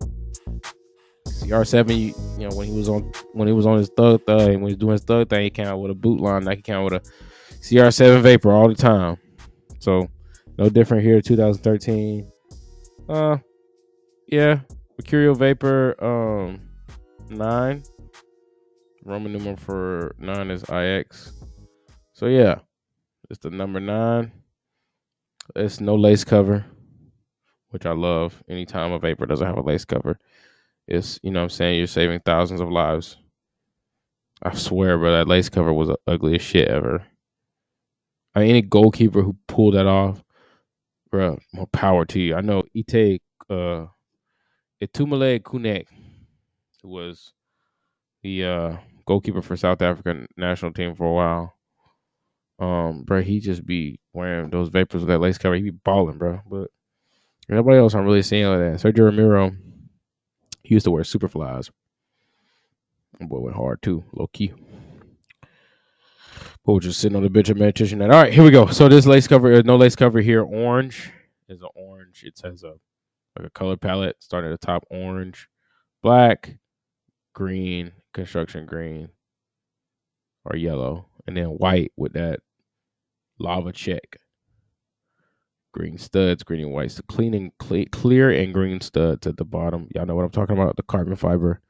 CR7, 1.28 2.40
you, 2.40 2.48
know, 2.50 2.56
when 2.56 2.68
he 2.68 2.74
was 2.74 2.90
on 2.90 3.12
when 3.34 3.48
he 3.48 3.54
was 3.54 3.66
on 3.66 3.78
his 3.78 3.90
thug 3.96 4.24
thug, 4.26 4.50
and 4.50 4.62
when 4.62 4.70
he 4.70 4.74
was 4.74 4.78
doing 4.78 4.94
his 4.94 5.04
thug 5.04 5.30
thing, 5.30 5.44
he 5.44 5.50
came 5.50 5.68
out 5.68 5.80
with 5.80 5.92
a 5.92 5.96
boot 5.96 6.20
line, 6.20 6.44
like 6.44 6.58
he 6.58 6.62
came 6.62 6.76
out 6.76 6.86
with 6.86 6.94
a 6.94 7.02
CR7 7.62 8.22
Vapor 8.22 8.52
all 8.52 8.68
the 8.68 8.76
time. 8.76 9.18
So 9.80 10.08
no 10.58 10.70
different 10.70 11.04
here, 11.04 11.22
2013. 11.22 12.30
Uh, 13.10 13.38
yeah, 14.28 14.60
Mercurial 14.98 15.36
Vapor, 15.36 16.04
um, 16.04 16.62
nine. 17.30 17.84
Roman 19.06 19.34
numeral 19.34 19.58
for 19.58 20.16
nine 20.18 20.50
is 20.50 20.64
IX. 20.70 21.32
So 22.14 22.28
yeah, 22.28 22.60
it's 23.30 23.40
the 23.40 23.50
number 23.50 23.80
nine. 23.80 24.32
It's 25.56 25.82
no 25.82 25.96
lace 25.96 26.24
cover, 26.24 26.66
which 27.70 27.86
I 27.86 27.92
love. 27.92 28.42
Anytime 28.48 28.94
a 28.94 29.00
vapor 29.00 29.26
doesn't 29.26 29.46
have 29.46 29.58
a 29.58 29.62
lace 29.62 29.84
cover, 29.84 30.18
it's 30.88 31.20
you 31.24 31.32
know 31.32 31.44
I'm 31.44 31.50
saying 31.50 31.78
you're 31.78 31.88
saving 31.88 32.22
thousands 32.22 32.62
of 32.62 32.70
lives. 32.70 33.18
I 34.42 34.54
swear, 34.56 34.98
bro, 34.98 35.12
that 35.14 35.28
lace 35.28 35.50
cover 35.50 35.72
was 35.72 35.88
the 35.88 35.98
ugliest 36.06 36.46
shit 36.46 36.68
ever. 36.68 37.06
I 38.36 38.42
mean, 38.42 38.50
any 38.50 38.62
goalkeeper 38.62 39.22
who 39.22 39.38
pulled 39.48 39.76
that 39.76 39.88
off, 39.88 40.22
bro, 41.10 41.38
more 41.54 41.68
power 41.68 42.06
to 42.06 42.20
you. 42.20 42.36
I 42.36 42.42
know 42.42 42.64
Ite 42.76 43.22
uh 43.50 43.86
Itumeleng 44.82 45.42
Khune 45.44 45.86
was 46.84 47.34
the 48.22 48.44
uh 48.44 48.78
goalkeeper 49.06 49.42
for 49.42 49.56
South 49.56 49.82
African 49.82 50.28
national 50.38 50.74
team 50.74 50.96
for 50.96 51.06
a 51.06 51.14
while. 51.14 51.54
Um, 52.60 53.04
bro, 53.04 53.22
he 53.22 53.40
just 53.40 53.66
be 53.66 54.00
wearing 54.14 54.50
those 54.50 54.70
vapors 54.70 55.02
with 55.02 55.10
that 55.10 55.20
lace 55.20 55.38
cover. 55.38 55.56
He 55.56 55.64
be 55.64 55.72
balling, 55.72 56.18
bro. 56.18 56.42
But 56.50 56.70
nobody 57.50 57.78
else 57.78 57.94
I'm 57.94 58.06
really 58.06 58.22
seeing 58.22 58.46
like 58.48 58.60
that. 58.60 58.80
Sergio 58.80 59.06
Romero, 59.06 59.52
he 60.64 60.74
used 60.74 60.86
to 60.86 60.92
wear 60.92 61.04
Superflies. 61.04 61.70
That 63.20 63.30
boy 63.30 63.40
went 63.40 63.56
hard 63.56 63.82
too, 63.82 64.04
low 64.14 64.28
key. 64.28 64.54
But 66.66 66.74
we're 66.74 66.80
just 66.80 67.00
sitting 67.00 67.18
on 67.18 67.24
the 67.24 67.30
bench 67.30 67.50
of 67.50 67.58
meditation. 67.58 68.02
All 68.02 68.10
right, 68.10 68.34
here 68.34 68.44
we 68.44 68.50
go. 68.50 68.68
So 68.68 68.88
this 68.88 69.06
lace 69.06 69.28
cover, 69.28 69.54
uh, 69.54 69.62
no 69.66 69.76
lace 69.76 69.96
cover 69.96 70.22
here. 70.22 70.42
Orange 70.42 71.12
is 71.50 71.62
an 71.62 71.68
orange. 71.76 72.24
It 72.24 72.40
has 72.44 72.64
a 72.64 72.76
like 73.38 73.48
a 73.48 73.50
color 73.50 73.76
palette 73.76 74.16
starting 74.20 74.52
at 74.52 74.60
the 74.60 74.66
top. 74.66 74.86
Orange, 74.90 75.50
black, 76.02 76.58
green, 77.34 77.92
construction 78.14 78.66
green, 78.66 79.10
or 80.46 80.56
yellow, 80.56 81.08
and 81.28 81.36
then 81.36 81.48
white 81.48 81.92
with 81.98 82.14
that 82.14 82.40
lava 83.40 83.74
check. 83.74 84.18
Green 85.74 85.98
studs, 85.98 86.44
green 86.44 86.62
and 86.62 86.72
white, 86.72 86.92
so 86.92 87.02
clean 87.08 87.34
and 87.34 87.52
cle- 87.58 87.86
clear 87.92 88.30
and 88.30 88.54
green 88.54 88.80
studs 88.80 89.26
at 89.26 89.38
the 89.38 89.46
bottom. 89.46 89.88
Y'all 89.94 90.06
know 90.06 90.16
what 90.16 90.26
I'm 90.26 90.32
talking 90.32 90.58
about. 90.58 90.76
The 90.76 90.84
carbon 90.84 91.16
fiber, 91.16 91.62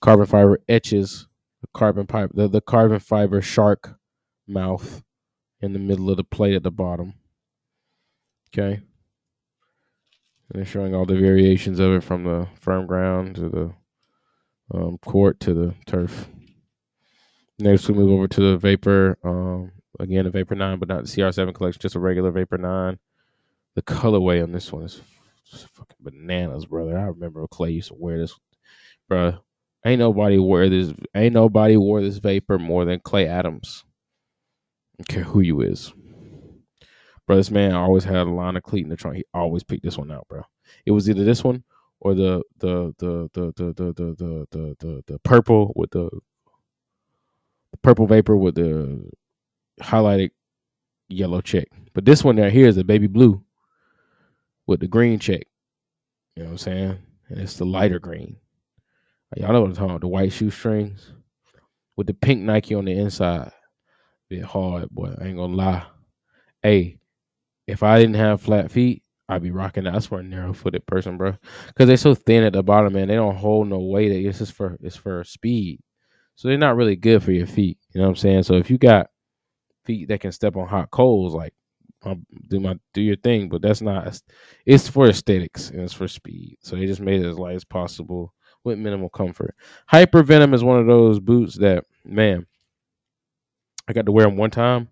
carbon 0.00 0.26
fiber 0.26 0.58
etches 0.68 1.26
the 1.60 1.68
carbon 1.74 2.06
pipe, 2.06 2.30
the, 2.34 2.48
the 2.48 2.60
carbon 2.60 3.00
fiber 3.00 3.42
shark 3.42 3.98
mouth 4.46 5.02
in 5.60 5.72
the 5.72 5.78
middle 5.78 6.10
of 6.10 6.16
the 6.16 6.24
plate 6.24 6.54
at 6.54 6.62
the 6.62 6.70
bottom. 6.70 7.14
Okay. 8.48 8.80
And 10.50 10.58
they're 10.58 10.64
showing 10.64 10.94
all 10.94 11.04
the 11.04 11.18
variations 11.18 11.78
of 11.78 11.92
it 11.92 12.02
from 12.02 12.24
the 12.24 12.48
firm 12.58 12.86
ground 12.86 13.36
to 13.36 13.48
the 13.48 13.74
um, 14.74 14.98
court 14.98 15.40
to 15.40 15.52
the 15.52 15.74
turf. 15.86 16.28
Next, 17.58 17.88
we 17.88 17.94
move 17.94 18.12
over 18.12 18.28
to 18.28 18.40
the 18.40 18.56
Vapor. 18.56 19.18
Um, 19.24 19.72
again, 19.98 20.26
a 20.26 20.30
Vapor 20.30 20.54
9, 20.54 20.78
but 20.78 20.88
not 20.88 21.04
the 21.04 21.10
CR7 21.10 21.54
collection, 21.54 21.80
just 21.80 21.96
a 21.96 22.00
regular 22.00 22.30
Vapor 22.30 22.58
9. 22.58 22.98
The 23.78 23.82
colorway 23.82 24.42
on 24.42 24.50
this 24.50 24.72
one 24.72 24.82
is 24.82 25.00
fucking 25.52 25.98
bananas, 26.00 26.66
brother. 26.66 26.98
I 26.98 27.04
remember 27.04 27.46
Clay 27.46 27.70
used 27.70 27.90
to 27.90 27.94
wear 27.94 28.18
this, 28.18 28.34
bro. 29.08 29.34
Ain't 29.86 30.00
nobody 30.00 30.36
wear 30.36 30.68
this. 30.68 30.92
Ain't 31.14 31.34
nobody 31.34 31.76
wore 31.76 32.02
this 32.02 32.18
Vapor 32.18 32.58
more 32.58 32.84
than 32.84 32.98
Clay 32.98 33.28
Adams. 33.28 33.84
I 33.86 34.96
don't 34.98 35.08
care 35.08 35.22
who 35.22 35.42
you 35.42 35.60
is. 35.60 35.92
Bro, 37.24 37.36
this 37.36 37.52
man 37.52 37.76
always 37.76 38.02
had 38.02 38.26
a 38.26 38.30
line 38.30 38.56
of 38.56 38.64
cleat 38.64 38.82
in 38.82 38.88
the 38.88 38.96
trunk. 38.96 39.18
He 39.18 39.24
always 39.32 39.62
picked 39.62 39.84
this 39.84 39.96
one 39.96 40.10
out, 40.10 40.26
bro. 40.28 40.42
It 40.84 40.90
was 40.90 41.08
either 41.08 41.22
this 41.22 41.44
one 41.44 41.62
or 42.00 42.14
the 42.14 42.42
the 42.58 42.92
the 42.98 43.30
the 43.32 43.52
the 43.56 43.72
the 43.76 43.92
the 43.92 43.92
the 43.92 44.46
the, 44.50 44.76
the, 44.80 45.04
the 45.06 45.18
purple 45.20 45.72
with 45.76 45.92
the, 45.92 46.10
the 47.70 47.78
purple 47.84 48.08
vapor 48.08 48.36
with 48.36 48.56
the 48.56 49.08
highlighted 49.80 50.30
yellow 51.08 51.40
check. 51.40 51.68
But 51.94 52.04
this 52.04 52.24
one 52.24 52.38
right 52.38 52.52
here 52.52 52.66
is 52.66 52.76
a 52.76 52.82
baby 52.82 53.06
blue 53.06 53.44
with 54.68 54.78
the 54.78 54.86
green 54.86 55.18
check. 55.18 55.42
You 56.36 56.44
know 56.44 56.50
what 56.50 56.52
I'm 56.52 56.58
saying? 56.58 56.98
And 57.30 57.40
it's 57.40 57.56
the 57.56 57.64
lighter 57.66 57.98
green. 57.98 58.36
Y'all 59.36 59.52
know 59.52 59.62
what 59.62 59.70
I'm 59.70 59.74
talking 59.74 59.90
about. 59.90 60.02
The 60.02 60.08
white 60.08 60.32
shoestrings 60.32 61.12
with 61.96 62.06
the 62.06 62.14
pink 62.14 62.42
Nike 62.42 62.74
on 62.74 62.84
the 62.84 62.92
inside. 62.92 63.50
Bit 64.28 64.44
hard, 64.44 64.88
boy. 64.90 65.14
I 65.20 65.24
ain't 65.24 65.36
gonna 65.36 65.56
lie. 65.56 65.84
Hey, 66.62 66.98
if 67.66 67.82
I 67.82 67.98
didn't 67.98 68.14
have 68.14 68.40
flat 68.40 68.70
feet, 68.70 69.02
I'd 69.28 69.42
be 69.42 69.50
rocking 69.50 69.84
that. 69.84 70.04
For 70.04 70.20
a 70.20 70.22
narrow 70.22 70.52
footed 70.52 70.86
person, 70.86 71.16
bro. 71.16 71.34
Because 71.66 71.88
they're 71.88 71.96
so 71.96 72.14
thin 72.14 72.44
at 72.44 72.52
the 72.52 72.62
bottom, 72.62 72.92
man. 72.92 73.08
They 73.08 73.14
don't 73.14 73.36
hold 73.36 73.68
no 73.68 73.78
weight. 73.80 74.12
It's 74.12 74.38
just 74.38 74.52
for 74.52 74.76
it's 74.80 74.96
for 74.96 75.24
speed. 75.24 75.80
So 76.36 76.48
they're 76.48 76.56
not 76.56 76.76
really 76.76 76.96
good 76.96 77.22
for 77.22 77.32
your 77.32 77.46
feet. 77.46 77.78
You 77.92 78.00
know 78.00 78.06
what 78.06 78.10
I'm 78.10 78.16
saying? 78.16 78.42
So 78.44 78.54
if 78.54 78.70
you 78.70 78.78
got 78.78 79.08
feet 79.84 80.08
that 80.08 80.20
can 80.20 80.32
step 80.32 80.56
on 80.56 80.68
hot 80.68 80.90
coals, 80.90 81.34
like 81.34 81.52
um, 82.04 82.24
do 82.48 82.60
my 82.60 82.76
do 82.94 83.00
your 83.00 83.16
thing, 83.16 83.48
but 83.48 83.62
that's 83.62 83.80
not. 83.80 84.20
It's 84.66 84.88
for 84.88 85.08
aesthetics 85.08 85.70
and 85.70 85.80
it's 85.80 85.92
for 85.92 86.08
speed. 86.08 86.58
So 86.60 86.76
they 86.76 86.86
just 86.86 87.00
made 87.00 87.22
it 87.22 87.28
as 87.28 87.38
light 87.38 87.56
as 87.56 87.64
possible 87.64 88.34
with 88.64 88.78
minimal 88.78 89.08
comfort. 89.08 89.54
Hyper 89.86 90.22
Venom 90.22 90.54
is 90.54 90.64
one 90.64 90.78
of 90.78 90.86
those 90.86 91.18
boots 91.20 91.56
that 91.58 91.84
man, 92.04 92.46
I 93.88 93.92
got 93.92 94.06
to 94.06 94.12
wear 94.12 94.26
them 94.26 94.36
one 94.36 94.50
time, 94.50 94.88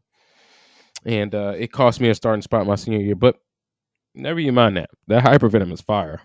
and 1.05 1.35
uh, 1.35 1.55
it 1.57 1.73
cost 1.73 2.01
me 2.01 2.09
a 2.09 2.15
starting 2.15 2.43
spot 2.43 2.67
my 2.67 2.75
senior 2.75 3.01
year. 3.01 3.15
But 3.17 3.37
never 4.15 4.41
you 4.41 4.53
mind 4.53 4.77
that. 4.77 4.91
That 5.07 5.23
Hyper 5.23 5.49
Venom 5.49 5.73
is 5.73 5.81
fire. 5.81 6.21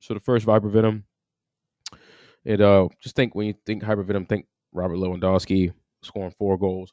So 0.00 0.14
the 0.14 0.20
first 0.20 0.46
Hyper 0.46 0.68
Venom, 0.68 1.04
it 2.44 2.60
uh 2.60 2.88
just 3.02 3.16
think 3.16 3.34
when 3.34 3.46
you 3.46 3.54
think 3.66 3.82
Hyper 3.82 4.02
Venom, 4.02 4.26
think 4.26 4.46
Robert 4.72 4.96
Lewandowski 4.96 5.72
scoring 6.02 6.34
four 6.38 6.58
goals. 6.58 6.92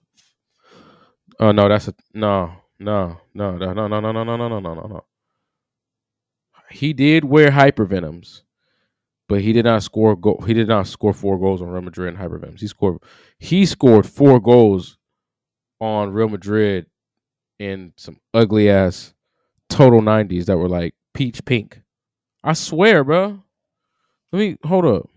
Oh 1.40 1.52
no, 1.52 1.70
that's 1.70 1.88
a 1.88 1.94
no, 2.14 2.52
no, 2.80 3.18
no, 3.34 3.58
no, 3.58 3.74
no, 3.74 3.88
no, 3.88 4.00
no, 4.00 4.12
no, 4.12 4.24
no, 4.24 4.38
no, 4.38 4.48
no, 4.50 4.60
no, 4.60 4.74
no. 4.88 5.06
He 6.70 6.94
did 6.94 7.26
wear 7.26 7.52
Hyper 7.52 7.86
Venoms 7.86 8.44
but 9.28 9.42
he 9.42 9.54
did 9.54 9.66
not 9.66 9.84
score 9.84 10.16
go- 10.16 10.42
he 10.46 10.54
did 10.54 10.68
not 10.68 10.88
score 10.88 11.14
four 11.14 11.38
goals 11.38 11.62
on 11.62 11.70
Real 11.70 11.82
Madrid 11.82 12.14
and 12.14 12.18
Hypervenoms. 12.18 12.60
He 12.60 12.68
scored 12.68 13.00
he 13.40 13.66
scored 13.66 14.06
four 14.06 14.40
goals 14.40 14.98
on 15.80 16.12
Real 16.12 16.30
Madrid 16.30 16.88
in 17.60 17.94
some 17.98 18.20
ugly 18.34 18.70
ass 18.70 19.14
total 19.70 20.02
90s 20.02 20.46
that 20.46 20.58
were 20.58 20.70
like 20.70 20.96
peach 21.14 21.44
pink. 21.46 21.82
I 22.44 22.54
swear, 22.54 23.04
bro. 23.04 23.44
Let 24.32 24.40
me 24.40 24.58
hold 24.64 24.86
up. 24.86 25.10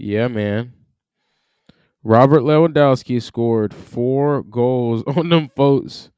Yeah, 0.00 0.28
man. 0.28 0.72
Robert 2.02 2.40
Lewandowski 2.40 3.20
scored 3.20 3.74
four 3.74 4.42
goals 4.42 5.04
on 5.06 5.28
them 5.28 5.50
folks 5.54 6.10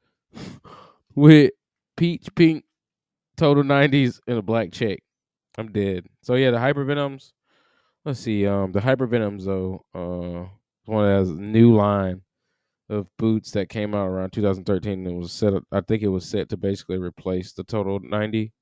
with 1.15 1.51
peach 1.97 2.27
pink 2.33 2.63
total 3.35 3.63
90s 3.63 4.21
and 4.25 4.37
a 4.37 4.41
black 4.41 4.71
check. 4.71 4.99
I'm 5.57 5.73
dead. 5.73 6.05
So 6.21 6.35
yeah, 6.35 6.51
the 6.51 6.57
hypervenoms. 6.57 7.33
Let's 8.05 8.21
see. 8.21 8.47
Um, 8.47 8.71
the 8.71 8.79
hypervenoms 8.79 9.43
though, 9.43 9.83
uh, 9.93 10.47
one 10.85 11.09
of 11.09 11.29
a 11.29 11.31
new 11.33 11.75
line 11.75 12.21
of 12.89 13.07
boots 13.17 13.51
that 13.51 13.67
came 13.67 13.93
out 13.93 14.07
around 14.07 14.31
2013. 14.31 15.05
It 15.05 15.13
was 15.13 15.33
set. 15.33 15.53
I 15.73 15.81
think 15.81 16.03
it 16.03 16.07
was 16.07 16.25
set 16.25 16.47
to 16.49 16.57
basically 16.57 16.99
replace 16.99 17.51
the 17.51 17.65
total 17.65 17.99
90. 17.99 18.53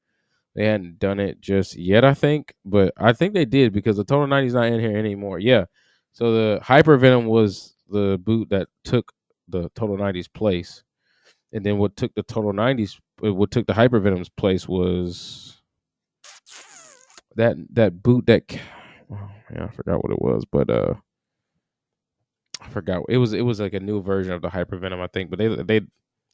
They 0.56 0.66
hadn't 0.66 0.99
done 0.99 1.20
it 1.20 1.39
just 1.39 1.78
yet, 1.78 2.04
I 2.04 2.14
think, 2.14 2.54
but 2.66 2.93
I 2.97 3.14
think 3.14 3.34
they 3.34 3.45
did 3.45 3.72
because 3.72 3.97
the 3.97 4.04
total 4.04 4.28
90's 4.28 4.54
not 4.54 4.66
in 4.66 4.80
here 4.80 4.97
anymore. 4.97 5.39
Yeah. 5.39 5.66
So 6.12 6.34
the 6.34 6.60
hypervenom 6.62 7.26
was 7.26 7.76
the 7.89 8.20
boot 8.22 8.49
that 8.49 8.68
took 8.84 9.14
the 9.47 9.70
total 9.76 9.97
90's 9.97 10.28
place. 10.28 10.84
And 11.54 11.66
then 11.66 11.78
what 11.78 11.95
took 11.95 12.14
the 12.16 12.24
total 12.24 12.52
90s 12.54 12.97
uh, 13.24 13.34
what 13.34 13.52
took 13.52 13.68
the 13.68 13.74
hypervenom's 13.74 14.30
place 14.30 14.68
was 14.68 15.62
that 17.36 17.56
that 17.74 18.02
boot 18.02 18.26
that 18.26 18.43
oh, 19.12 19.30
yeah, 19.54 19.66
I 19.66 19.68
forgot 19.70 20.04
what 20.04 20.12
it 20.12 20.22
was, 20.22 20.45
but 20.45 20.70
uh 20.70 20.93
I 22.62 22.70
forgot 22.70 23.04
it 23.10 23.18
was 23.18 23.34
it 23.34 23.41
was 23.41 23.60
like 23.60 23.74
a 23.74 23.80
new 23.80 24.02
version 24.02 24.34
of 24.34 24.41
the 24.41 24.49
hypervenom, 24.49 24.99
I 24.99 25.08
think, 25.08 25.30
but 25.30 25.39
they 25.39 25.47
they 25.47 25.80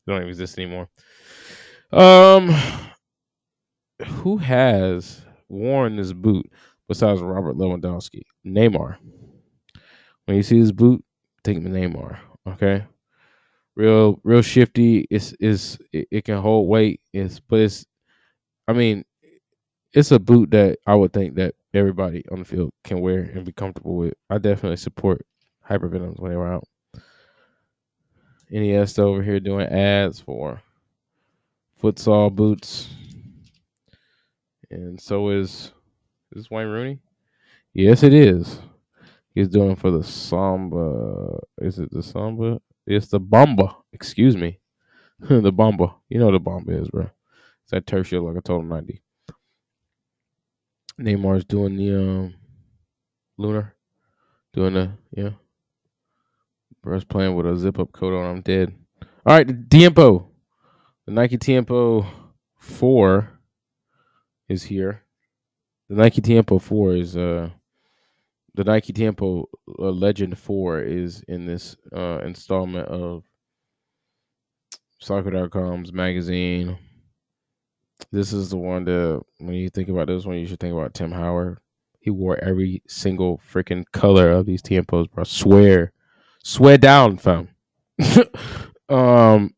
don't 0.07 0.18
even 0.18 0.30
exist 0.30 0.57
anymore. 0.57 0.89
Um 1.91 2.55
who 4.06 4.38
has 4.38 5.22
worn 5.50 5.95
this 5.95 6.14
boot 6.14 6.52
besides 6.88 7.22
Robert 7.22 7.56
Lewandowski? 7.56 8.24
Neymar. 8.45 8.98
When 10.26 10.38
you 10.38 10.43
see 10.43 10.60
this 10.60 10.72
boot, 10.72 11.04
think 11.43 11.66
of 11.66 11.72
Neymar. 11.72 12.18
Okay. 12.48 12.86
Real, 13.76 14.20
real 14.24 14.41
shifty. 14.41 15.08
It's 15.10 15.34
is 15.34 15.78
it, 15.93 16.08
it, 16.12 16.26
can 16.26 16.41
hold 16.41 16.68
weight. 16.68 17.02
It's 17.14 17.39
but 17.39 17.60
it's, 17.60 17.86
I 18.68 18.74
mean, 18.74 19.06
it's 19.93 20.12
a 20.12 20.20
boot 20.20 20.52
that 20.52 20.80
I 20.86 20.95
would 20.95 21.14
think 21.14 21.36
that 21.36 21.56
everybody 21.74 22.24
on 22.32 22.39
the 22.39 22.45
field 22.45 22.72
can 22.84 23.02
wear 23.02 23.20
and 23.20 23.45
be 23.45 23.52
comfortable 23.52 23.95
with. 23.95 24.14
I 24.30 24.39
definitely 24.39 24.78
support 24.78 25.26
hypervenoms 25.70 26.20
when 26.20 26.32
they're 26.32 26.48
out. 26.48 26.68
NES 28.50 28.98
over 28.98 29.22
here 29.22 29.39
doing 29.39 29.68
ads 29.68 30.20
for 30.20 30.62
futsal 31.82 32.34
boots 32.34 32.89
and 34.72 34.99
so 34.99 35.30
is 35.30 35.72
is 36.36 36.49
Wayne 36.49 36.68
Rooney. 36.68 36.99
Yes, 37.74 38.03
it 38.03 38.13
is. 38.13 38.59
He's 39.34 39.47
doing 39.47 39.76
for 39.76 39.91
the 39.91 40.03
Samba. 40.03 41.39
Is 41.59 41.80
it 41.80 41.91
the 41.91 42.01
Samba? 42.01 42.59
It's 42.86 43.07
the 43.07 43.20
Bomba. 43.20 43.76
Excuse 43.93 44.36
me, 44.36 44.59
the 45.20 45.51
Bomba. 45.51 45.93
You 46.09 46.20
know 46.20 46.32
the 46.32 46.39
Bomba 46.39 46.72
is, 46.78 46.89
bro. 46.89 47.09
It's 47.63 47.72
that 47.88 48.05
shit 48.05 48.22
like 48.22 48.38
a 48.38 48.41
total 48.41 48.63
ninety. 48.63 49.01
Neymar's 50.99 51.45
doing 51.45 51.78
the 51.78 51.95
um 51.95 52.36
lunar, 53.38 53.76
doing 54.53 54.74
the 54.74 54.91
yeah. 55.11 55.32
Bro's 56.82 57.03
playing 57.03 57.36
with 57.36 57.45
a 57.45 57.57
zip 57.57 57.80
up 57.80 57.91
coat 57.91 58.13
on. 58.13 58.26
I'm 58.26 58.41
dead. 58.41 58.74
All 59.26 59.36
right, 59.36 59.45
the 59.45 59.65
Tiempo, 59.70 60.30
the 61.05 61.11
Nike 61.11 61.38
Tiempo 61.38 62.05
four 62.57 63.36
is 64.50 64.64
here. 64.64 65.04
The 65.89 65.95
Nike 65.95 66.22
Tiempo 66.22 66.60
4 66.60 66.95
is 66.95 67.18
uh 67.18 67.50
the 68.56 68.64
Nike 68.64 68.91
Tiempo 68.91 69.48
uh, 69.80 69.91
Legend 69.91 70.38
4 70.38 70.82
is 70.82 71.24
in 71.28 71.45
this 71.45 71.76
uh 71.95 72.20
installment 72.20 72.88
of 72.88 73.24
soccer.com's 75.00 75.93
magazine. 75.93 76.78
This 78.12 78.34
is 78.34 78.50
the 78.50 78.58
one 78.58 78.84
that 78.86 79.22
when 79.39 79.56
you 79.56 79.70
think 79.70 79.89
about 79.89 80.08
this 80.08 80.26
one, 80.26 80.38
you 80.38 80.45
should 80.45 80.60
think 80.60 80.74
about 80.74 80.93
Tim 80.93 81.12
Howard. 81.12 81.60
He 82.00 82.10
wore 82.10 82.38
every 82.43 82.82
single 82.88 83.41
freaking 83.52 83.84
color 83.91 84.32
of 84.32 84.45
these 84.45 84.62
Tiempos, 84.62 85.08
bro. 85.12 85.24
Swear. 85.24 85.91
Swear 86.43 86.78
down, 86.78 87.18
fam. 87.18 87.50
um 88.89 89.54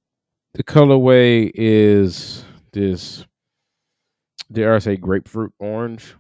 the 0.53 0.63
colorway 0.63 1.51
is 1.53 2.43
this 2.73 3.25
dare 4.51 4.75
I 4.75 4.79
say 4.79 4.95
grapefruit 4.97 5.53
orange 5.59 6.15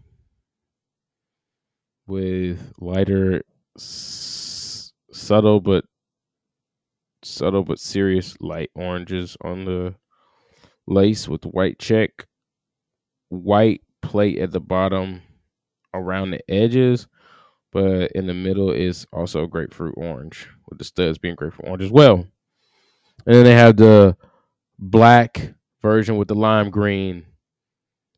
with 2.07 2.73
lighter 2.79 3.41
s- 3.77 4.91
subtle 5.11 5.59
but 5.59 5.85
subtle 7.23 7.63
but 7.63 7.79
serious 7.79 8.35
light 8.41 8.69
oranges 8.75 9.37
on 9.41 9.63
the 9.65 9.95
lace 10.87 11.27
with 11.27 11.43
white 11.45 11.79
check. 11.79 12.27
White 13.29 13.81
plate 14.01 14.39
at 14.39 14.51
the 14.51 14.59
bottom 14.59 15.21
around 15.93 16.31
the 16.31 16.51
edges 16.51 17.07
but 17.71 18.11
in 18.13 18.27
the 18.27 18.33
middle 18.33 18.71
is 18.71 19.05
also 19.13 19.47
grapefruit 19.47 19.95
orange 19.97 20.47
with 20.69 20.79
the 20.79 20.85
studs 20.85 21.17
being 21.19 21.35
grapefruit 21.35 21.67
orange 21.67 21.83
as 21.83 21.91
well. 21.91 22.25
And 23.25 23.35
then 23.35 23.43
they 23.45 23.53
have 23.53 23.77
the 23.77 24.17
black 24.79 25.53
version 25.81 26.17
with 26.17 26.27
the 26.29 26.35
lime 26.35 26.69
green 26.71 27.25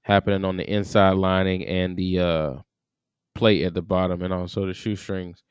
happening 0.01 0.45
on 0.45 0.57
the 0.57 0.69
inside 0.69 1.13
lining 1.13 1.65
and 1.65 1.95
the 1.95 2.19
uh, 2.19 2.53
plate 3.35 3.63
at 3.63 3.73
the 3.73 3.81
bottom 3.81 4.21
and 4.21 4.33
also 4.33 4.65
the 4.65 4.73
shoestrings. 4.73 5.43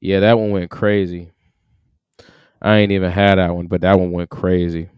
Yeah, 0.00 0.20
that 0.20 0.38
one 0.38 0.50
went 0.50 0.70
crazy. 0.70 1.30
I 2.60 2.78
ain't 2.78 2.92
even 2.92 3.10
had 3.10 3.36
that 3.36 3.54
one, 3.54 3.66
but 3.66 3.82
that 3.82 3.98
one 3.98 4.10
went 4.10 4.30
crazy. 4.30 4.88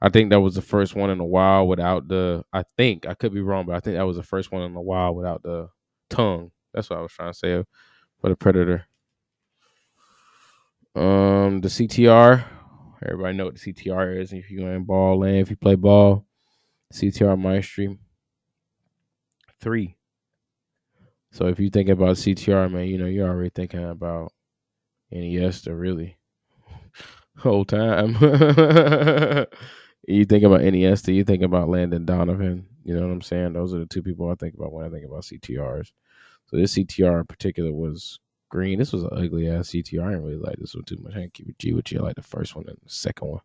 I 0.00 0.08
think 0.08 0.30
that 0.30 0.40
was 0.40 0.54
the 0.54 0.62
first 0.62 0.94
one 0.94 1.10
in 1.10 1.20
a 1.20 1.24
while 1.24 1.66
without 1.66 2.06
the. 2.08 2.44
I 2.52 2.64
think 2.76 3.06
I 3.06 3.14
could 3.14 3.32
be 3.32 3.40
wrong, 3.40 3.66
but 3.66 3.76
I 3.76 3.80
think 3.80 3.96
that 3.96 4.06
was 4.06 4.16
the 4.16 4.22
first 4.22 4.52
one 4.52 4.62
in 4.62 4.76
a 4.76 4.80
while 4.80 5.14
without 5.14 5.42
the 5.42 5.68
tongue. 6.10 6.50
That's 6.74 6.90
what 6.90 6.98
I 6.98 7.02
was 7.02 7.12
trying 7.12 7.32
to 7.32 7.38
say 7.38 7.64
for 8.20 8.28
the 8.28 8.36
Predator. 8.36 8.84
Um, 10.94 11.60
the 11.60 11.68
CTR. 11.68 12.44
Everybody 13.04 13.36
know 13.36 13.46
what 13.46 13.58
the 13.58 13.72
CTR 13.72 14.20
is. 14.20 14.32
If 14.32 14.50
you 14.50 14.66
in 14.66 14.84
ball 14.84 15.22
if 15.24 15.50
you 15.50 15.56
play 15.56 15.74
ball, 15.74 16.26
CTR 16.92 17.38
Maestri 17.38 17.98
three. 19.66 19.96
So 21.32 21.46
if 21.46 21.58
you 21.58 21.70
think 21.70 21.88
about 21.88 22.14
CTR, 22.14 22.70
man, 22.70 22.86
you 22.86 22.98
know 22.98 23.06
you're 23.06 23.28
already 23.28 23.50
thinking 23.50 23.82
about 23.82 24.32
Iniesta, 25.12 25.76
really, 25.76 26.16
whole 27.38 27.64
time. 27.64 28.10
you 30.06 30.24
think 30.24 30.44
about 30.44 30.60
Iniesta, 30.60 31.12
you 31.12 31.24
think 31.24 31.42
about 31.42 31.68
Landon 31.68 32.04
Donovan. 32.04 32.68
You 32.84 32.94
know 32.94 33.08
what 33.08 33.12
I'm 33.12 33.22
saying? 33.22 33.54
Those 33.54 33.74
are 33.74 33.80
the 33.80 33.86
two 33.86 34.04
people 34.04 34.30
I 34.30 34.36
think 34.36 34.54
about 34.54 34.72
when 34.72 34.86
I 34.86 34.88
think 34.88 35.04
about 35.04 35.24
CTRs. 35.24 35.90
So 36.46 36.56
this 36.56 36.76
CTR 36.76 37.18
in 37.18 37.26
particular 37.26 37.72
was 37.72 38.20
green. 38.48 38.78
This 38.78 38.92
was 38.92 39.02
an 39.02 39.10
ugly 39.10 39.50
ass 39.50 39.70
CTR. 39.70 40.00
I 40.00 40.10
didn't 40.10 40.22
really 40.22 40.36
like 40.36 40.58
this 40.60 40.76
one 40.76 40.84
too 40.84 40.98
much. 41.00 41.14
I 41.16 41.22
didn't 41.22 41.34
keep 41.34 41.48
it 41.48 41.58
G 41.58 41.72
with 41.72 41.90
you. 41.90 41.98
I 41.98 42.02
like 42.02 42.14
the 42.14 42.22
first 42.22 42.54
one 42.54 42.66
and 42.68 42.78
the 42.84 42.88
second 42.88 43.28
one. 43.28 43.40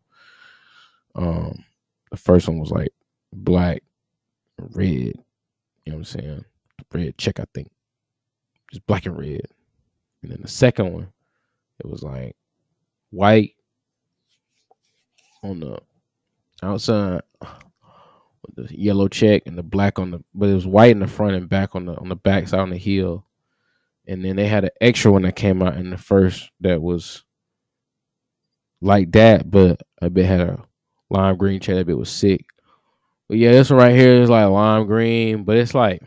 Um, 1.16 1.66
the 2.12 2.18
first 2.18 2.48
one 2.48 2.60
was 2.60 2.70
like 2.70 2.94
black, 3.34 3.82
red. 4.60 5.16
Know 5.92 5.98
what 5.98 6.16
I'm 6.16 6.22
saying? 6.22 6.46
Red 6.94 7.18
check, 7.18 7.40
I 7.42 7.46
think. 7.54 7.70
Just 8.72 8.88
black 8.88 9.06
and 9.06 9.18
red. 9.18 9.42
And 10.24 10.32
then 10.32 10.40
the 10.42 10.48
second 10.48 10.94
one, 10.94 11.10
it 11.80 11.86
was 11.86 12.02
like 12.02 12.38
white 13.10 13.56
on 15.44 15.60
the 15.60 15.78
outside 16.64 17.22
with 17.42 18.56
the 18.56 18.68
yellow 18.74 19.10
check 19.10 19.44
and 19.46 19.58
the 19.58 19.64
black 19.64 20.00
on 20.00 20.12
the 20.12 20.24
but 20.34 20.48
it 20.48 20.54
was 20.54 20.66
white 20.66 20.92
in 20.92 21.00
the 21.00 21.08
front 21.08 21.36
and 21.36 21.50
back 21.50 21.76
on 21.76 21.86
the 21.86 21.96
on 21.96 22.08
the 22.08 22.16
back 22.16 22.48
side 22.48 22.62
on 22.62 22.70
the 22.70 22.78
heel. 22.78 23.26
And 24.08 24.24
then 24.24 24.38
they 24.38 24.48
had 24.48 24.64
an 24.64 24.72
extra 24.80 25.12
one 25.12 25.24
that 25.24 25.36
came 25.36 25.62
out 25.62 25.76
in 25.76 25.90
the 25.90 25.98
first 25.98 26.52
that 26.62 26.82
was 26.82 27.26
like 28.82 29.12
that, 29.12 29.52
but 29.52 29.82
a 30.02 30.10
bit 30.10 30.26
had 30.26 30.40
a 30.40 30.64
lime 31.10 31.36
green 31.36 31.60
check. 31.60 31.76
That 31.76 31.88
bit 31.88 31.98
was 31.98 32.10
sick. 32.10 32.46
But 33.32 33.38
yeah, 33.38 33.54
this 33.54 33.70
one 33.70 33.80
right 33.80 33.96
here 33.96 34.22
is 34.22 34.30
like 34.30 34.50
lime 34.50 34.88
green, 34.88 35.46
but 35.46 35.56
it's 35.56 35.74
like 35.74 36.04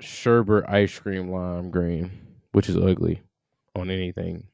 sherbet 0.00 0.64
ice 0.66 0.98
cream 0.98 1.30
lime 1.30 1.70
green, 1.70 2.10
which 2.52 2.70
is 2.70 2.78
ugly 2.78 3.20
on 3.74 3.90
anything. 3.90 4.44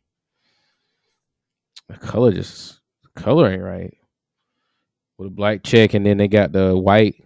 The 1.89 1.97
color 1.97 2.33
just 2.33 2.81
color 3.15 3.53
ain't 3.53 3.63
right. 3.63 3.97
With 5.17 5.29
a 5.29 5.31
black 5.31 5.63
check, 5.63 5.95
and 5.95 6.05
then 6.05 6.17
they 6.17 6.27
got 6.27 6.51
the 6.51 6.77
white 6.77 7.23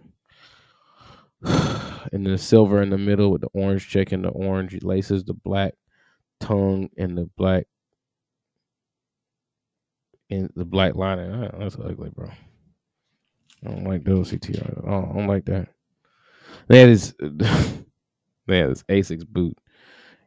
and 1.41 2.23
the 2.23 2.37
silver 2.37 2.83
in 2.83 2.91
the 2.91 2.99
middle 2.99 3.31
with 3.31 3.41
the 3.41 3.49
orange 3.51 3.89
check 3.89 4.11
and 4.11 4.25
the 4.25 4.29
orange 4.29 4.83
laces, 4.83 5.23
the 5.23 5.33
black 5.33 5.73
tongue 6.39 6.91
and 6.99 7.17
the 7.17 7.27
black 7.35 7.65
and 10.29 10.51
the 10.55 10.65
black 10.65 10.93
lining. 10.93 11.49
That's 11.57 11.77
ugly, 11.83 12.11
bro. 12.11 12.29
I 13.65 13.69
don't 13.69 13.83
like 13.83 14.03
those 14.03 14.31
CTR. 14.31 14.87
I 14.87 14.91
don't, 14.91 15.09
I 15.09 15.13
don't 15.13 15.27
like 15.27 15.45
that. 15.45 15.69
That 16.67 16.89
is 16.89 17.13
man, 17.21 18.69
this 18.69 18.83
Asics 18.89 19.27
boot. 19.27 19.57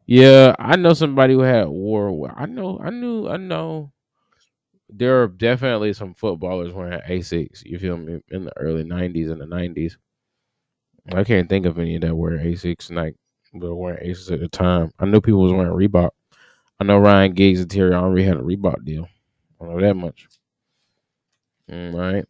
Yeah, 0.06 0.56
I 0.58 0.76
know 0.76 0.92
somebody 0.92 1.34
who 1.34 1.40
had 1.40 1.68
war. 1.68 2.32
I 2.36 2.46
know, 2.46 2.80
I 2.82 2.90
knew, 2.90 3.28
I 3.28 3.36
know. 3.36 3.92
There 4.88 5.22
are 5.22 5.28
definitely 5.28 5.92
some 5.92 6.14
footballers 6.14 6.72
wearing 6.72 7.00
Asics. 7.08 7.64
You 7.64 7.78
feel 7.78 7.96
me? 7.96 8.20
In 8.30 8.44
the 8.44 8.56
early 8.58 8.82
'90s 8.82 9.30
and 9.30 9.40
the 9.40 9.44
'90s, 9.44 9.96
I 11.12 11.22
can't 11.22 11.48
think 11.48 11.64
of 11.66 11.78
any 11.78 11.98
that 11.98 12.16
wear 12.16 12.38
Asics 12.38 12.90
like 12.90 13.14
were 13.52 13.74
wearing 13.74 14.10
Asics 14.10 14.32
at 14.32 14.40
the 14.40 14.48
time. 14.48 14.90
I 14.98 15.04
know 15.06 15.20
people 15.20 15.42
was 15.42 15.52
wearing 15.52 15.72
Reebok. 15.72 16.10
I 16.80 16.84
know 16.84 16.98
Ryan 16.98 17.32
Giggs 17.34 17.60
and 17.60 17.70
Thierry 17.70 17.92
Henry 17.92 18.24
had 18.24 18.36
a 18.36 18.40
Reebok 18.40 18.84
deal. 18.84 19.06
I 19.60 19.64
don't 19.64 19.76
know 19.76 19.86
that 19.86 19.94
much. 19.94 20.26
Mm, 21.70 21.94
all 21.94 22.00
right. 22.00 22.24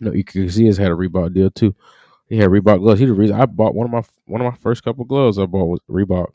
No, 0.00 0.12
you 0.12 0.24
can 0.24 0.48
see 0.50 0.66
has 0.66 0.76
had 0.76 0.90
a 0.90 0.94
Reebok 0.94 1.34
deal 1.34 1.50
too. 1.50 1.74
He 2.28 2.38
had 2.38 2.50
Reebok 2.50 2.80
gloves. 2.80 3.00
He 3.00 3.06
the 3.06 3.14
reason 3.14 3.40
I 3.40 3.46
bought 3.46 3.74
one 3.74 3.86
of 3.86 3.92
my 3.92 4.02
one 4.26 4.40
of 4.40 4.52
my 4.52 4.58
first 4.58 4.82
couple 4.82 5.04
gloves 5.04 5.38
I 5.38 5.46
bought 5.46 5.66
was 5.66 5.80
Reebok. 5.90 6.32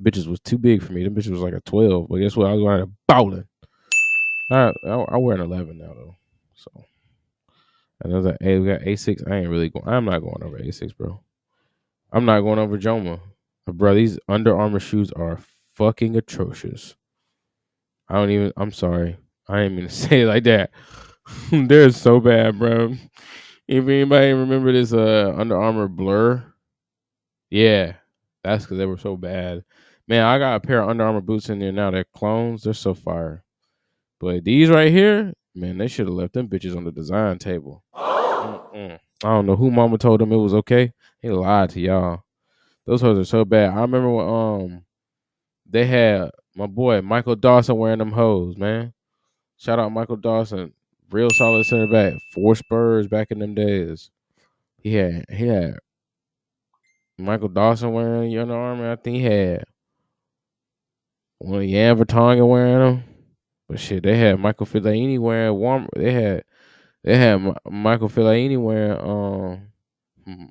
Bitches 0.00 0.26
was 0.26 0.40
too 0.40 0.58
big 0.58 0.82
for 0.82 0.92
me. 0.92 1.04
Them 1.04 1.14
bitches 1.14 1.30
was 1.30 1.40
like 1.40 1.54
a 1.54 1.60
twelve. 1.60 2.08
But 2.08 2.18
guess 2.18 2.36
what? 2.36 2.48
I 2.48 2.54
was 2.54 2.62
going 2.62 2.80
to 2.80 2.90
bowling. 3.08 3.44
I, 4.50 4.72
I 4.86 4.90
I 4.90 5.16
wear 5.18 5.36
an 5.36 5.42
eleven 5.42 5.78
now 5.78 5.94
though. 5.94 6.16
So 6.54 6.70
like, 8.04 8.36
hey, 8.40 8.58
we 8.58 8.68
got 8.68 8.80
Asics. 8.80 9.30
I 9.30 9.36
ain't 9.36 9.48
really 9.48 9.70
going. 9.70 9.88
I'm 9.88 10.04
not 10.04 10.20
going 10.20 10.42
over 10.42 10.58
Asics, 10.58 10.96
bro. 10.96 11.20
I'm 12.12 12.24
not 12.24 12.40
going 12.40 12.58
over 12.58 12.78
Joma. 12.78 13.20
Bro, 13.66 13.94
these 13.94 14.18
Under 14.28 14.58
Armour 14.58 14.80
shoes 14.80 15.12
are 15.12 15.38
fucking 15.74 16.16
atrocious. 16.16 16.96
I 18.08 18.16
don't 18.16 18.30
even. 18.30 18.52
I'm 18.56 18.72
sorry. 18.72 19.16
I 19.48 19.62
ain't 19.62 19.74
mean 19.74 19.86
to 19.86 19.90
say 19.94 20.22
it 20.22 20.26
like 20.26 20.44
that. 20.44 20.70
They're 21.52 21.90
so 21.90 22.20
bad, 22.20 22.58
bro. 22.58 22.94
If 23.68 23.84
anybody 23.84 24.32
remember 24.32 24.72
this 24.72 24.92
uh 24.92 25.34
Under 25.36 25.60
Armour 25.60 25.88
Blur, 25.88 26.44
yeah, 27.50 27.94
that's 28.42 28.64
because 28.64 28.78
they 28.78 28.86
were 28.86 28.98
so 28.98 29.16
bad. 29.16 29.64
Man, 30.08 30.24
I 30.24 30.38
got 30.38 30.56
a 30.56 30.60
pair 30.60 30.82
of 30.82 30.88
Under 30.88 31.04
Armour 31.04 31.20
boots 31.20 31.48
in 31.48 31.58
there 31.58 31.72
now. 31.72 31.90
They're 31.90 32.04
clones. 32.04 32.64
They're 32.64 32.74
so 32.74 32.94
fire. 32.94 33.44
But 34.20 34.44
these 34.44 34.68
right 34.68 34.90
here, 34.90 35.32
man, 35.54 35.78
they 35.78 35.88
should 35.88 36.06
have 36.06 36.14
left 36.14 36.34
them 36.34 36.48
bitches 36.48 36.76
on 36.76 36.84
the 36.84 36.92
design 36.92 37.38
table. 37.38 37.82
Mm-mm. 37.94 38.98
I 39.24 39.28
don't 39.28 39.46
know 39.46 39.56
who 39.56 39.70
mama 39.70 39.98
told 39.98 40.20
them 40.20 40.32
it 40.32 40.36
was 40.36 40.54
okay. 40.54 40.92
He 41.20 41.30
lied 41.30 41.70
to 41.70 41.80
y'all. 41.80 42.24
Those 42.86 43.00
hoes 43.00 43.18
are 43.18 43.24
so 43.24 43.44
bad. 43.44 43.70
I 43.70 43.80
remember 43.80 44.10
when 44.10 44.28
um 44.28 44.84
they 45.68 45.86
had 45.86 46.30
my 46.54 46.66
boy 46.66 47.00
Michael 47.00 47.36
Dawson 47.36 47.76
wearing 47.76 47.98
them 47.98 48.12
hoes, 48.12 48.56
man. 48.56 48.92
Shout 49.56 49.78
out 49.78 49.92
Michael 49.92 50.16
Dawson. 50.16 50.72
Real 51.12 51.30
solid 51.30 51.64
center 51.66 51.86
back. 51.86 52.14
Four 52.32 52.54
Spurs 52.54 53.06
back 53.06 53.30
in 53.30 53.38
them 53.38 53.54
days. 53.54 54.10
He 54.78 54.94
had 54.94 55.26
he 55.28 55.46
had 55.46 55.78
Michael 57.18 57.48
Dawson 57.48 57.92
wearing 57.92 58.36
Under 58.38 58.54
Armour. 58.54 58.92
I 58.92 58.96
think 58.96 59.18
he 59.18 59.22
had 59.22 59.64
one 61.38 61.62
of 61.62 61.68
Jan 61.68 61.96
Vertonghen 61.96 62.48
wearing 62.48 62.78
them. 62.78 63.04
But 63.68 63.78
shit, 63.78 64.02
they 64.02 64.16
had 64.16 64.40
Michael 64.40 64.66
Fellaini 64.66 65.18
wearing 65.18 65.54
warm. 65.54 65.88
They 65.94 66.12
had 66.12 66.44
they 67.04 67.16
had 67.16 67.40
Michael 67.70 68.08
Fellaini 68.08 68.60
wearing 68.60 68.98
um 68.98 69.68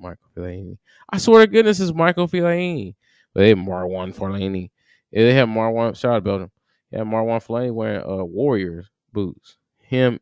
Michael 0.00 0.28
Fellaini. 0.36 0.78
I 1.10 1.18
swear 1.18 1.44
to 1.44 1.50
goodness, 1.50 1.80
it's 1.80 1.92
Michael 1.92 2.28
Fellaini. 2.28 2.94
But 3.34 3.40
they 3.40 3.48
had 3.48 3.58
Marwan 3.58 4.14
Fellaini. 4.14 4.70
Yeah, 5.10 5.24
they 5.24 5.34
had 5.34 5.48
Marwan. 5.48 5.96
Shout 5.96 6.14
out 6.16 6.24
Belgium. 6.24 6.50
Had 6.92 7.02
Marwan 7.02 7.44
Fellaini 7.44 7.72
wearing 7.72 8.02
uh 8.02 8.24
Warriors 8.24 8.90
boots. 9.12 9.56
Him, 9.78 10.20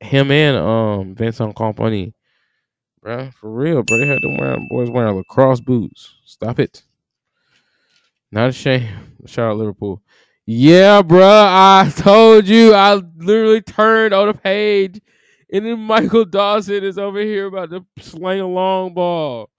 him 0.00 0.30
and 0.30 0.56
um 0.56 1.14
Vincent 1.14 1.54
Kompany. 1.54 2.14
Bro, 3.02 3.30
for 3.40 3.50
real, 3.50 3.82
bro. 3.82 3.98
They 3.98 4.06
had 4.06 4.22
them 4.22 4.36
wearing 4.36 4.68
boys 4.68 4.90
wearing 4.90 5.16
lacrosse 5.16 5.60
boots. 5.60 6.14
Stop 6.24 6.58
it. 6.58 6.82
Not 8.30 8.50
a 8.50 8.52
shame. 8.52 8.88
Shout 9.26 9.50
out 9.50 9.56
Liverpool. 9.56 10.02
Yeah, 10.46 11.02
bro. 11.02 11.22
I 11.22 11.90
told 11.96 12.46
you. 12.46 12.74
I 12.74 12.94
literally 13.16 13.62
turned 13.62 14.12
on 14.12 14.28
the 14.28 14.34
page, 14.34 15.00
and 15.52 15.64
then 15.64 15.80
Michael 15.80 16.24
Dawson 16.24 16.84
is 16.84 16.98
over 16.98 17.20
here 17.20 17.46
about 17.46 17.70
to 17.70 17.84
sling 18.00 18.40
a 18.40 18.46
long 18.46 18.92
ball. 18.94 19.50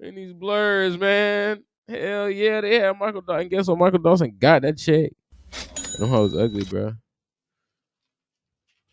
And 0.00 0.16
these 0.16 0.32
blurs, 0.32 0.96
man. 0.98 1.62
Hell 1.88 2.30
yeah, 2.30 2.60
they 2.60 2.78
had 2.80 2.98
Michael 2.98 3.22
Dawson. 3.22 3.48
Guess 3.48 3.68
what? 3.68 3.78
Michael 3.78 3.98
Dawson 4.00 4.36
got 4.38 4.62
that 4.62 4.76
check. 4.76 5.12
Them 5.98 6.08
hoes 6.08 6.36
ugly, 6.36 6.64
bro. 6.64 6.92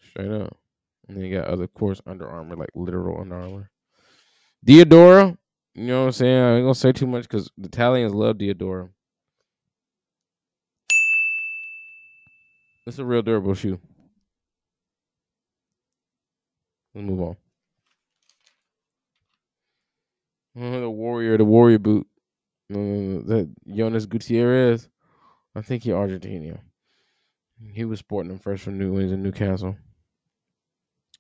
Straight 0.10 0.32
up. 0.32 0.58
And 1.08 1.18
then 1.18 1.26
you 1.26 1.38
got 1.38 1.47
other, 1.47 1.68
course, 1.68 2.01
Under 2.06 2.28
Armour, 2.28 2.56
like 2.56 2.70
literal 2.74 3.22
Under 3.22 3.36
Armour. 3.36 3.70
Diadora, 4.66 5.38
you 5.76 5.84
know 5.84 6.01
what 6.01 6.06
I'm 6.08 6.12
saying? 6.14 6.41
I 6.41 6.56
ain't 6.56 6.64
gonna 6.64 6.74
say 6.74 6.91
too 6.91 7.06
much 7.06 7.24
because 7.24 7.49
the 7.58 7.68
Italians 7.68 8.14
love 8.14 8.38
Diadora. 8.38 8.89
It's 12.88 12.99
a 12.99 13.06
real 13.06 13.22
durable 13.22 13.53
shoe. 13.53 13.80
Let's 16.93 17.08
move 17.08 17.22
on. 17.22 17.38
Uh, 20.58 20.80
the 20.80 20.89
Warrior, 20.89 21.38
the 21.38 21.45
Warrior 21.45 21.80
boot. 21.80 22.08
Uh, 22.72 23.22
that 23.28 23.53
Jonas 23.68 24.06
Gutierrez. 24.06 24.88
I 25.56 25.62
think 25.62 25.84
he 25.84 25.91
Argentina. 25.91 26.60
He 27.74 27.86
was 27.86 27.99
sporting 27.99 28.30
them 28.30 28.39
first 28.39 28.64
from 28.64 28.78
New 28.78 28.93
Orleans 28.93 29.12
and 29.12 29.24
Newcastle. 29.24 29.76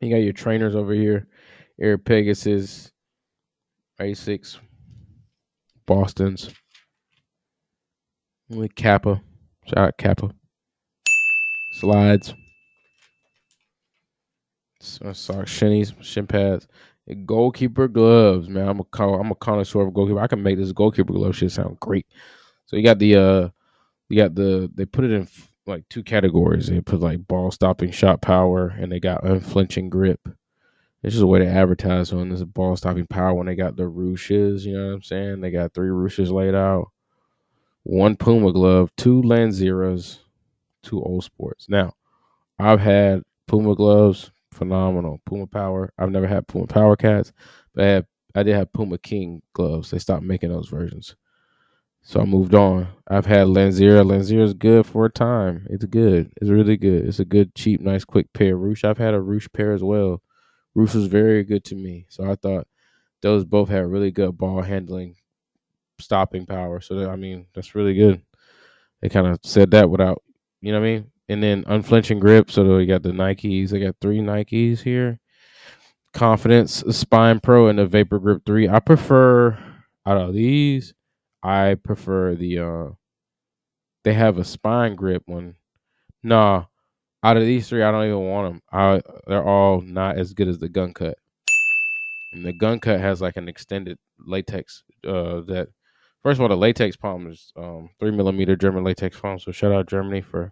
You 0.01 0.09
got 0.09 0.17
your 0.17 0.33
trainers 0.33 0.75
over 0.75 0.93
here. 0.93 1.27
Air 1.79 1.97
Pegasus, 1.97 2.91
Asics, 3.99 4.57
Boston's, 5.85 6.53
Kappa, 8.75 9.21
Shout 9.67 9.77
out 9.77 9.97
Kappa. 9.97 10.29
Slides. 11.79 12.33
So, 14.79 15.11
sorry, 15.13 15.45
shinnies, 15.45 15.93
shin 16.03 16.27
pads. 16.27 16.67
Goalkeeper 17.25 17.87
gloves, 17.87 18.47
man. 18.47 18.67
I'm 18.67 18.79
a 18.79 18.83
call. 18.83 19.19
I'm 19.19 19.31
a 19.31 19.35
connoisseur 19.35 19.81
of 19.81 19.93
goalkeeper. 19.93 20.19
I 20.19 20.27
can 20.27 20.41
make 20.41 20.57
this 20.57 20.71
goalkeeper 20.71 21.13
glove 21.13 21.35
shit 21.35 21.51
sound 21.51 21.79
great. 21.79 22.05
So 22.65 22.77
you 22.77 22.83
got 22.83 22.99
the 22.99 23.15
uh, 23.15 23.49
you 24.09 24.17
got 24.17 24.35
the 24.35 24.71
they 24.73 24.85
put 24.85 25.05
it 25.05 25.11
in 25.11 25.27
like 25.67 25.87
two 25.89 26.03
categories. 26.03 26.67
They 26.67 26.81
put 26.81 26.99
like 26.99 27.27
ball 27.27 27.51
stopping 27.51 27.91
shot 27.91 28.21
power, 28.21 28.67
and 28.67 28.91
they 28.91 28.99
got 28.99 29.23
unflinching 29.23 29.89
grip. 29.89 30.19
It's 31.03 31.13
just 31.13 31.23
a 31.23 31.27
way 31.27 31.39
to 31.39 31.47
advertise 31.47 32.11
on 32.11 32.29
this 32.29 32.43
ball 32.43 32.75
stopping 32.75 33.05
power 33.07 33.33
when 33.33 33.45
they 33.45 33.55
got 33.55 33.75
the 33.75 33.83
ruches. 33.83 34.63
You 34.63 34.77
know 34.77 34.87
what 34.87 34.93
I'm 34.93 35.03
saying? 35.03 35.41
They 35.41 35.51
got 35.51 35.73
three 35.73 35.89
ruches 35.89 36.31
laid 36.31 36.55
out, 36.55 36.87
one 37.83 38.15
Puma 38.15 38.51
glove, 38.51 38.91
two 38.97 39.21
Lanzeras, 39.21 40.19
two 40.81 41.01
Uhlsports. 41.01 41.69
Now, 41.69 41.93
I've 42.57 42.79
had 42.79 43.21
Puma 43.47 43.75
gloves, 43.75 44.31
phenomenal. 44.51 45.21
Puma 45.25 45.47
Power. 45.47 45.91
I've 45.97 46.11
never 46.11 46.27
had 46.27 46.47
Puma 46.47 46.67
Power 46.67 46.95
Cats, 46.95 47.31
but 47.73 47.83
I, 47.83 47.87
had, 47.87 48.05
I 48.33 48.43
did 48.43 48.55
have 48.55 48.73
Puma 48.73 48.97
King 48.97 49.41
gloves. 49.53 49.91
They 49.91 49.99
stopped 49.99 50.23
making 50.23 50.49
those 50.49 50.69
versions. 50.69 51.15
So 52.07 52.21
I 52.21 52.25
moved 52.25 52.53
on. 52.53 52.87
I've 53.07 53.25
had 53.25 53.47
Lanzera. 53.47 54.05
Lanzera 54.05 54.43
is 54.43 54.53
good 54.53 54.85
for 54.85 55.05
a 55.05 55.09
time. 55.09 55.65
It's 55.71 55.85
good. 55.85 56.31
It's 56.39 56.51
really 56.51 56.77
good. 56.77 57.07
It's 57.07 57.19
a 57.19 57.25
good, 57.25 57.55
cheap, 57.55 57.81
nice, 57.81 58.05
quick 58.05 58.31
pair. 58.31 58.55
Reusch. 58.55 58.83
I've 58.83 58.99
had 58.99 59.15
a 59.15 59.19
Reusch 59.19 59.51
pair 59.51 59.73
as 59.73 59.81
well. 59.81 60.21
Reusch 60.77 60.93
was 60.93 61.07
very 61.07 61.43
good 61.43 61.63
to 61.65 61.75
me. 61.75 62.05
So 62.09 62.29
I 62.29 62.35
thought 62.35 62.67
those 63.23 63.43
both 63.43 63.69
had 63.69 63.87
really 63.87 64.11
good 64.11 64.37
ball 64.37 64.61
handling, 64.61 65.15
stopping 65.99 66.45
power. 66.45 66.79
So 66.79 66.93
that, 66.93 67.09
I 67.09 67.15
mean, 67.15 67.47
that's 67.55 67.73
really 67.73 67.95
good. 67.95 68.21
They 69.01 69.09
kind 69.09 69.25
of 69.25 69.39
said 69.41 69.71
that 69.71 69.89
without, 69.89 70.21
you 70.61 70.71
know 70.71 70.79
what 70.79 70.87
I 70.87 70.91
mean? 70.91 71.11
And 71.27 71.41
then 71.41 71.63
unflinching 71.65 72.19
grip. 72.19 72.51
So 72.51 72.77
we 72.77 72.85
got 72.85 73.01
the 73.01 73.09
Nikes. 73.09 73.73
I 73.73 73.83
got 73.83 73.95
three 73.99 74.19
Nikes 74.19 74.79
here. 74.79 75.19
Confidence, 76.13 76.83
Spine 76.91 77.39
Pro, 77.39 77.67
and 77.67 77.79
the 77.79 77.87
Vapor 77.87 78.19
Grip 78.19 78.45
3. 78.45 78.69
I 78.69 78.79
prefer 78.79 79.57
out 80.05 80.17
of 80.17 80.35
these 80.35 80.93
I 81.45 81.75
prefer 81.75 82.33
the 82.33 82.59
uh 82.59 82.89
they 84.03 84.13
have 84.13 84.39
a 84.39 84.43
spine 84.43 84.95
grip 84.95 85.21
one. 85.27 85.55
Nah, 86.23 86.65
out 87.21 87.37
of 87.37 87.43
these 87.43 87.69
three, 87.69 87.83
I 87.83 87.91
don't 87.91 88.05
even 88.05 88.25
want 88.25 88.51
them. 88.51 88.61
I 88.71 88.99
they're 89.27 89.45
all 89.45 89.81
not 89.81 90.17
as 90.17 90.33
good 90.33 90.47
as 90.47 90.57
the 90.57 90.69
Gunn 90.69 90.95
cut. 90.95 91.19
And 92.33 92.43
the 92.43 92.51
Gunn 92.51 92.79
cut 92.79 92.99
has 92.99 93.21
like 93.21 93.37
an 93.37 93.47
extended 93.47 93.99
latex 94.25 94.83
uh 95.07 95.41
that 95.41 95.67
first 96.23 96.39
of 96.39 96.41
all 96.41 96.49
the 96.49 96.57
latex 96.57 96.95
palm 96.95 97.27
is 97.27 97.53
um 97.55 97.89
three 97.99 98.09
millimeter 98.09 98.55
German 98.55 98.83
latex 98.83 99.19
palm. 99.19 99.37
So 99.37 99.51
shout 99.51 99.71
out 99.71 99.87
Germany 99.87 100.21
for 100.21 100.51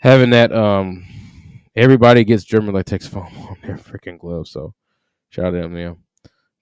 having 0.00 0.30
that 0.30 0.52
um 0.52 1.06
everybody 1.76 2.24
gets 2.24 2.42
German 2.42 2.74
latex 2.74 3.06
foam 3.06 3.28
on 3.48 3.56
their 3.62 3.76
freaking 3.76 4.18
gloves. 4.18 4.50
So 4.50 4.74
shout 5.28 5.46
out 5.46 5.50
to 5.52 5.58
them, 5.58 5.76
yeah. 5.76 5.94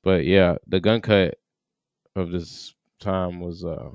But 0.05 0.27
yeah, 0.27 0.57
the 0.67 0.81
Gunn 0.81 1.01
cut 1.01 1.37
of 2.15 2.31
this 2.31 2.75
time 3.01 3.41
was 3.41 3.65
uh 3.65 3.91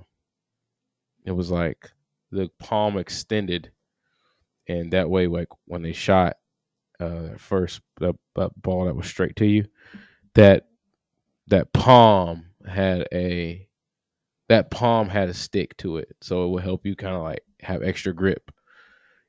it 1.25 1.31
was 1.31 1.51
like 1.51 1.89
the 2.31 2.49
palm 2.59 2.97
extended 2.97 3.71
and 4.67 4.93
that 4.93 5.09
way 5.09 5.27
like 5.27 5.47
when 5.65 5.81
they 5.81 5.93
shot 5.93 6.37
uh 6.99 7.29
first 7.37 7.81
that, 7.99 8.15
that 8.35 8.51
ball 8.61 8.85
that 8.85 8.95
was 8.95 9.07
straight 9.07 9.35
to 9.35 9.45
you 9.45 9.65
that 10.35 10.67
that 11.47 11.71
palm 11.73 12.45
had 12.67 13.07
a 13.13 13.67
that 14.49 14.69
palm 14.71 15.09
had 15.09 15.29
a 15.29 15.33
stick 15.33 15.75
to 15.77 15.97
it 15.97 16.09
so 16.21 16.45
it 16.45 16.49
would 16.49 16.63
help 16.63 16.85
you 16.85 16.95
kind 16.95 17.15
of 17.15 17.23
like 17.23 17.43
have 17.61 17.83
extra 17.83 18.13
grip. 18.13 18.51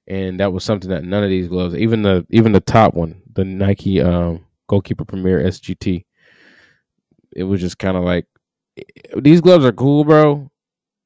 And 0.08 0.40
that 0.40 0.52
was 0.52 0.64
something 0.64 0.90
that 0.90 1.04
none 1.04 1.22
of 1.22 1.30
these 1.30 1.48
gloves 1.48 1.76
even 1.76 2.02
the 2.02 2.26
even 2.30 2.52
the 2.52 2.60
top 2.60 2.94
one 2.94 3.22
the 3.34 3.44
nike 3.44 4.00
um 4.00 4.44
goalkeeper 4.68 5.04
premier 5.04 5.40
sgt 5.44 6.04
it 7.34 7.44
was 7.44 7.60
just 7.60 7.78
kind 7.78 7.96
of 7.96 8.04
like 8.04 8.26
these 9.16 9.40
gloves 9.40 9.64
are 9.64 9.72
cool, 9.72 10.04
bro. 10.04 10.50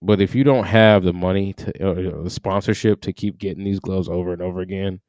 But 0.03 0.21
if 0.21 0.35
you 0.35 0.45
don't 0.45 0.65
have 0.65 1.05
the 1.05 1.13
money 1.13 1.53
to 1.55 1.73
the 2.23 2.31
sponsorship 2.31 3.01
to 3.03 3.13
keep 3.13 3.39
getting 3.39 3.65
these 3.65 3.81
gloves 3.81 4.09
over 4.09 4.33
and 4.33 4.43
over 4.43 4.61
again, 4.61 5.01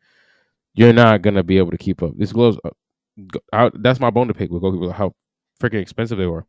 you're 0.73 0.93
not 0.93 1.21
gonna 1.21 1.43
be 1.43 1.57
able 1.57 1.71
to 1.71 1.77
keep 1.77 2.01
up. 2.01 2.17
These 2.17 2.33
gloves, 2.33 2.57
uh, 2.63 2.69
I, 3.51 3.69
that's 3.73 3.99
my 3.99 4.09
bone 4.09 4.27
to 4.27 4.33
pick 4.33 4.49
with 4.49 4.63
goalkeepers. 4.63 4.93
How 4.93 5.13
freaking 5.59 5.81
expensive 5.81 6.17
they 6.17 6.25
were, 6.25 6.45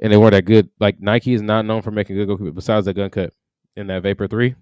and 0.00 0.12
they 0.12 0.16
weren't 0.16 0.32
that 0.32 0.44
good. 0.44 0.70
Like 0.78 1.00
Nike 1.00 1.34
is 1.34 1.42
not 1.42 1.64
known 1.64 1.82
for 1.82 1.90
making 1.90 2.16
good 2.16 2.28
goalkeepers. 2.28 2.54
Besides 2.54 2.86
that 2.86 2.94
Gunn 2.94 3.10
cut 3.10 3.32
in 3.76 3.88
that 3.88 4.02
Vapor 4.02 4.28
Three, 4.28 4.54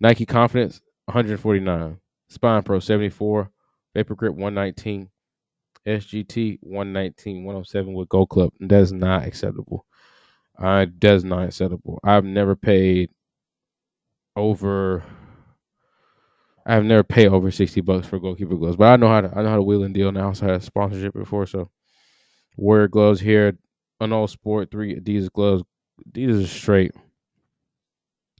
Nike 0.00 0.26
Confidence 0.26 0.80
149, 1.04 1.98
Spine 2.28 2.62
Pro 2.62 2.80
74, 2.80 3.50
Vapor 3.94 4.14
Grip 4.16 4.34
119, 4.34 5.08
SGT 5.86 6.58
119, 6.62 7.44
107 7.44 7.94
with 7.94 8.08
Gold 8.08 8.28
Club. 8.30 8.52
That 8.60 8.80
is 8.80 8.92
not 8.92 9.24
acceptable. 9.26 9.86
I 10.58 10.86
does 10.86 11.24
not 11.24 11.44
acceptable. 11.48 12.00
I've 12.04 12.24
never 12.24 12.56
paid 12.56 13.10
over 14.36 15.04
I've 16.64 16.84
never 16.84 17.02
paid 17.02 17.28
over 17.28 17.50
sixty 17.50 17.80
bucks 17.80 18.06
for 18.06 18.20
goalkeeper 18.20 18.54
gloves, 18.56 18.76
but 18.76 18.92
I 18.92 18.96
know 18.96 19.08
how 19.08 19.20
to 19.22 19.36
I 19.36 19.42
know 19.42 19.48
how 19.50 19.56
to 19.56 19.62
wheel 19.62 19.82
and 19.84 19.94
deal 19.94 20.12
now. 20.12 20.32
So 20.32 20.46
I 20.48 20.52
had 20.52 20.62
sponsorship 20.62 21.14
before, 21.14 21.46
so 21.46 21.70
Warrior 22.56 22.88
gloves 22.88 23.20
here, 23.20 23.58
an 24.00 24.10
Uhlsport 24.10 24.70
three 24.70 24.96
Adidas 24.98 25.32
gloves. 25.32 25.64
Adidas 26.10 26.42
is 26.42 26.50
straight. 26.50 26.92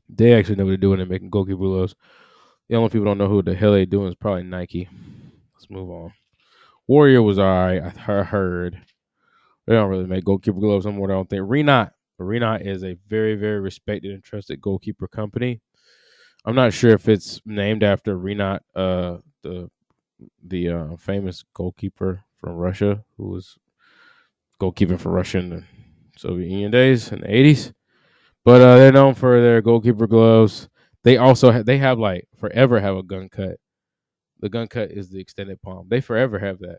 They 0.09 0.35
actually 0.35 0.57
know 0.57 0.65
what 0.65 0.71
they're 0.71 0.77
doing 0.77 1.01
and 1.01 1.11
making 1.11 1.31
goalkeeper 1.31 1.59
gloves. 1.59 1.95
The 2.69 2.77
only 2.77 2.91
people 2.91 3.07
don't 3.07 3.19
know 3.19 3.29
who 3.29 3.43
the 3.43 3.55
hell 3.55 3.73
they 3.73 3.87
doing 3.87 4.09
is 4.09 4.15
probably 4.15 4.45
Nike. 4.45 4.89
Let's 5.55 5.71
move 5.71 5.91
on. 5.91 6.13
Warrior 6.93 7.23
was 7.23 7.39
all 7.39 7.47
right. 7.47 7.83
I 8.07 8.23
heard 8.23 8.79
they 9.67 9.73
don't 9.73 9.89
really 9.89 10.05
make 10.05 10.25
goalkeeper 10.25 10.61
gloves 10.61 10.85
anymore. 10.85 11.11
I 11.11 11.15
don't 11.15 11.31
think. 11.31 11.41
Rinat, 11.41 11.93
Rinat 12.21 12.67
is 12.67 12.85
a 12.85 12.99
very, 13.09 13.35
very 13.35 13.61
respected 13.61 14.13
and 14.13 14.23
trusted 14.23 14.61
goalkeeper 14.61 15.09
company. 15.09 15.63
I'm 16.45 16.55
not 16.55 16.75
sure 16.75 16.91
if 16.91 17.09
it's 17.09 17.41
named 17.47 17.83
after 17.83 18.19
Rinat, 18.19 18.61
uh, 18.77 19.17
the 19.41 19.71
the 20.47 20.69
uh, 20.69 20.97
famous 20.99 21.43
goalkeeper 21.55 22.23
from 22.37 22.57
Russia 22.57 23.03
who 23.17 23.29
was 23.29 23.57
goalkeeping 24.61 25.01
for 25.01 25.13
Russia 25.13 25.39
in 25.39 25.49
the 25.49 25.65
Soviet 26.19 26.51
Union 26.51 26.71
days 26.73 27.11
in 27.11 27.23
the 27.23 27.27
80s. 27.27 27.73
But 28.45 28.61
uh, 28.61 28.77
they're 28.77 28.93
known 28.93 29.15
for 29.15 29.41
their 29.41 29.63
goalkeeper 29.63 30.07
gloves. 30.07 30.69
They 31.05 31.17
also 31.17 31.53
ha- 31.53 31.63
they 31.63 31.79
have 31.79 31.99
like 31.99 32.29
forever 32.37 32.81
have 32.81 32.99
a 32.99 33.03
Gunn 33.03 33.31
cut 33.31 33.57
the 34.43 34.49
Gunn 34.49 34.67
cut 34.67 34.91
is 34.91 35.09
the 35.09 35.21
extended 35.21 35.63
palm. 35.63 35.87
They 35.89 36.01
forever 36.01 36.39
have 36.39 36.59
that. 36.59 36.79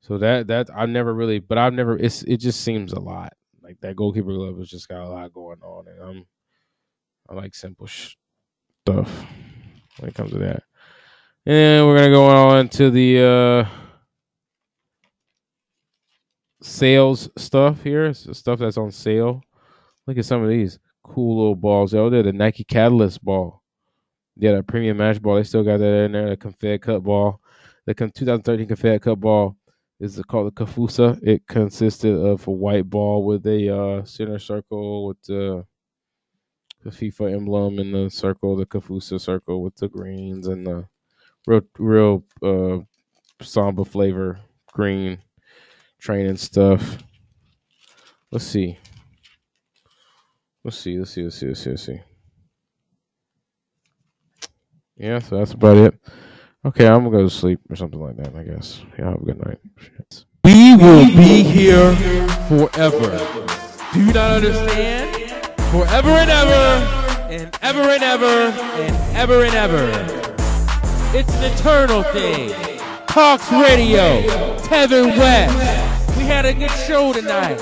So 0.00 0.18
that 0.18 0.48
that 0.48 0.68
I 0.74 0.86
never 0.86 1.14
really, 1.14 1.38
but 1.38 1.58
I've 1.58 1.74
never. 1.74 1.96
It's 1.96 2.22
it 2.24 2.38
just 2.38 2.62
seems 2.62 2.92
a 2.92 2.98
lot. 2.98 3.34
Like 3.62 3.78
that 3.82 3.94
goalkeeper 3.94 4.32
glove 4.32 4.58
has 4.58 4.68
just 4.68 4.88
got 4.88 5.04
a 5.04 5.08
lot 5.08 5.32
going 5.32 5.62
on, 5.62 5.86
and 5.86 6.02
I'm 6.02 6.26
I 7.28 7.34
like 7.34 7.54
simple 7.54 7.86
stuff 7.86 9.26
when 9.98 10.08
it 10.08 10.14
comes 10.14 10.32
to 10.32 10.38
that. 10.38 10.64
And 11.46 11.86
we're 11.86 11.98
gonna 11.98 12.10
go 12.10 12.26
on 12.26 12.68
to 12.70 12.90
the 12.90 13.20
uh 13.20 13.68
sales 16.62 17.28
stuff 17.36 17.82
here. 17.82 18.12
Stuff 18.14 18.58
that's 18.58 18.78
on 18.78 18.90
sale. 18.90 19.42
Look 20.06 20.18
at 20.18 20.24
some 20.24 20.42
of 20.42 20.48
these 20.48 20.78
cool 21.04 21.36
little 21.36 21.56
balls. 21.56 21.94
Oh, 21.94 22.10
they're 22.10 22.24
the 22.24 22.32
Nike 22.32 22.64
Catalyst 22.64 23.22
ball. 23.24 23.61
Yeah, 24.36 24.52
that 24.52 24.66
premium 24.66 24.96
match 24.96 25.20
ball. 25.20 25.36
They 25.36 25.42
still 25.42 25.62
got 25.62 25.78
that 25.78 26.04
in 26.04 26.12
there. 26.12 26.30
The 26.30 26.36
Confed 26.36 26.82
Cup 26.82 27.02
ball. 27.02 27.40
The 27.86 27.94
2013 27.94 28.66
Confed 28.66 29.02
Cup 29.02 29.20
ball 29.20 29.56
is 30.00 30.20
called 30.26 30.48
the 30.54 30.64
Cafusa. 30.64 31.18
It 31.22 31.46
consisted 31.46 32.14
of 32.14 32.46
a 32.46 32.50
white 32.50 32.88
ball 32.88 33.24
with 33.24 33.46
a 33.46 33.74
uh, 33.74 34.04
center 34.04 34.38
circle 34.38 35.06
with 35.06 35.22
the, 35.22 35.64
the 36.82 36.90
FIFA 36.90 37.34
emblem 37.34 37.78
in 37.78 37.92
the 37.92 38.10
circle, 38.10 38.56
the 38.56 38.66
Cafusa 38.66 39.20
circle 39.20 39.62
with 39.62 39.76
the 39.76 39.88
greens 39.88 40.46
and 40.46 40.66
the 40.66 40.86
real, 41.46 41.62
real 41.78 42.24
uh, 42.42 42.78
samba 43.42 43.84
flavor 43.84 44.40
green 44.72 45.18
training 46.00 46.36
stuff. 46.36 46.98
Let's 48.30 48.46
see. 48.46 48.78
Let's 50.64 50.78
see. 50.78 50.98
Let's 50.98 51.10
see. 51.10 51.22
Let's 51.22 51.36
see. 51.36 51.46
Let's 51.46 51.60
see. 51.60 51.70
Let's 51.70 51.82
see. 51.84 52.11
Yeah, 54.96 55.18
so 55.18 55.38
that's 55.38 55.52
about 55.52 55.76
it. 55.76 55.94
Okay, 56.64 56.86
I'm 56.86 57.04
gonna 57.04 57.10
go 57.10 57.22
to 57.24 57.30
sleep 57.30 57.60
or 57.68 57.76
something 57.76 58.00
like 58.00 58.16
that. 58.16 58.34
I 58.36 58.44
guess. 58.44 58.82
Yeah, 58.98 59.10
have 59.10 59.22
a 59.22 59.24
good 59.24 59.44
night. 59.44 59.58
Shit. 59.78 60.24
We 60.44 60.76
will 60.76 61.06
be 61.06 61.42
here 61.42 61.94
forever. 62.48 63.18
Do 63.92 64.04
you 64.04 64.12
not 64.12 64.32
understand? 64.32 65.30
Forever 65.70 66.10
and 66.10 66.30
ever, 66.30 67.32
and 67.32 67.58
ever 67.62 67.80
and 67.80 68.02
ever, 68.02 68.26
and 68.26 69.16
ever 69.16 69.44
and 69.44 69.54
ever. 69.54 69.88
It's 71.16 71.34
an 71.34 71.44
eternal 71.52 72.02
thing. 72.04 72.50
tOCS 73.06 73.62
Radio, 73.62 74.22
Tevin 74.58 75.16
West. 75.18 76.16
We 76.16 76.24
had 76.24 76.46
a 76.46 76.54
good 76.54 76.70
show 76.70 77.12
tonight. 77.12 77.58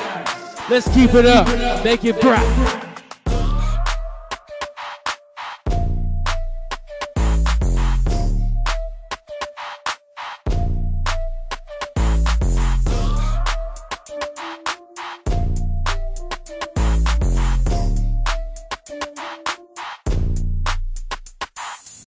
Let's 0.69 0.89
keep 0.95 1.15
it 1.15 1.27
up. 1.27 1.49
Make 1.85 2.05
it 2.05 2.21
bright. 2.21 2.90